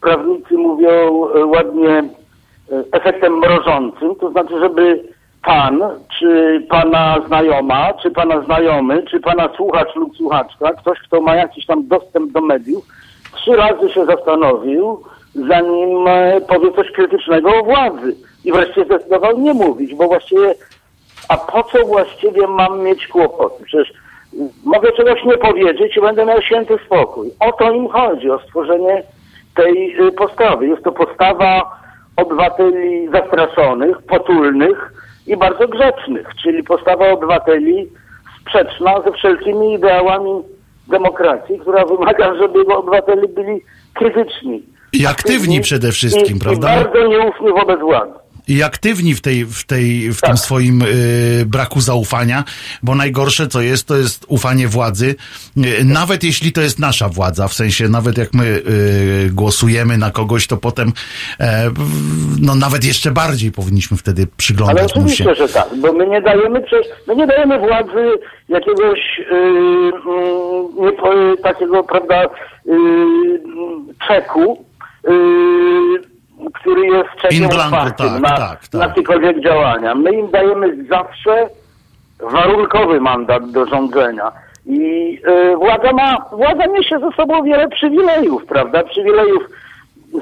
[0.00, 2.04] prawnicy mówią e, ładnie e,
[2.92, 5.04] efektem mrożącym, to znaczy, żeby
[5.44, 5.82] pan,
[6.18, 11.66] czy pana znajoma, czy pana znajomy, czy pana słuchacz lub słuchaczka, ktoś, kto ma jakiś
[11.66, 12.84] tam dostęp do mediów,
[13.32, 15.00] trzy razy się zastanowił,
[15.34, 18.16] zanim e, powie coś krytycznego o władzy.
[18.44, 20.54] I wreszcie zdecydował nie mówić, bo właściwie,
[21.28, 23.64] a po co właściwie mam mieć kłopoty?
[23.64, 23.92] Przecież
[24.64, 27.30] mogę czegoś nie powiedzieć i będę miał święty spokój.
[27.40, 29.02] O to im chodzi, o stworzenie
[29.54, 30.66] tej y, postawy.
[30.66, 31.78] Jest to postawa
[32.16, 34.92] obywateli zastraszonych, potulnych
[35.26, 37.88] i bardzo grzecznych, czyli postawa obywateli
[38.40, 40.42] sprzeczna ze wszelkimi ideałami
[40.88, 43.60] demokracji, która wymaga, żeby obywatele byli
[43.94, 44.62] krytyczni.
[44.92, 46.80] I aktywni przede wszystkim, i, prawda?
[46.80, 48.23] I bardzo nieufni wobec władzy.
[48.48, 50.30] I aktywni w, tej, w, tej, w Tak.
[50.30, 52.44] tym swoim y, braku zaufania,
[52.82, 55.14] bo najgorsze co jest, to jest ufanie władzy,
[55.56, 60.10] y, nawet jeśli to jest nasza władza, w sensie nawet jak my y, głosujemy na
[60.10, 60.92] kogoś, to potem
[61.40, 61.70] e,
[62.40, 65.24] no nawet jeszcze bardziej powinniśmy wtedy Ale przyglądać mu się.
[65.24, 68.10] oczywiście, że tak, bo my nie dajemy, przecież- my nie dajemy władzy
[68.48, 68.98] jakiegoś
[69.30, 69.36] yy,
[70.86, 72.22] yy, nie, takiego, prawda,
[72.66, 72.74] yy,
[74.08, 74.64] czeku,
[75.08, 76.13] yy,
[76.54, 78.80] który jest czekiem otwartym tak, na, tak, tak.
[78.80, 79.94] jakiekolwiek działania.
[79.94, 81.48] My im dajemy zawsze
[82.20, 84.32] warunkowy mandat do rządzenia.
[84.66, 84.78] I
[85.26, 89.42] yy, władza ma, władza niesie ze sobą wiele przywilejów, prawda, przywilejów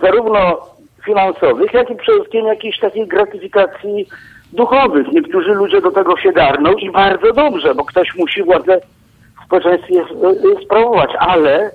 [0.03, 0.57] zarówno
[1.05, 4.07] finansowych, jak i przede wszystkim jakiejś takiej gratyfikacji
[4.53, 5.07] duchowych.
[5.13, 8.81] Niektórzy ludzie do tego się garną i bardzo dobrze, bo ktoś musi władzę
[9.43, 11.71] w społeczeństwie e, e, sprawować, ale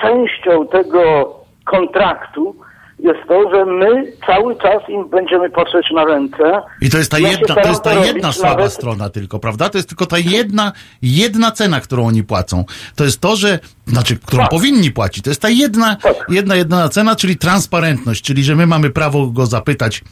[0.00, 1.34] częścią tego
[1.64, 2.56] kontraktu
[3.04, 6.62] jest to, że my cały czas im będziemy patrzeć na ręce.
[6.80, 9.68] I to jest ta Ja jedna, to jest ta jedna słaba nawet- strona tylko, prawda?
[9.68, 10.72] To jest tylko ta jedna,
[11.02, 12.64] jedna cena, którą oni płacą.
[12.96, 14.50] To jest to, że, znaczy, którą Tak.
[14.50, 15.24] powinni płacić.
[15.24, 16.26] To jest ta jedna, Tak.
[16.28, 20.02] jedna, jedyna cena, czyli transparentność, czyli że my mamy prawo go zapytać,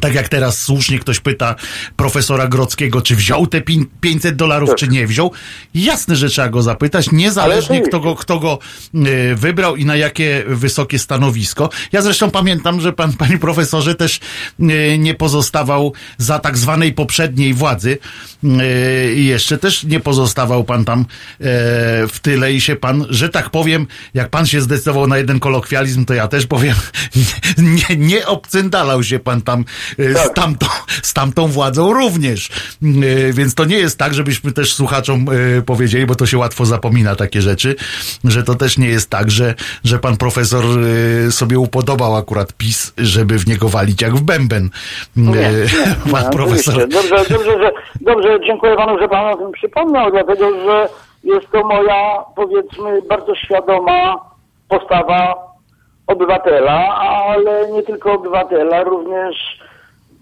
[0.00, 1.54] tak jak teraz słusznie ktoś pyta
[1.96, 4.78] profesora Grodzkiego, czy wziął te pin- 500 dolarów, Tak.
[4.78, 5.32] czy nie wziął.
[5.74, 8.58] Jasne, że trzeba go zapytać, niezależnie kto go, kto go
[8.94, 11.70] y, wybrał i na jakie wysokie stanowisko.
[11.92, 14.20] Ja zresztą pamiętam, że pan, panie profesorze, też
[14.60, 17.98] y, nie pozostawał za tak zwanej poprzedniej władzy
[18.44, 21.06] y, i jeszcze też nie pozostawał pan tam
[22.08, 26.04] w tyle i się pan, że tak powiem, jak pan się zdecydował na jeden kolokwializm,
[26.04, 26.74] to ja też powiem,
[27.58, 29.64] nie, nie obcyndalał się pan tam
[29.98, 30.34] z, Tak.
[30.34, 30.66] tamtą,
[31.02, 32.50] z tamtą władzą również.
[32.82, 35.26] Y, Więc to nie jest tak, żebyśmy też słuchaczom
[35.58, 37.76] y, powiedzieli, bo to się łatwo zapomina takie rzeczy,
[38.24, 40.64] że to też nie jest tak, że, że pan profesor
[41.30, 44.70] sobie upodobał akurat PiS, żeby w niego walić jak w bęben.
[45.16, 45.32] Nie,
[46.06, 46.88] nie, Pan profesor.
[46.88, 50.88] Dobrze, dobrze, że, dobrze, dziękuję panu, że pan o tym przypomniał, dlatego że
[51.24, 54.16] jest to moja, powiedzmy, bardzo świadoma
[54.68, 55.34] postawa
[56.06, 59.36] obywatela, ale nie tylko obywatela, również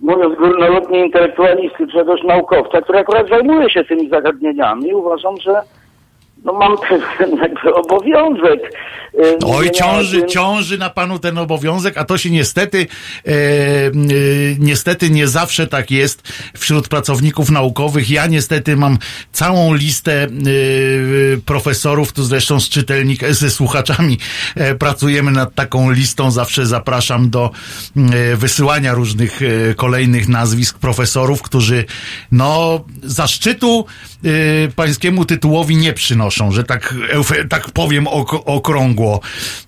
[0.03, 4.95] mówiąc górnolotnie intelektualisty, czy też naukowca, który akurat zajmuje się tymi zagadnieniami.
[4.95, 5.63] Uważam, że
[6.45, 6.77] no mam
[7.19, 8.61] ten jakby obowiązek.
[9.19, 12.87] e, Oj, ciąży, ciąży na panu ten obowiązek, a to się niestety,
[13.27, 13.33] e, e,
[14.59, 16.23] niestety nie zawsze tak jest
[16.57, 18.11] wśród pracowników naukowych.
[18.11, 18.99] Ja niestety mam
[19.33, 20.29] całą listę e,
[21.47, 24.19] profesorów, tu zresztą z czytelnik, ze słuchaczami
[24.57, 26.31] e, pracujemy nad taką listą.
[26.31, 27.51] Zawsze zapraszam do
[27.97, 31.85] e, wysyłania różnych e, kolejnych nazwisk profesorów, którzy
[32.33, 33.87] no zaszczytu
[34.25, 34.29] e,
[34.77, 39.21] pańskiemu tytułowi nie przynoszą, że tak, eufe- tak powiem ok- okrągło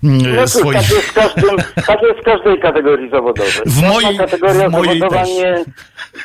[0.03, 0.77] mm, No cóż, swoich...
[0.77, 1.55] tak, jest w każdym,
[1.87, 3.51] tak jest w każdej kategorii zawodowej.
[3.65, 5.29] W mojej- kategoria w mojej zawodowa też.
[5.29, 5.65] nie.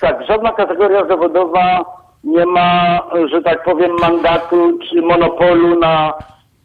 [0.01, 1.85] Tak, żadna kategoria zawodowa
[2.25, 3.01] nie ma,
[3.33, 6.13] że tak powiem, mandatu czy monopolu na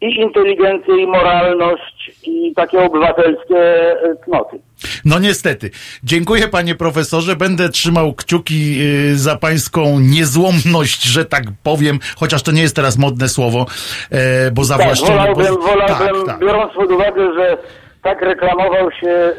[0.00, 3.56] i inteligencję, i moralność, i takie obywatelskie
[4.02, 4.58] e, cnoty.
[5.04, 5.70] No niestety.
[6.04, 7.36] Dziękuję panie profesorze.
[7.36, 8.76] Będę trzymał kciuki
[9.12, 13.66] y, za pańską niezłomność, że tak powiem, chociaż to nie jest teraz modne słowo,
[14.10, 15.12] e, bo Tak, zawłaszczenie...
[15.18, 16.40] wolałbym, bo- wolałbym tak, tak.
[16.40, 17.58] biorąc pod uwagę, że
[18.02, 19.32] tak reklamował się e,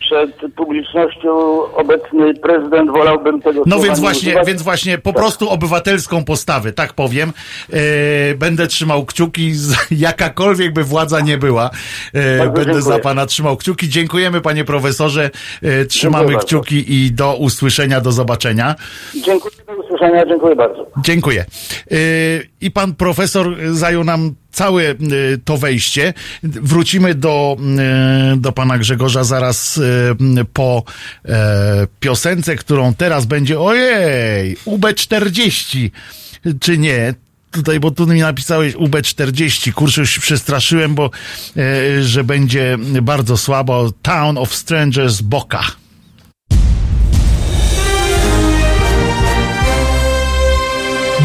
[0.00, 1.30] przed publicznością
[1.74, 4.46] obecny prezydent, wolałbym tego No więc nie właśnie, używać.
[4.46, 7.32] więc właśnie po prostu obywatelską postawę, tak powiem.
[7.72, 9.52] E, będę trzymał kciuki,
[9.90, 11.70] jakakolwiek by władza nie była.
[12.14, 13.02] E, Bardzo będę za dziękuję.
[13.02, 13.88] pana trzymał kciuki.
[13.88, 15.30] Dziękujemy panie profesorze.
[15.62, 16.46] E, trzymamy Dziękuję bardzo.
[16.46, 18.74] kciuki i do usłyszenia, do zobaczenia.
[19.24, 19.54] Dziękuję
[19.88, 20.86] usłyszenia, dziękuję bardzo.
[21.02, 21.44] Dziękuję.
[21.92, 24.96] Y, I pan profesor zajął nam całe y,
[25.44, 26.14] to wejście.
[26.42, 27.56] Wrócimy do,
[28.34, 29.80] y, do pana Grzegorza zaraz
[30.52, 30.82] po
[31.24, 35.90] e, piosence, którą teraz będzie, ojej, UB40,
[36.60, 37.14] czy nie?
[37.50, 41.10] Tutaj, bo tu mi napisałeś UB40, kurczę, już się przestraszyłem, bo
[41.56, 43.90] e, że będzie bardzo słabo.
[44.02, 45.62] Town of Strangers Boka.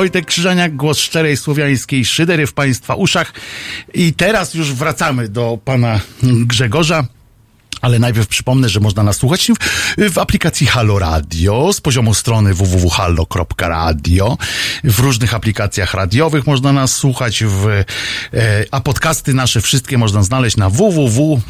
[0.00, 3.32] Wojtek Krzyżaniak, głos szczerej słowiańskiej szydery w Państwa uszach.
[3.94, 7.04] I teraz już wracamy do pana Grzegorza.
[7.80, 9.54] Ale najpierw przypomnę, że można nas słuchać w,
[10.12, 14.38] w aplikacji Halo Radio z poziomu strony www.halo.radio.
[14.84, 17.84] W różnych aplikacjach radiowych można nas słuchać, w, e,
[18.70, 21.42] a podcasty nasze wszystkie można znaleźć na www.pod.co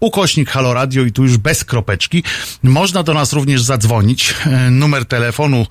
[0.00, 2.22] ukośnik Halo Radio i tu już bez kropeczki.
[2.62, 4.34] Można do nas również zadzwonić.
[4.46, 5.66] E, numer telefonu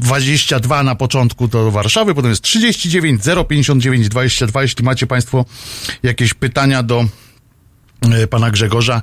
[0.00, 4.62] 22 na początku do Warszawy, potem jest 39 059 22.
[4.62, 5.44] Jeśli macie Państwo
[6.02, 7.04] jakieś pytania do
[8.12, 9.02] e, pana Grzegorza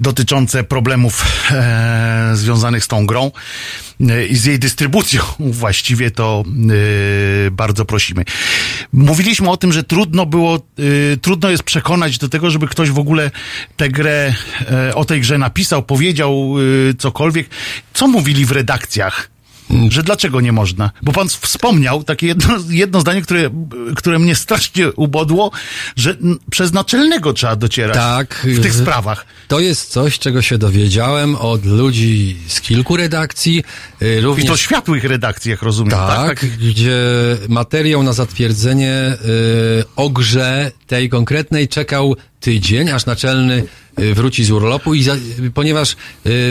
[0.00, 3.30] dotyczące problemów e, związanych z tą grą
[4.00, 5.22] e, i z jej dystrybucją
[5.62, 6.44] właściwie to
[7.46, 8.24] e, bardzo prosimy.
[8.92, 12.98] Mówiliśmy o tym, że trudno było, e, trudno jest przekonać do tego, żeby ktoś w
[12.98, 13.30] ogóle
[13.76, 14.34] tę grę,
[14.70, 16.54] e, o tej grze napisał, powiedział
[16.98, 17.48] cokolwiek.
[17.94, 19.30] Co mówili w redakcjach?
[19.88, 20.90] Że dlaczego nie można?
[21.02, 23.50] Bo pan wspomniał takie jedno, jedno zdanie, które,
[23.96, 25.50] które mnie strasznie ubodło,
[25.96, 26.16] że
[26.50, 28.40] przez naczelnego trzeba docierać Tak.
[28.44, 29.26] w tych sprawach.
[29.48, 33.64] To jest coś, czego się dowiedziałem od ludzi z kilku redakcji.
[34.02, 35.90] y, I Również to światłych redakcji, jak rozumiem.
[35.90, 37.00] Tak, gdzie
[37.48, 39.16] materiał na zatwierdzenie
[39.80, 43.64] y, o grze tej konkretnej czekał tydzień, aż naczelny
[44.00, 45.16] y, wróci z urlopu i za,
[45.54, 45.96] ponieważ y,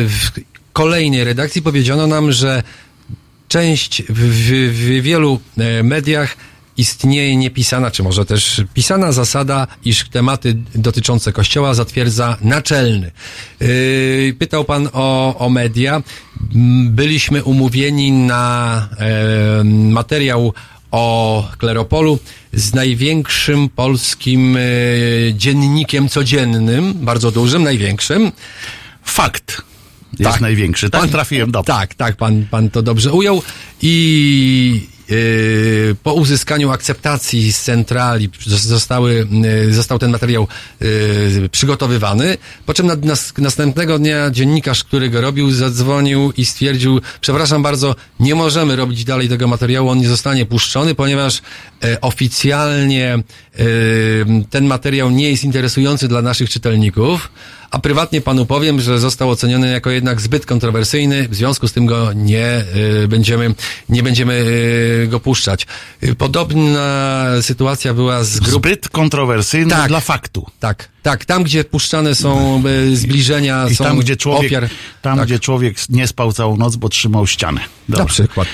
[0.07, 0.31] w
[0.73, 2.63] kolejnej redakcji powiedziano nam, że
[3.49, 6.38] część w, w, w wielu e, mediach
[6.77, 13.11] istnieje niepisana, czy może też pisana zasada, iż tematy dotyczące Kościoła zatwierdza naczelny.
[13.59, 16.01] Yy, pytał pan o, o media.
[16.85, 20.53] Byliśmy umówieni na e, materiał
[20.91, 22.19] o Kleropolu
[22.53, 24.57] z największym polskim
[25.34, 28.31] dziennikiem codziennym, bardzo dużym, największym.
[29.03, 29.68] Fakt
[30.19, 30.90] jest największy.
[30.90, 31.73] Tak, trafiłem dobrze.
[31.73, 33.44] Tak, tak, pan, pan to dobrze ujął.
[33.81, 39.27] I yy, po uzyskaniu akceptacji z centrali zos- zostały,
[39.65, 40.48] yy, został ten materiał
[40.81, 47.02] yy, przygotowywany, po czym na, nas, następnego dnia dziennikarz, który go robił, zadzwonił i stwierdził,
[47.22, 51.41] przepraszam bardzo, nie możemy robić dalej tego materiału, on nie zostanie puszczony, ponieważ
[52.01, 53.64] oficjalnie e,
[54.49, 57.30] ten materiał nie jest interesujący dla naszych czytelników,
[57.72, 61.85] a prywatnie panu powiem, że został oceniony jako jednak zbyt kontrowersyjny, w związku z tym
[61.85, 62.64] go nie
[63.03, 63.53] y, będziemy,
[63.89, 64.45] nie będziemy
[65.07, 65.68] go puszczać.
[66.18, 68.57] Podobna sytuacja była z grupą.
[68.69, 69.88] Zbyt kontrowersyjny Tak.
[69.88, 70.45] dla faktu.
[70.60, 74.69] Tak, tak, tam gdzie puszczane są y, zbliżenia, I są tam, gdzie człowiek, ofiar.
[75.01, 75.27] tam, tak.
[75.27, 77.61] gdzie człowiek nie spał całą noc, bo trzymał ścianę.
[77.89, 78.05] Na Dobra.
[78.05, 78.47] przykład.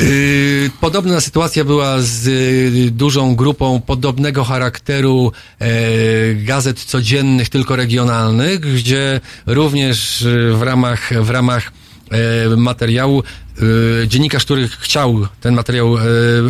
[0.00, 5.68] Yy, podobna sytuacja była z y, dużą grupą podobnego charakteru e,
[6.34, 11.72] gazet codziennych, tylko regionalnych, gdzie również y, w ramach, w ramach
[12.52, 13.22] e, materiału y,
[14.06, 16.00] dziennikarz, który chciał ten materiał e,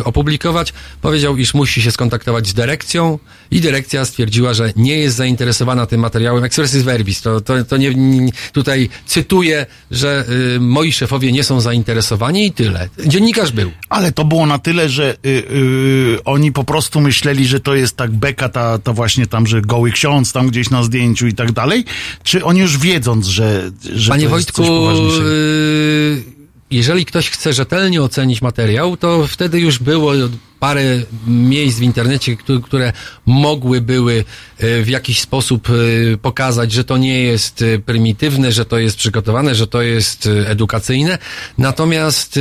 [0.03, 3.19] opublikować, powiedział, iż musi się skontaktować z dyrekcją
[3.51, 6.43] i dyrekcja stwierdziła, że nie jest zainteresowana tym materiałem.
[6.43, 7.91] Expressis verbis, to, to, to nie,
[8.53, 10.25] tutaj cytuję, że
[10.55, 12.89] y, moi szefowie nie są zainteresowani i tyle.
[13.05, 13.71] Dziennikarz był.
[13.89, 17.97] Ale to było na tyle, że y, y, oni po prostu myśleli, że to jest
[17.97, 21.51] tak beka, ta, ta właśnie tam, że goły ksiądz tam gdzieś na zdjęciu i tak
[21.51, 21.85] dalej?
[22.23, 26.40] Czy oni już wiedząc, że, że Panie to Wojtku, jest coś poważniejszego?
[26.71, 30.11] Jeżeli ktoś chce rzetelnie ocenić materiał, to wtedy już było
[30.59, 30.83] parę
[31.27, 32.93] miejsc w internecie, które,
[33.25, 34.13] mogły były
[34.63, 38.97] y, w jakiś sposób y, pokazać, że to nie jest y, prymitywne, że to jest
[38.97, 41.17] przygotowane, że to jest edukacyjne.
[41.57, 42.39] Natomiast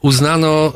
[0.00, 0.72] uznano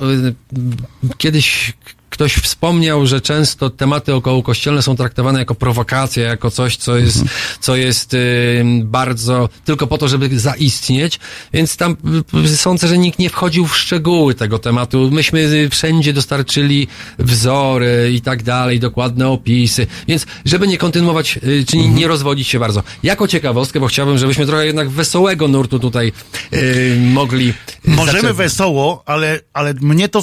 [1.18, 1.72] kiedyś
[2.10, 7.24] ktoś wspomniał, że często tematy okołokościelne są traktowane jako prowokacja, jako coś, co jest,
[7.60, 11.20] co jest y, bardzo tylko po to, żeby zaistnieć,
[11.52, 11.96] więc tam
[12.44, 15.10] y, sądzę, że nikt nie wchodził w szczegóły tego tematu.
[15.12, 16.88] Myśmy y, wszędzie dostarczyli
[17.18, 22.58] wzory i tak dalej, dokładne opisy, więc żeby nie kontynuować, y, czyli nie rozwodzić się
[22.58, 22.82] bardzo.
[23.02, 26.12] Jako ciekawostkę, bo chciałbym, żebyśmy trochę jednak wesołego nurtu tutaj
[26.52, 27.54] y, mogli y,
[27.84, 28.36] Możemy zaczerpnąć.
[28.36, 30.22] wesoło, ale, ale mnie to,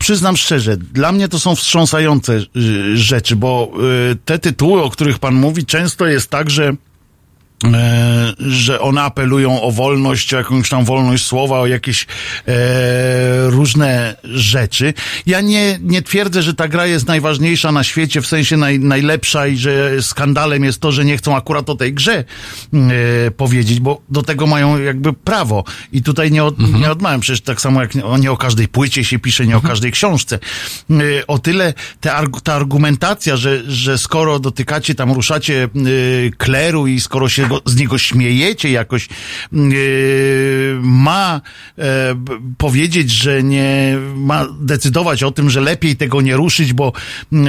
[0.00, 3.72] przyznam szczerze, dla mnie to są wstrząsające y, rzeczy, bo
[4.12, 6.72] y, te tytuły, o których pan mówi, często jest tak, że
[8.38, 12.06] że one apelują o wolność, o jakąś tam wolność słowa, o jakieś
[12.48, 12.54] e,
[13.50, 14.94] różne rzeczy.
[15.26, 19.46] Ja nie, nie twierdzę, że ta gra jest najważniejsza na świecie, w sensie naj, najlepsza
[19.46, 22.24] i że skandalem jest to, że nie chcą akurat o tej grze
[22.74, 25.64] e, powiedzieć, bo do tego mają jakby prawo.
[25.92, 28.68] I tutaj nie, od, nie odmawiam, przecież tak samo jak nie, o- nie o każdej
[28.68, 30.38] płycie się pisze, nie o każdej książce.
[30.90, 32.10] E, o tyle te,
[32.44, 35.68] ta argumentacja, że, że skoro dotykacie tam, ruszacie e,
[36.38, 39.08] kleru i skoro się niego, z niego śmiejecie, jakoś
[39.52, 41.40] yy, ma
[42.14, 46.92] b- powiedzieć, że nie ma decydować o tym, że lepiej tego nie ruszyć, bo,
[47.32, 47.40] yy,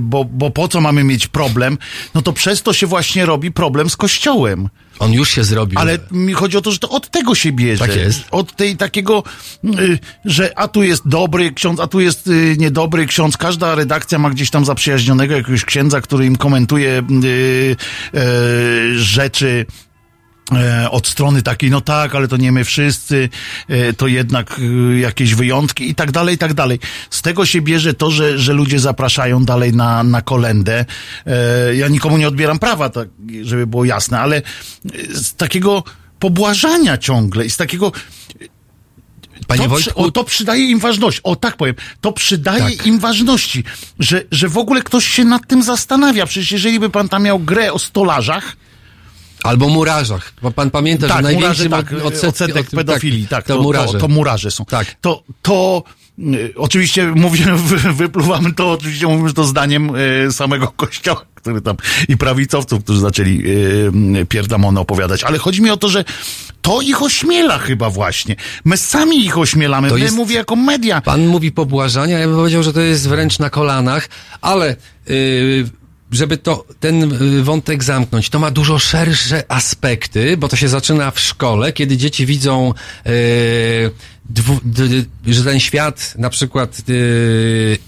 [0.00, 1.78] bo, bo po co mamy mieć problem,
[2.14, 4.68] no to przez to się właśnie robi problem z Kościołem.
[4.98, 5.78] On już się zrobił.
[5.78, 7.86] Ale mi chodzi o to, że to od tego się bierze.
[7.86, 8.24] Tak jest.
[8.30, 9.22] Od tej takiego,
[9.64, 13.36] y, że a tu jest dobry ksiądz, a tu jest y, niedobry ksiądz.
[13.36, 17.76] Każda redakcja ma gdzieś tam zaprzyjaźnionego jakiegoś księdza, który im komentuje y,
[18.14, 19.66] y, rzeczy
[20.90, 23.28] od strony takiej, no tak, ale to nie my wszyscy,
[23.68, 24.60] e, to jednak
[24.94, 26.78] e, jakieś wyjątki i tak dalej, i tak dalej.
[27.10, 30.84] Z tego się bierze to, że, że ludzie zapraszają dalej na, na kolendę.
[31.26, 33.08] E, Ja nikomu nie odbieram prawa, tak,
[33.42, 34.42] żeby było jasne, ale e,
[35.14, 35.84] z takiego
[36.18, 37.92] pobłażania ciągle i z takiego
[39.46, 41.20] Panie to, Wojtku, o, to przydaje im ważności.
[41.22, 41.74] O, tak powiem.
[42.00, 42.86] To przydaje Tak.
[42.86, 43.64] im ważności,
[43.98, 46.26] że, że w ogóle ktoś się nad tym zastanawia.
[46.26, 48.56] Przecież jeżeli by pan tam miał grę o stolarzach,
[49.42, 50.32] albo murarzach.
[50.42, 53.62] Bo pan pamięta, że tak, największy murarze, tak, odsetek, odsetek od- pedofilii, tak, to, to,
[53.62, 53.92] murarze.
[53.92, 54.64] To, to murarze są.
[54.64, 54.96] Tak.
[55.00, 55.82] To, to
[56.18, 61.60] y, oczywiście mówię, wy- wypluwamy to, oczywiście mówimy że to zdaniem y, samego kościoła, który
[61.60, 61.76] tam
[62.08, 63.42] i prawicowców, którzy zaczęli
[64.22, 66.04] y, pierdamony opowiadać, ale chodzi mi o to, że
[66.62, 68.36] to ich ośmiela chyba właśnie.
[68.64, 71.00] My sami ich ośmielamy, To my jest- mówię jako media.
[71.00, 74.08] Pan mówi pobłażania, ja bym powiedział, że to jest wręcz na kolanach,
[74.40, 75.68] ale yy,
[76.12, 81.10] żeby to, ten y, wątek zamknąć, to ma dużo szersze aspekty, bo to się zaczyna
[81.10, 82.74] w szkole, kiedy dzieci widzą,
[83.04, 83.12] yy,
[84.24, 87.78] dwu, d, d, że ten świat, na przykład yy,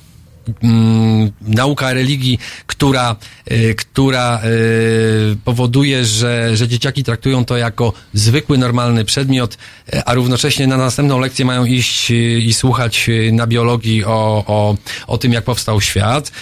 [0.63, 3.17] mm, nauka religii, która,
[3.53, 9.55] y, która y, powoduje, że, że dzieciaki traktują to jako zwykły, normalny przedmiot,
[9.95, 15.19] y, a równocześnie na następną lekcję mają iść i słuchać na biologii o, o, o
[15.19, 16.33] tym, jak powstał świat.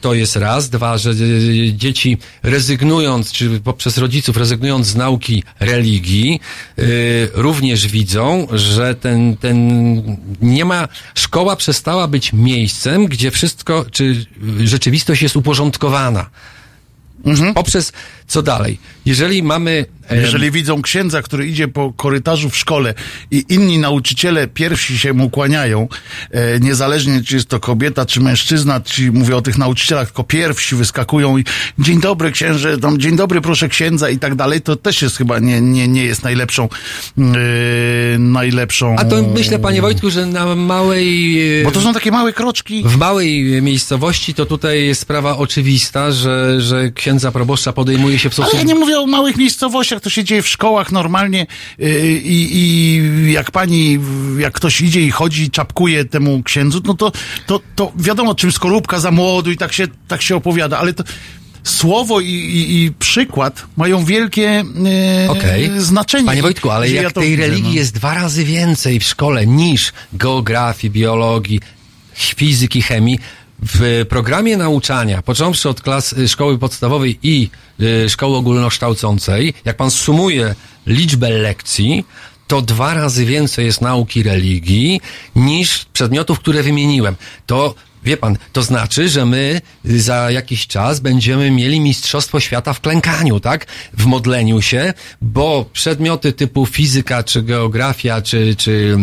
[0.00, 0.70] To jest raz.
[0.70, 1.14] Dwa, że
[1.72, 6.40] dzieci rezygnując, czy poprzez rodziców rezygnując z nauki religii,
[7.34, 9.56] również widzą, że ten, ten
[10.42, 14.26] nie ma, szkoła przestała być miejscem, gdzie wszystko, czy
[14.64, 16.30] rzeczywistość jest uporządkowana.
[17.54, 17.92] Poprzez,
[18.32, 18.78] co dalej?
[19.06, 19.84] Jeżeli mamy...
[20.08, 22.94] em, Jeżeli widzą księdza, który idzie po korytarzu w szkole
[23.30, 25.88] i inni nauczyciele pierwsi się mu kłaniają,
[26.30, 30.76] e, niezależnie czy jest to kobieta, czy mężczyzna, czy mówię o tych nauczycielach, tylko pierwsi
[30.76, 31.44] wyskakują i
[31.78, 35.38] dzień dobry księże, tam, dzień dobry proszę księdza i tak dalej, to też jest chyba
[35.38, 36.68] nie, nie, nie jest najlepszą,
[37.18, 37.22] e,
[38.18, 38.96] najlepszą...
[38.98, 41.60] A to myślę, panie Wojtku, że na małej...
[41.60, 42.82] e, Bo to są takie małe kroczki.
[42.86, 48.40] W małej miejscowości to tutaj jest sprawa oczywista, że, że księdza proboszcza podejmuje się w
[48.40, 51.46] Ale ja nie mówię o małych miejscowościach, to się dzieje w szkołach normalnie
[51.78, 53.98] yy, i, i jak pani,
[54.38, 57.12] jak ktoś idzie i chodzi i czapkuje temu księdzu, no to,
[57.46, 61.04] to, to wiadomo czym skorupka za młodu i tak się, tak się opowiada, ale to
[61.64, 64.64] słowo i, i, i przykład mają wielkie
[65.22, 65.70] yy, Okej.
[65.76, 66.26] znaczenie.
[66.26, 67.76] Panie Wojtku, ale jak ja tej widzę, religii no.
[67.76, 71.60] jest dwa razy więcej w szkole niż geografii, biologii,
[72.14, 73.18] fizyki, chemii,
[73.62, 77.61] w programie nauczania, począwszy od klas y, szkoły podstawowej i y,
[78.08, 80.54] szkoły ogólnokształcącej, jak pan sumuje
[80.86, 82.04] liczbę lekcji,
[82.46, 85.00] to dwa razy więcej jest nauki religii
[85.36, 87.16] niż przedmiotów, które wymieniłem.
[87.46, 87.74] To
[88.04, 93.40] Wie pan, to znaczy, że my za jakiś czas będziemy mieli Mistrzostwo Świata w klękaniu,
[93.40, 93.66] tak?
[93.92, 98.96] W modleniu się, bo przedmioty typu fizyka, czy geografia, czy, czy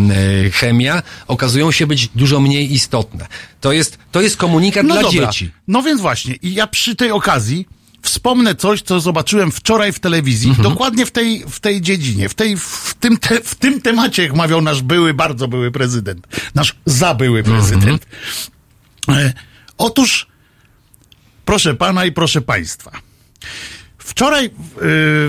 [0.46, 3.28] e, chemia okazują się być dużo mniej istotne.
[3.62, 5.26] To jest, to jest komunikat No dla dobra.
[5.26, 5.52] dzieci.
[5.68, 7.66] No więc właśnie, i ja przy tej okazji
[8.02, 10.70] wspomnę coś, co zobaczyłem wczoraj w telewizji, Mhm.
[10.70, 14.36] dokładnie w tej, w tej dziedzinie, w, tej, w, tym te, w tym temacie, jak
[14.36, 18.06] mawiał nasz były, bardzo były prezydent, nasz zabyły prezydent.
[19.10, 19.34] E,
[19.78, 20.28] otóż,
[21.46, 22.92] proszę pana i proszę państwa,
[23.98, 24.52] Wczoraj y,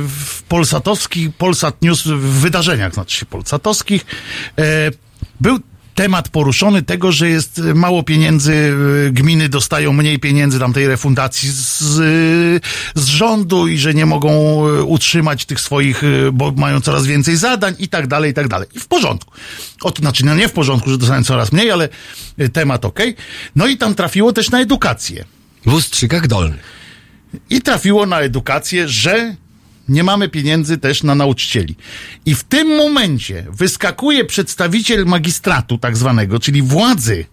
[0.09, 4.07] w Polsatowskich, Polsat News, w wydarzeniach, znaczy się Polsatowskich,
[4.59, 4.91] e,
[5.41, 5.59] był
[6.01, 11.51] temat poruszony tego, że jest mało pieniędzy, y, gminy dostają mniej pieniędzy tam tej refundacji
[11.51, 11.79] z,
[12.95, 14.31] z rządu i że nie mogą
[14.69, 16.03] y, utrzymać tych swoich,
[16.33, 18.69] bo mają coraz więcej zadań i tak dalej, i tak dalej.
[18.75, 19.33] I w porządku.
[19.83, 21.89] O, to znaczy, no nie w porządku, że dostają coraz mniej, ale
[22.53, 23.17] temat okej.
[23.57, 25.25] No i tam trafiło też na edukację.
[25.67, 26.61] W Ustrzykach Dolnych.
[27.51, 29.37] I trafiło na edukację, że
[29.91, 31.77] nie mamy pieniędzy też na nauczycieli.
[32.27, 37.25] I w tym momencie wyskakuje przedstawiciel magistratu, tak zwanego, czyli władzy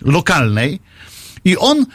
[0.00, 0.80] lokalnej,
[1.44, 1.86] i on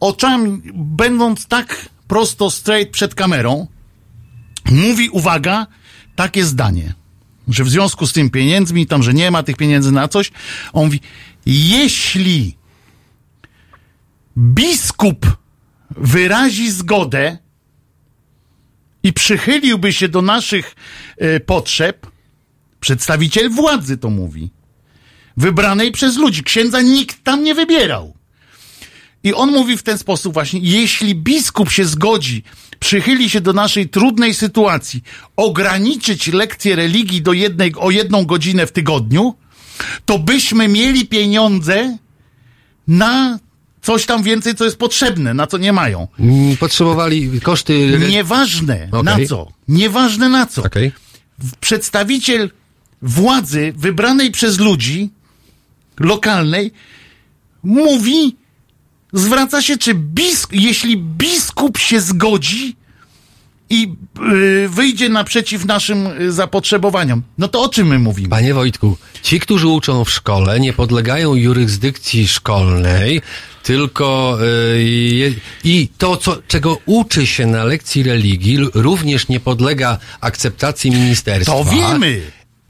[0.00, 3.66] oczami, będąc tak prosto, straight przed kamerą,
[4.70, 5.66] mówi, uwaga,
[6.16, 6.94] takie zdanie,
[7.48, 10.32] że w związku z tym pieniędzmi, tam, że nie ma tych pieniędzy na coś,
[10.72, 11.00] on mówi,
[11.46, 12.56] jeśli
[14.38, 15.36] biskup
[15.90, 17.38] wyrazi zgodę
[19.08, 20.74] i przychyliłby się do naszych
[21.18, 22.06] e, potrzeb,
[22.80, 24.50] przedstawiciel władzy to mówi,
[25.36, 26.42] wybranej przez ludzi.
[26.42, 28.14] Księdza nikt tam nie wybierał.
[29.24, 32.42] I on mówi w ten sposób właśnie, jeśli biskup się zgodzi,
[32.80, 35.02] przychyli się do naszej trudnej sytuacji,
[35.36, 39.34] ograniczyć lekcję religii do jednej, o jedną godzinę w tygodniu,
[40.04, 41.96] to byśmy mieli pieniądze
[42.88, 43.38] na
[43.88, 46.08] coś tam więcej, co jest potrzebne, na co nie mają.
[46.20, 47.98] Mm, Potrzebowali koszty...
[48.08, 49.02] Nieważne Okej.
[49.04, 49.52] na co.
[49.68, 50.62] Nieważne na co.
[50.62, 50.92] Okej.
[51.60, 52.50] Przedstawiciel
[53.02, 55.10] władzy wybranej przez ludzi
[56.00, 56.72] lokalnej
[57.62, 58.36] mówi,
[59.12, 62.76] zwraca się, czy bisk, jeśli biskup się zgodzi
[63.70, 68.28] i yy, wyjdzie naprzeciw naszym y, zapotrzebowaniom, no to o czym my mówimy?
[68.28, 73.22] Panie Wojtku, ci, którzy uczą w szkole, nie podlegają jurysdykcji szkolnej,
[73.62, 74.38] tylko
[74.74, 81.52] y, i to, co, czego uczy się na lekcji religii, również nie podlega akceptacji ministerstwa.
[81.52, 82.20] To wiemy.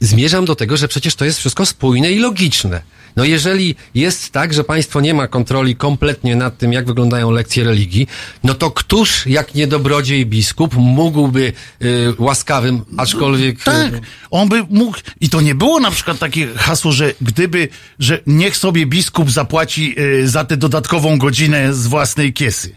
[0.01, 2.83] Zmierzam do tego, że przecież to jest wszystko spójne i logiczne.
[3.17, 7.65] No jeżeli jest tak, że państwo nie ma kontroli kompletnie nad tym, jak wyglądają lekcje
[7.65, 8.07] religii,
[8.45, 11.53] no to któż, jak nie dobrodziej biskup, mógłby
[11.83, 13.63] y, łaskawym, aczkolwiek...
[13.63, 13.93] Tak,
[14.31, 14.99] on by mógł.
[15.21, 17.69] I to nie było na przykład takie hasło, że gdyby,
[17.99, 22.77] że niech sobie biskup zapłaci y, za tę dodatkową godzinę z własnej kiesy.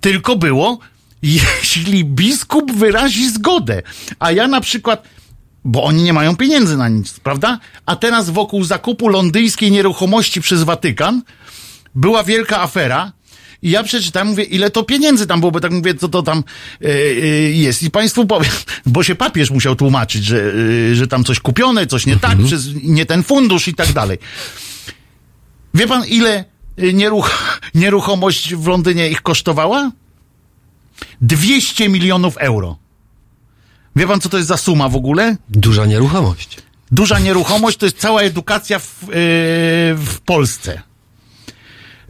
[0.00, 0.78] Tylko było,
[1.22, 3.82] jeśli biskup wyrazi zgodę.
[4.18, 5.08] A ja na przykład,
[5.64, 7.58] bo oni nie mają pieniędzy na nic, prawda?
[7.86, 11.22] A teraz wokół zakupu londyńskiej nieruchomości przez Watykan
[11.94, 13.12] była wielka afera.
[13.62, 16.44] I ja przeczytałem, mówię, ile to pieniędzy tam było, bo tak mówię, co to tam
[16.84, 16.88] e,
[17.50, 17.82] jest.
[17.82, 18.52] I państwu powiem,
[18.86, 20.52] bo się papież musiał tłumaczyć, że,
[20.92, 24.18] e, że tam coś kupione, coś nie tak, przez nie ten fundusz i tak dalej.
[25.74, 26.44] Wie pan, ile
[26.92, 29.90] nieruch nieruchomość w Londynie ich kosztowała?
[31.20, 32.78] 200 milionów euro.
[33.96, 35.36] Wie pan, co to jest za suma w ogóle?
[35.48, 36.56] Duża nieruchomość.
[36.92, 39.14] Duża nieruchomość to jest cała edukacja w, yy,
[39.96, 40.82] w Polsce.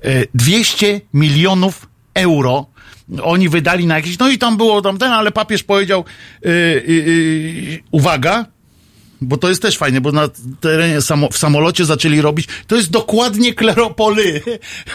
[0.05, 2.67] Yy, 200 milionów euro
[3.23, 6.05] oni wydali na jakieś, no i tam było tam ten, ale papież powiedział,
[6.45, 8.47] yy, uwaga,
[9.21, 10.29] bo to jest też fajne, bo na
[10.61, 14.43] terenie samo, w samolocie zaczęli robić, to jest dokładnie kleropoly.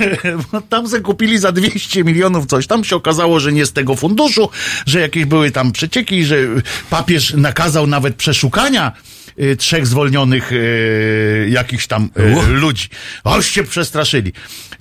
[0.69, 2.67] Tam se kupili za 200 milionów coś.
[2.67, 4.49] Tam się okazało, że nie z tego funduszu,
[4.85, 6.37] że jakieś były tam przecieki, że
[6.89, 8.91] papież nakazał nawet przeszukania
[9.39, 12.89] y, trzech zwolnionych y, jakichś tam y, ludzi.
[13.23, 14.33] Oś się przestraszyli.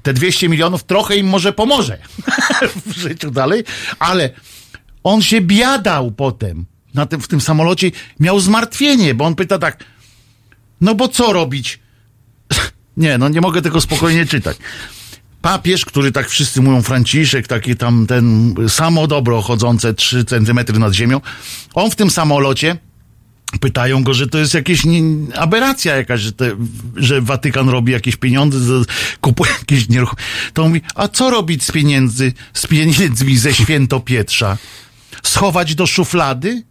[0.02, 1.98] Te 200 milionów trochę im może pomoże
[2.86, 3.64] w życiu dalej,
[3.98, 4.30] ale
[5.04, 7.90] on się biadał potem na tym, w tym samolocie,
[8.20, 9.84] miał zmartwienie, bo on pyta tak,
[10.80, 11.78] no bo co robić?
[12.96, 14.56] Nie, no nie mogę tego spokojnie czytać.
[15.42, 19.06] Papież, który tak wszyscy mówią, Franciszek, taki tam ten samo
[19.42, 21.20] chodzące 3 centymetry nad ziemią,
[21.74, 22.76] on w tym samolocie
[23.60, 24.54] pytają go, że to jest
[24.84, 25.02] nie,
[25.34, 26.56] aberracja jakaś, że, te,
[26.96, 28.58] że Watykan robi jakieś pieniądze,
[29.20, 30.30] kupuje jakieś nieruchomości.
[30.52, 34.58] To on mówi, a co robić z pieniędzy, z pieniędzmi ze święto Pietrza?
[35.22, 36.62] Schować do szuflady?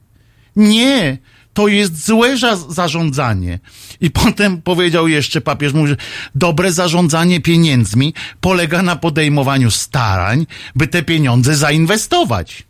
[0.56, 1.18] Nie,
[1.54, 3.60] to jest złe za zarządzanie.
[4.02, 5.98] I potem powiedział jeszcze papież, mówi, że
[6.36, 12.64] dobre zarządzanie pieniędzmi polega na podejmowaniu starań, by te pieniądze zainwestować.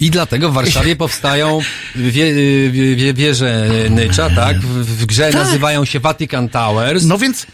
[0.00, 1.60] I dlatego w Warszawie powstają
[1.96, 2.34] wie,
[2.70, 4.60] wie, wie, wieże Nycza, tak?
[4.60, 7.04] W, w grze nazywają się Vatican Towers.
[7.04, 7.46] No więc,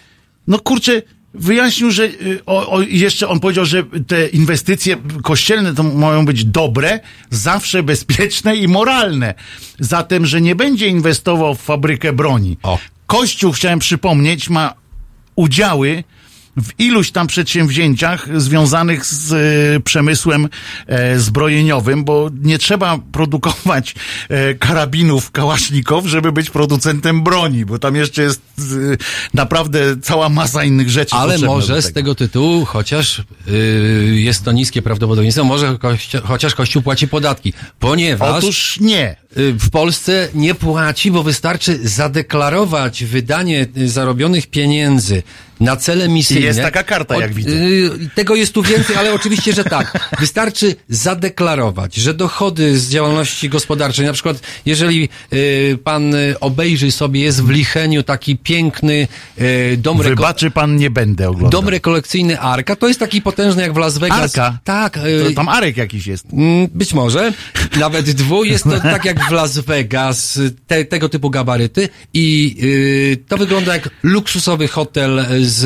[0.46, 1.02] no kurczę,
[1.34, 6.44] wyjaśnił, że y, o, o, jeszcze on powiedział, że te inwestycje kościelne to mają być
[6.44, 7.00] dobre,
[7.30, 9.34] zawsze bezpieczne i moralne.
[9.78, 12.56] Zatem, że nie będzie inwestował w fabrykę broni.
[12.62, 12.78] O.
[13.06, 14.74] Kościół, chciałem przypomnieć, ma
[15.36, 16.04] udziały
[16.56, 20.48] w iluś tam przedsięwzięciach związanych z e, przemysłem
[20.86, 23.94] e, zbrojeniowym, bo nie trzeba produkować
[24.28, 28.62] e, karabinów kałasznikow, żeby być producentem broni, bo tam jeszcze jest e,
[29.34, 31.16] naprawdę cała masa innych rzeczy.
[31.16, 33.54] Ale może z tego tytułu, chociaż yy,
[34.20, 39.16] jest to niskie prawdopodobieństwo, może kościo- chociaż Kościół płaci podatki, ponieważ Otóż nie.
[39.38, 45.22] Y, w Polsce nie płaci, bo wystarczy zadeklarować wydanie y, zarobionych pieniędzy
[45.60, 46.40] na cele misyjne.
[46.46, 47.50] Jest taka karta, jak widzę.
[47.50, 50.10] y, Tego jest tu więcej, ale oczywiście, że tak.
[50.20, 55.08] Wystarczy zadeklarować, że dochody z działalności gospodarczej, na przykład jeżeli
[55.84, 59.08] pan obejrzy sobie, jest w Licheniu taki piękny
[59.78, 61.50] dom Wybaczy pan, nie będę oglądał.
[61.62, 64.20] Dom rekolekcyjny Arka, to jest taki potężny jak w Las Vegas.
[64.20, 64.58] Arka?
[64.64, 64.94] Tak.
[65.28, 66.26] To tam Arek jakiś jest.
[66.32, 67.32] Mm, Być może.
[67.80, 68.44] Nawet dwu.
[68.44, 73.72] Jest to tak jak w Las Vegas, te, tego typu gabaryty i y, to wygląda
[73.74, 75.64] jak luksusowy hotel z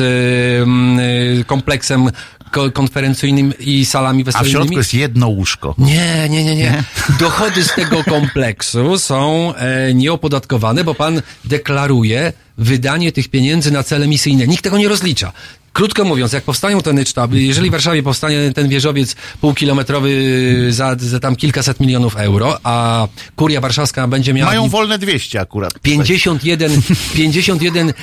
[1.39, 2.09] y, kompleksem
[2.51, 5.75] ko- konferencyjnym i salami A w środku jest jedno łóżko.
[5.77, 6.83] Nie, nie, nie, nie.
[7.19, 14.07] Dochody z tego kompleksu są e, nieopodatkowane, bo pan deklaruje wydanie tych pieniędzy na cele
[14.07, 14.47] misyjne.
[14.47, 15.31] Nikt tego nie rozlicza.
[15.77, 20.11] Krótko mówiąc, jak powstają te sztaby, jeżeli w Warszawie powstanie ten wieżowiec półkilometrowy
[20.69, 24.51] za, za tam kilkaset milionów euro, a kuria warszawska będzie miała...
[24.51, 25.79] Mają wolne 200 akurat.
[25.79, 26.71] 51,
[27.15, 27.93] 51%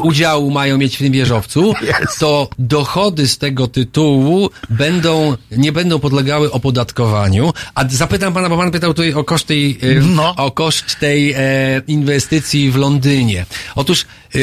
[0.08, 1.74] udziału mają mieć w tym wieżowcu,
[2.18, 7.52] to dochody z tego tytułu będą, nie będą podlegały opodatkowaniu.
[7.74, 10.34] A zapytam pana, bo pan pytał tutaj o koszt tej, No.
[10.36, 11.38] o koszt tej e,
[11.86, 13.46] inwestycji w Londynie.
[13.74, 14.38] Otóż, e,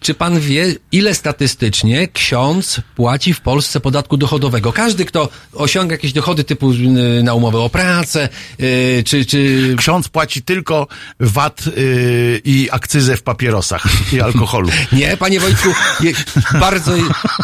[0.00, 4.72] czy pan wie, ile statystycznie ksiądz płaci w Polsce podatku dochodowego?
[4.72, 8.28] Każdy, kto osiąga jakieś dochody typu e, na umowę o pracę,
[8.58, 10.86] e, czy, czy Ksiądz płaci tylko
[11.20, 14.68] VAT yy, i akcyzę w papierosach i alkoholu.
[14.92, 15.68] Nie, panie Wojtku,
[16.00, 16.12] je,
[16.60, 16.92] bardzo,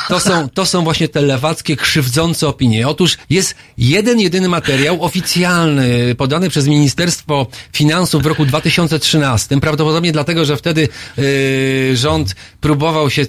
[0.09, 2.89] to są, to są właśnie te lewackie, krzywdzące opinie.
[2.89, 10.45] Otóż jest jeden, jedyny materiał oficjalny, podany przez Ministerstwo Finansów w roku 2013, prawdopodobnie dlatego,
[10.45, 10.89] że wtedy
[11.19, 13.27] y, rząd próbował się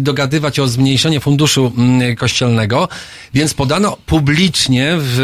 [0.00, 1.72] dogadywać o zmniejszenie funduszu
[2.12, 2.88] y, kościelnego,
[3.34, 5.20] więc podano publicznie w,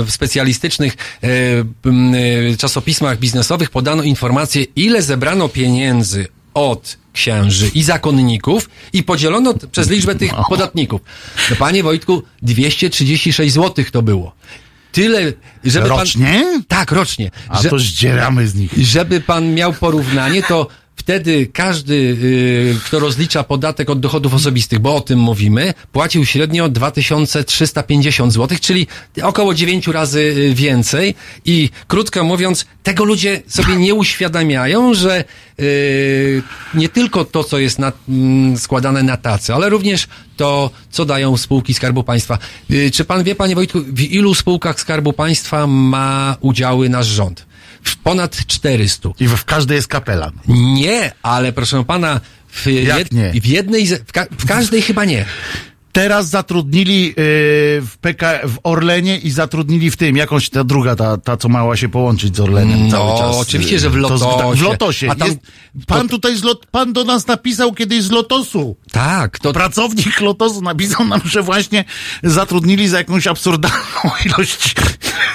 [0.00, 1.28] y, w specjalistycznych y,
[2.52, 9.90] y, czasopismach biznesowych podano informację, ile zebrano pieniędzy od księży i zakonników i podzielono przez
[9.90, 11.00] liczbę tych podatników.
[11.50, 14.32] No, panie Wojtku, 236 zł to było.
[14.92, 15.32] Tyle,
[15.64, 16.42] żeby Rocznie?
[16.52, 16.64] pan...
[16.68, 17.30] Tak, rocznie.
[17.48, 18.72] A Że- to zdzieramy z nich.
[18.78, 20.66] żeby pan miał porównanie, to
[21.00, 26.68] wtedy każdy, y, kto rozlicza podatek od dochodów osobistych, bo o tym mówimy, płacił średnio
[26.68, 28.86] 2350 zł, czyli
[29.22, 31.14] około 9 razy y, więcej.
[31.44, 35.24] I krótko mówiąc, tego ludzie sobie nie uświadamiają, że
[35.60, 36.42] y,
[36.74, 41.36] nie tylko to, co jest na, mm, składane na tacy, ale również to, co dają
[41.36, 42.38] spółki Skarbu Państwa.
[42.92, 47.49] Czy pan wie, panie Wojtku, w ilu spółkach Skarbu Państwa ma udziały nasz rząd?
[47.82, 49.08] W ponad 400.
[49.20, 50.32] I w, każdej jest kapelan.
[50.48, 52.66] Nie, ale proszę pana, w,
[53.12, 53.32] nie?
[53.40, 55.24] w jednej, w, ka, w każdej chyba nie.
[55.92, 61.16] Teraz zatrudnili yy, w PK, w Orlenie i zatrudnili w tym, jakąś ta druga, ta,
[61.16, 63.36] ta co mała się połączyć z Orlenem No, cały czas.
[63.36, 64.60] oczywiście, że w To z- Lotosie.
[64.60, 65.10] w Lotosie.
[65.10, 65.40] A tam- jest,
[65.86, 68.76] pan tutaj z lot, pan do nas napisał kiedyś z Lotosu.
[68.92, 71.84] Tak, to Pracownik Lotosu napisał nam, że właśnie
[72.22, 73.76] zatrudnili za jakąś absurdalną
[74.26, 74.74] ilość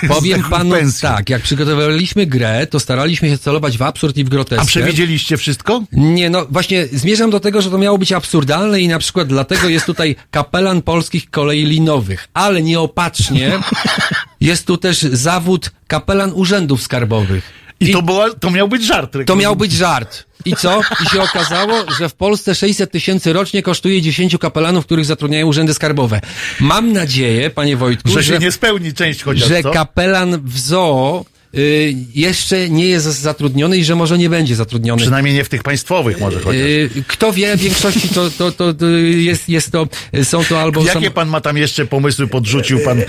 [0.08, 1.02] powiem panu pensji.
[1.02, 4.62] tak, jak przygotowywaliśmy grę, to staraliśmy się celować w absurd i w groteskę.
[4.64, 5.84] A przewidzieliście wszystko?
[5.92, 9.70] Nie, no właśnie zmierzam do tego, że to miało być absurdalne i na przykład dlatego
[9.70, 10.16] jest tutaj
[10.46, 13.52] kapelan polskich kolei linowych, ale nieopatrznie
[14.42, 17.66] jest tu też zawód kapelan urzędów skarbowych.
[17.80, 19.18] I, to, była, to miał być żart.
[19.26, 20.26] To miał być żart.
[20.46, 20.82] I co?
[21.04, 25.74] I się okazało, że w Polsce 600 tysięcy rocznie kosztuje 10 kapelanów, których zatrudniają urzędy
[25.74, 26.22] skarbowe.
[26.60, 29.72] Mam nadzieję, panie Wojtku, Że że, się nie spełni część chociaż, że co?
[29.72, 31.26] kapelan w zoo
[31.58, 35.02] y, jeszcze nie jest zatrudniony i że może nie będzie zatrudniony.
[35.02, 36.62] Przynajmniej nie w tych państwowych może chociaż.
[36.62, 39.88] Y, Kto wie, w większości to, to, to, to jest, jest to,
[40.24, 40.86] są to albo...
[40.86, 43.02] Jakie są, pan ma tam jeszcze pomysły podrzucił pan?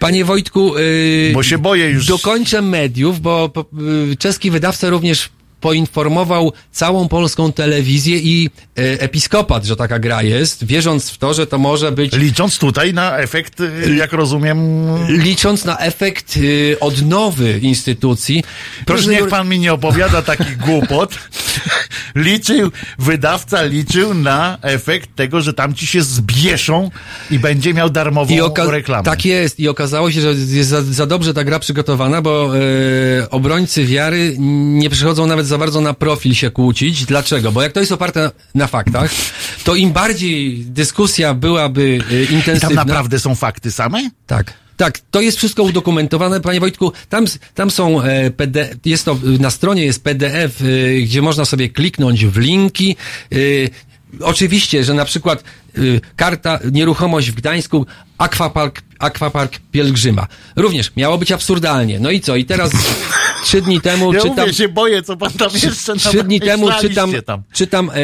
[0.00, 2.06] Panie Wojtku, y, Bo się boję już.
[2.06, 3.50] dokończę mediów, bo
[4.18, 5.28] czeski wydawca również
[5.64, 11.46] poinformował całą polską telewizję i e, episkopat, że taka gra jest, wierząc w to, że
[11.46, 14.58] to może być, Licząc tutaj na efekt, y, jak rozumiem,
[15.08, 18.44] licząc na efekt y, odnowy instytucji.
[18.86, 21.14] proszę niech pan mi nie opowiada takich głupot.
[22.14, 26.90] Liczył, wydawca liczył na efekt tego, że tamci się zbieszą
[27.30, 29.04] i będzie miał darmową I oka- reklamę.
[29.04, 29.60] Tak jest.
[29.60, 34.36] I okazało się, że jest za, za dobrze ta gra przygotowana, bo e, obrońcy wiary
[34.38, 37.04] nie przychodzą nawet za bardzo na profil się kłócić.
[37.04, 37.52] Dlaczego?
[37.52, 39.10] Bo jak to jest oparte na faktach,
[39.64, 42.84] to im bardziej dyskusja byłaby e, I tam intensywna...
[42.84, 44.10] naprawdę są fakty same?
[44.26, 44.64] Tak.
[44.76, 46.92] Tak, to jest wszystko udokumentowane, panie Wojtku.
[47.08, 47.24] Tam,
[47.54, 52.26] tam są e, PD, jest to na stronie jest PDF, e, gdzie można sobie kliknąć
[52.26, 52.96] w linki.
[53.32, 53.36] E,
[54.20, 55.44] oczywiście, że na przykład
[56.16, 57.86] karta nieruchomość w Gdańsku,
[58.18, 60.26] Aquapark, Aquapark Pielgrzyma.
[60.56, 62.00] Również miało być absurdalnie.
[62.00, 62.36] No i co?
[62.36, 62.72] I teraz
[63.44, 64.36] trzy dni temu Ja czytam...
[64.38, 67.42] mówię, się boję, co pan tam jeszcze Trzy dni temu czytam, tam.
[67.52, 67.94] czytam e,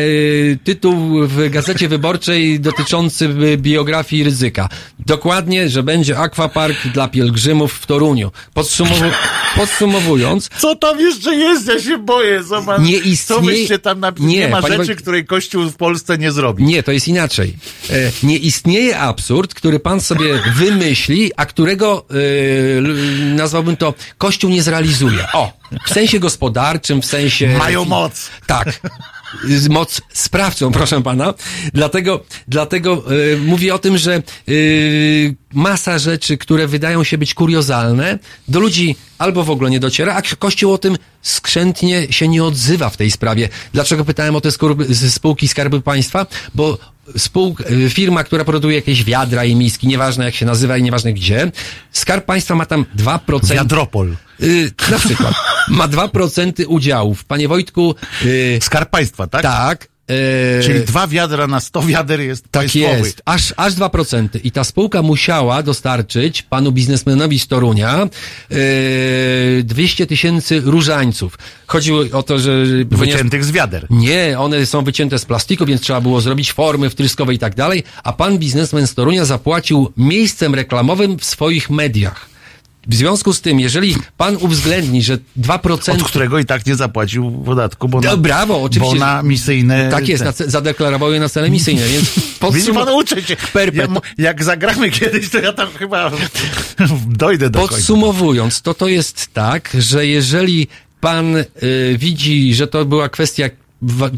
[0.64, 0.96] tytuł
[1.28, 4.68] w Gazecie Wyborczej dotyczący biografii ryzyka.
[5.06, 8.30] Dokładnie, że będzie akwapark dla pielgrzymów w Toruniu.
[8.54, 9.10] Podsumowu-
[9.56, 11.66] podsumowując, Co tam jeszcze jest?
[11.68, 12.44] Ja się boję.
[12.48, 14.32] Co, pan, Nie co istnieje- byście tam napisali?
[14.32, 16.64] Nie, Nie, ma panie rzeczy, której Kościół w Polsce nie zrobi.
[16.64, 17.56] Nie, to jest inaczej.
[17.90, 22.14] E, nie istnieje absurd, który pan sobie wymyśli, a którego e,
[23.34, 25.26] nazwałbym to Kościół nie zrealizuje.
[25.32, 25.52] O,
[25.86, 27.58] w sensie gospodarczym, w sensie.
[27.58, 28.30] Mają moc.
[28.46, 28.80] Tak.
[29.70, 31.34] Moc sprawcą, proszę pana.
[31.74, 33.04] Dlatego, dlatego
[33.34, 34.22] e, mówię o tym, że e,
[35.52, 40.22] masa rzeczy, które wydają się być kuriozalne, do ludzi albo w ogóle nie dociera, a
[40.36, 43.48] Kościół o tym skrzętnie się nie odzywa w tej sprawie.
[43.72, 46.26] Dlaczego pytałem o te skorby, z spółki Skarbu Państwa?
[46.54, 46.78] Bo
[47.18, 51.12] spółka, y, firma, która produkuje jakieś wiadra i miski, nieważne jak się nazywa i nieważne
[51.12, 51.52] gdzie,
[51.92, 53.54] Skarb Państwa ma tam 2%.
[53.54, 54.16] Wiadropol.
[54.42, 55.34] Y, na przykład.
[55.68, 57.24] Ma 2% udziałów.
[57.24, 59.42] Panie Wojtku, y, Skarb Państwa, tak?
[59.42, 59.88] tak.
[60.10, 62.98] y, Czyli dwa wiadra na sto wiader jest tak państwowy.
[62.98, 64.28] jest, aż, aż 2%.
[64.44, 68.08] I ta spółka musiała dostarczyć panu biznesmenowi z Torunia
[68.50, 68.56] yy,
[69.64, 71.38] 200 tysięcy różańców.
[71.66, 72.64] Chodziło o to, że...
[72.90, 73.86] Wyciętych z wiader.
[73.90, 77.84] nie, one są wycięte z plastiku, więc trzeba było zrobić formy wtryskowe i tak dalej,
[78.04, 82.29] a pan biznesmen z Torunia zapłacił miejscem reklamowym w swoich mediach.
[82.86, 85.92] W związku z tym, jeżeli pan uwzględni, że 2%...
[85.92, 88.94] Od którego i tak nie zapłacił podatku, bo na, No, brawo, oczywiście.
[88.94, 89.90] Bo na misyjne...
[89.90, 93.36] Tak jest, na, zadeklarował je na cele misyjne, więc podsum- pan, uczę się.
[93.72, 93.86] Ja,
[94.18, 96.10] jak zagramy kiedyś, to ja tam chyba
[97.06, 97.74] dojdę do końca.
[97.74, 100.68] Podsumowując, to to jest tak, że jeżeli
[101.00, 101.46] pan y,
[101.98, 103.48] widzi, że to była kwestia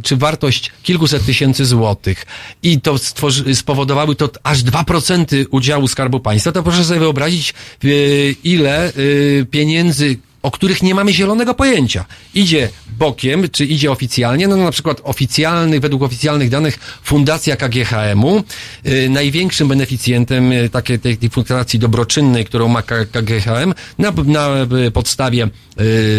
[0.03, 2.27] czy wartość kilkuset tysięcy złotych.
[2.63, 8.37] I to stworzy, spowodowały to aż 2% udziału Skarbu Państwa, to proszę sobie wyobrazić, y,
[8.45, 12.05] ile y, pieniędzy o których nie mamy zielonego pojęcia.
[12.35, 18.43] Idzie bokiem, czy idzie oficjalnie, no na przykład oficjalnych, według oficjalnych danych Fundacja KGHM-u,
[18.87, 24.49] y, największym beneficjentem y, takiej tej, tej fundacji dobroczynnej, którą ma KGHM, na, na
[24.87, 25.49] y, podstawie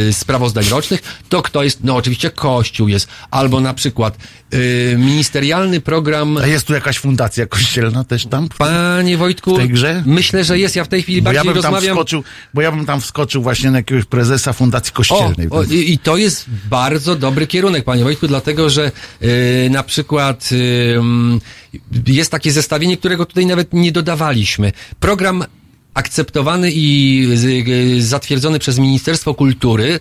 [0.09, 4.17] y, sprawozdań rocznych, to kto jest, no oczywiście Kościół jest, albo na przykład
[4.53, 8.49] y, ministerialny program A jest tu jakaś fundacja kościelna też tam?
[8.57, 10.03] Panie Wojtku, W tej grze?
[10.05, 10.75] myślę, że jest.
[10.75, 11.95] Ja w tej chwili Bo ja bardziej bym tam rozmawiam...
[11.95, 12.23] wskoczył,
[12.53, 15.47] bo ja bym tam wskoczył właśnie na jakiegoś prezesa fundacji O, kościelnej.
[15.49, 18.91] o, i, I to jest bardzo dobry kierunek, panie Wojtku, dlatego że
[19.21, 20.99] y, na przykład y,
[22.07, 24.71] jest takie zestawienie, którego tutaj nawet nie dodawaliśmy.
[24.99, 25.43] Program
[25.93, 27.27] akceptowany i
[27.99, 29.99] zatwierdzony przez Ministerstwo Kultury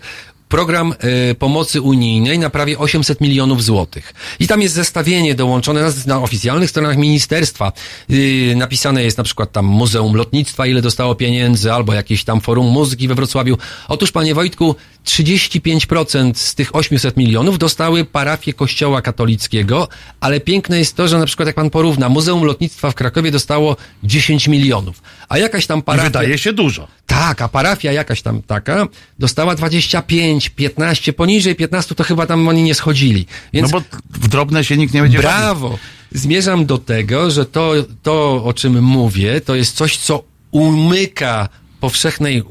[0.53, 4.15] program e, pomocy unijnej na prawie 800 milionów złotych.
[4.41, 7.73] I tam jest zestawienie dołączone na, na oficjalnych stronach ministerstwa.
[8.09, 12.67] Yy, napisane jest na przykład tam Muzeum Lotnictwa, ile dostało pieniędzy, albo jakieś tam Forum
[12.67, 13.59] Muzyki we Wrocławiu.
[13.89, 14.75] Otóż, panie Wojtku,
[15.05, 19.89] 35% z tych 800 milionów dostały parafie Kościoła katolickiego,
[20.21, 23.77] ale piękne jest to, że na przykład jak pan porówna, Muzeum Lotnictwa w Krakowie dostało
[24.05, 25.03] 10 milionów,
[25.33, 26.05] a jakaś tam I parafia...
[26.05, 26.89] wydaje się dużo.
[27.07, 28.87] Tak, a parafia jakaś tam taka
[29.19, 33.27] dostała 25, 15, poniżej 15 to chyba tam oni nie schodzili.
[33.53, 35.31] Więc No bo w drobne się nikt nie będzie bawił.
[35.31, 35.79] brawo!
[36.13, 37.73] Zmierzam do tego, że to,
[38.03, 41.49] to, o czym mówię, to jest coś, co umyka
[41.83, 42.43] powszechnej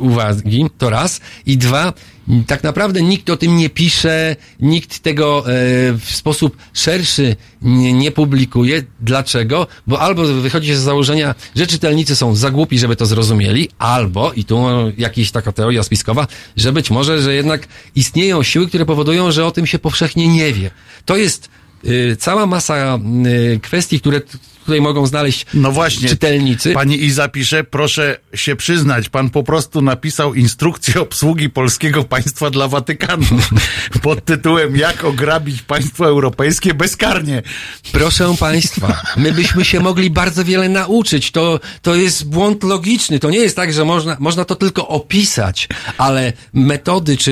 [0.00, 1.20] uwagi, to raz.
[1.46, 1.92] I dwa,
[2.46, 5.42] tak naprawdę nikt o tym nie pisze, nikt tego e,
[5.92, 8.82] w sposób szerszy nie, nie publikuje.
[9.00, 9.66] Dlaczego?
[9.86, 14.32] Bo albo wychodzi się z założenia, że czytelnicy są za głupi, żeby to zrozumieli, albo,
[14.32, 14.64] i tu
[14.98, 16.26] jakaś taka teoria spiskowa,
[16.56, 20.52] że być może, że jednak istnieją siły, które powodują, że o tym się powszechnie nie
[20.52, 20.70] wie.
[21.04, 21.48] To jest
[21.84, 24.20] y, cała masa y, kwestii, które
[24.68, 26.08] tutaj mogą znaleźć No właśnie.
[26.08, 26.72] czytelnicy.
[26.72, 32.68] Pani Iza pisze, proszę się przyznać, pan po prostu napisał instrukcję obsługi polskiego państwa dla
[32.68, 33.24] Watykanu
[34.02, 37.42] pod tytułem Jak ograbić państwo europejskie bezkarnie.
[37.92, 41.30] Proszę Państwa, my byśmy się mogli bardzo wiele nauczyć.
[41.30, 43.18] To, to jest błąd logiczny.
[43.18, 45.68] To nie jest tak, że można, można to tylko opisać,
[45.98, 47.30] ale metody czy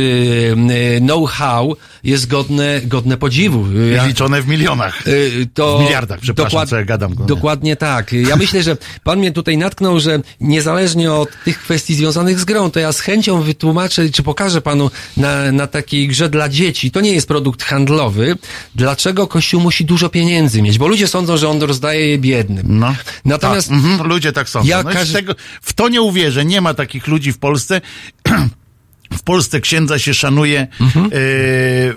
[0.99, 3.67] y, know-how jest godne, godne podziwu.
[3.95, 5.07] Ja- Liczone w milionach.
[5.07, 7.26] Y, to W miliardach, przepraszam, co ja gadam.
[7.27, 8.13] Dokładnie tak.
[8.13, 12.71] Ja myślę, że pan mnie tutaj natknął, że niezależnie od tych kwestii związanych z grą,
[12.71, 16.91] to ja z chęcią wytłumaczę, czy pokażę panu na, na takiej grze dla dzieci.
[16.91, 18.37] To nie jest produkt handlowy.
[18.75, 20.79] Dlaczego Kościół musi dużo pieniędzy mieć?
[20.79, 22.79] Bo ludzie sądzą, że on rozdaje je biednym.
[22.79, 22.95] No.
[23.25, 24.69] Natomiast tak, mhm, ludzie tak sądzą.
[24.69, 26.45] Ja no każ- tego, w to nie uwierzę.
[26.45, 27.81] Nie ma takich ludzi w Polsce.
[29.27, 31.07] w Polsce księdza się szanuje Mhm.
[31.07, 31.11] e,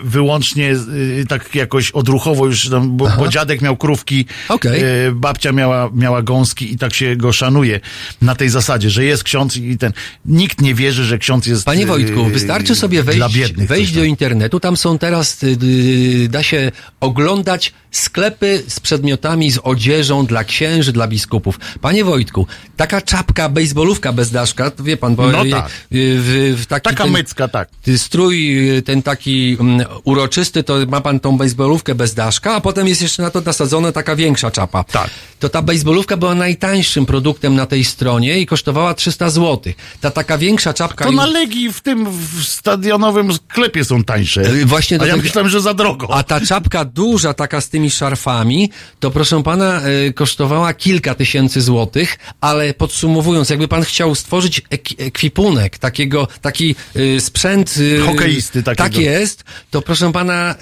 [0.03, 4.81] wyłącznie e, tak jakoś odruchowo już, tam, bo, bo dziadek miał krówki, Okej.
[4.81, 7.79] e, babcia miała, miała gąski i tak się go szanuje
[8.21, 9.91] na tej zasadzie, że jest ksiądz i ten,
[10.25, 13.67] nikt nie wierzy, że ksiądz jest Panie Wojtku, wystarczy sobie wejść, biednych.
[13.69, 14.59] wejść do internetu.
[14.59, 20.91] Tam są teraz, y, y, da się oglądać sklepy z przedmiotami, z odzieżą dla księży,
[20.91, 21.59] dla biskupów.
[21.81, 22.47] Panie Wojtku,
[22.77, 25.69] taka czapka, bejsbolówka bez daszka, to wie pan, bo No y, tak.
[25.91, 27.69] w, w taki Taka ten, mycka, tak.
[27.97, 28.35] strój
[28.77, 33.01] y, ten taki mm, uroczysty, to ma pan tą bejsbolówkę bez daszka, a potem jest
[33.01, 34.83] jeszcze na to nasadzona taka większa czapa.
[34.83, 35.09] Tak.
[35.39, 39.73] To ta bejsbolówka była najtańszym produktem na tej stronie i kosztowała 300 zł.
[40.01, 41.05] Ta taka większa czapka...
[41.05, 44.41] To już- na Legii w tym w stadionowym sklepie są tańsze.
[44.41, 46.13] E, właśnie A do ja tego- myślałem, że za drogo.
[46.13, 51.61] A ta czapka duża, taka z tymi szarfami, to proszę pana, y, kosztowała kilka tysięcy
[51.61, 57.77] złotych, ale podsumowując, jakby pan chciał stworzyć ek ekwipunek, takiego, taki y, sprzęt...
[57.77, 58.83] Y, Hokeisty takiego.
[58.83, 60.55] Tak jest, to proszę pana,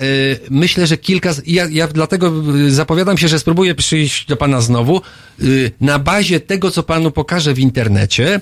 [0.49, 1.33] myślę, że kilka...
[1.33, 2.33] z- Ja, ja dlatego
[2.67, 5.01] zapowiadam się, że spróbuję przyjść do pana znowu.
[5.43, 8.41] Y, na bazie tego, co panu pokażę w internecie,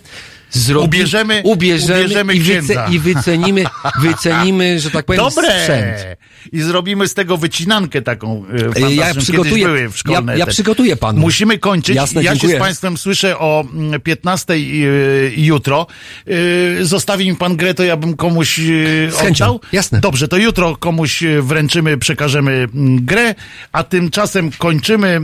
[0.51, 2.87] zrobi, Ubierzemy- ubierzemy, ubierzemy i, księdza.
[2.91, 3.63] i wycenimy,
[4.01, 5.97] wycenimy, że tak powiem, sprzęt.
[6.51, 8.89] I zrobimy z tego wycinankę taką e, fantastyczną.
[8.89, 11.19] Ja przygotuję- były w szkolne ja- ja przygotuję panu.
[11.19, 11.95] Musimy kończyć.
[11.95, 12.57] Jasne, ja się dziękuję.
[12.57, 14.57] z państwem słyszę o mm, 15 e,
[15.37, 15.87] jutro.
[16.27, 18.59] E, Zostawi mi pan grę, to ja bym komuś
[19.31, 19.59] oddał.
[19.71, 19.99] jasne.
[19.99, 23.35] Dobrze, to jutro komuś wręczymy, przekażemy mm, grę,
[23.71, 25.21] a tymczasem kończymy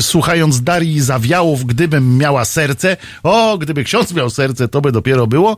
[0.00, 2.96] słuchając Darii Zawiałów, gdybym miała serce.
[3.22, 5.56] O, gdyby ksiądz miał serce, to by dopiero było.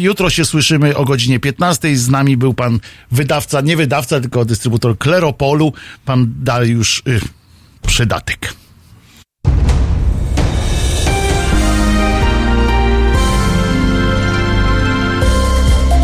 [0.00, 1.96] Jutro się słyszymy o godzinie 15.
[1.96, 2.80] Z nami był pan
[3.10, 5.72] wydawca, nie wydawca, tylko dystrybutor Kleropolu,
[6.04, 7.20] pan Dariusz y,
[7.86, 8.54] Przydatek.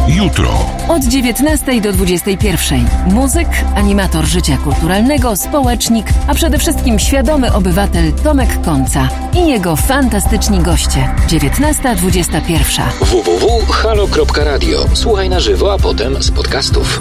[0.08, 0.66] Jutro.
[0.88, 2.88] Od 19 do 21.
[3.06, 10.58] Muzyk, animator życia kulturalnego, społecznik, a przede wszystkim świadomy obywatel Tomek Końca i jego fantastyczni
[10.58, 11.14] goście.
[11.28, 12.82] 19.21.
[13.00, 14.84] www.halo.radio.
[14.94, 17.00] Słuchaj na żywo, a potem z podcastów.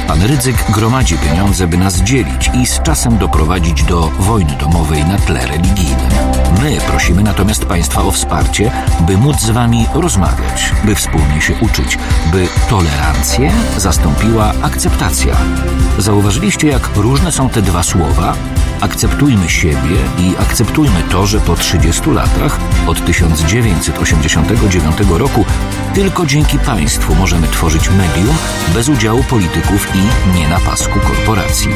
[0.11, 5.17] Pan Rydzyk gromadzi pieniądze, by nas dzielić i z czasem doprowadzić do wojny domowej na
[5.17, 6.09] tle religijnym.
[6.61, 8.71] My prosimy natomiast Państwa o wsparcie,
[9.07, 11.97] by móc z Wami rozmawiać, by wspólnie się uczyć,
[12.31, 15.37] by tolerancję zastąpiła akceptacja.
[15.97, 18.33] Zauważyliście, jak różne są te dwa słowa?
[18.81, 25.45] Akceptujmy siebie i akceptujmy to, że po 30 latach, od 1989 roku,
[25.93, 28.35] tylko dzięki państwu możemy tworzyć medium
[28.73, 31.69] bez udziału polityków i nie na pasku korporacji.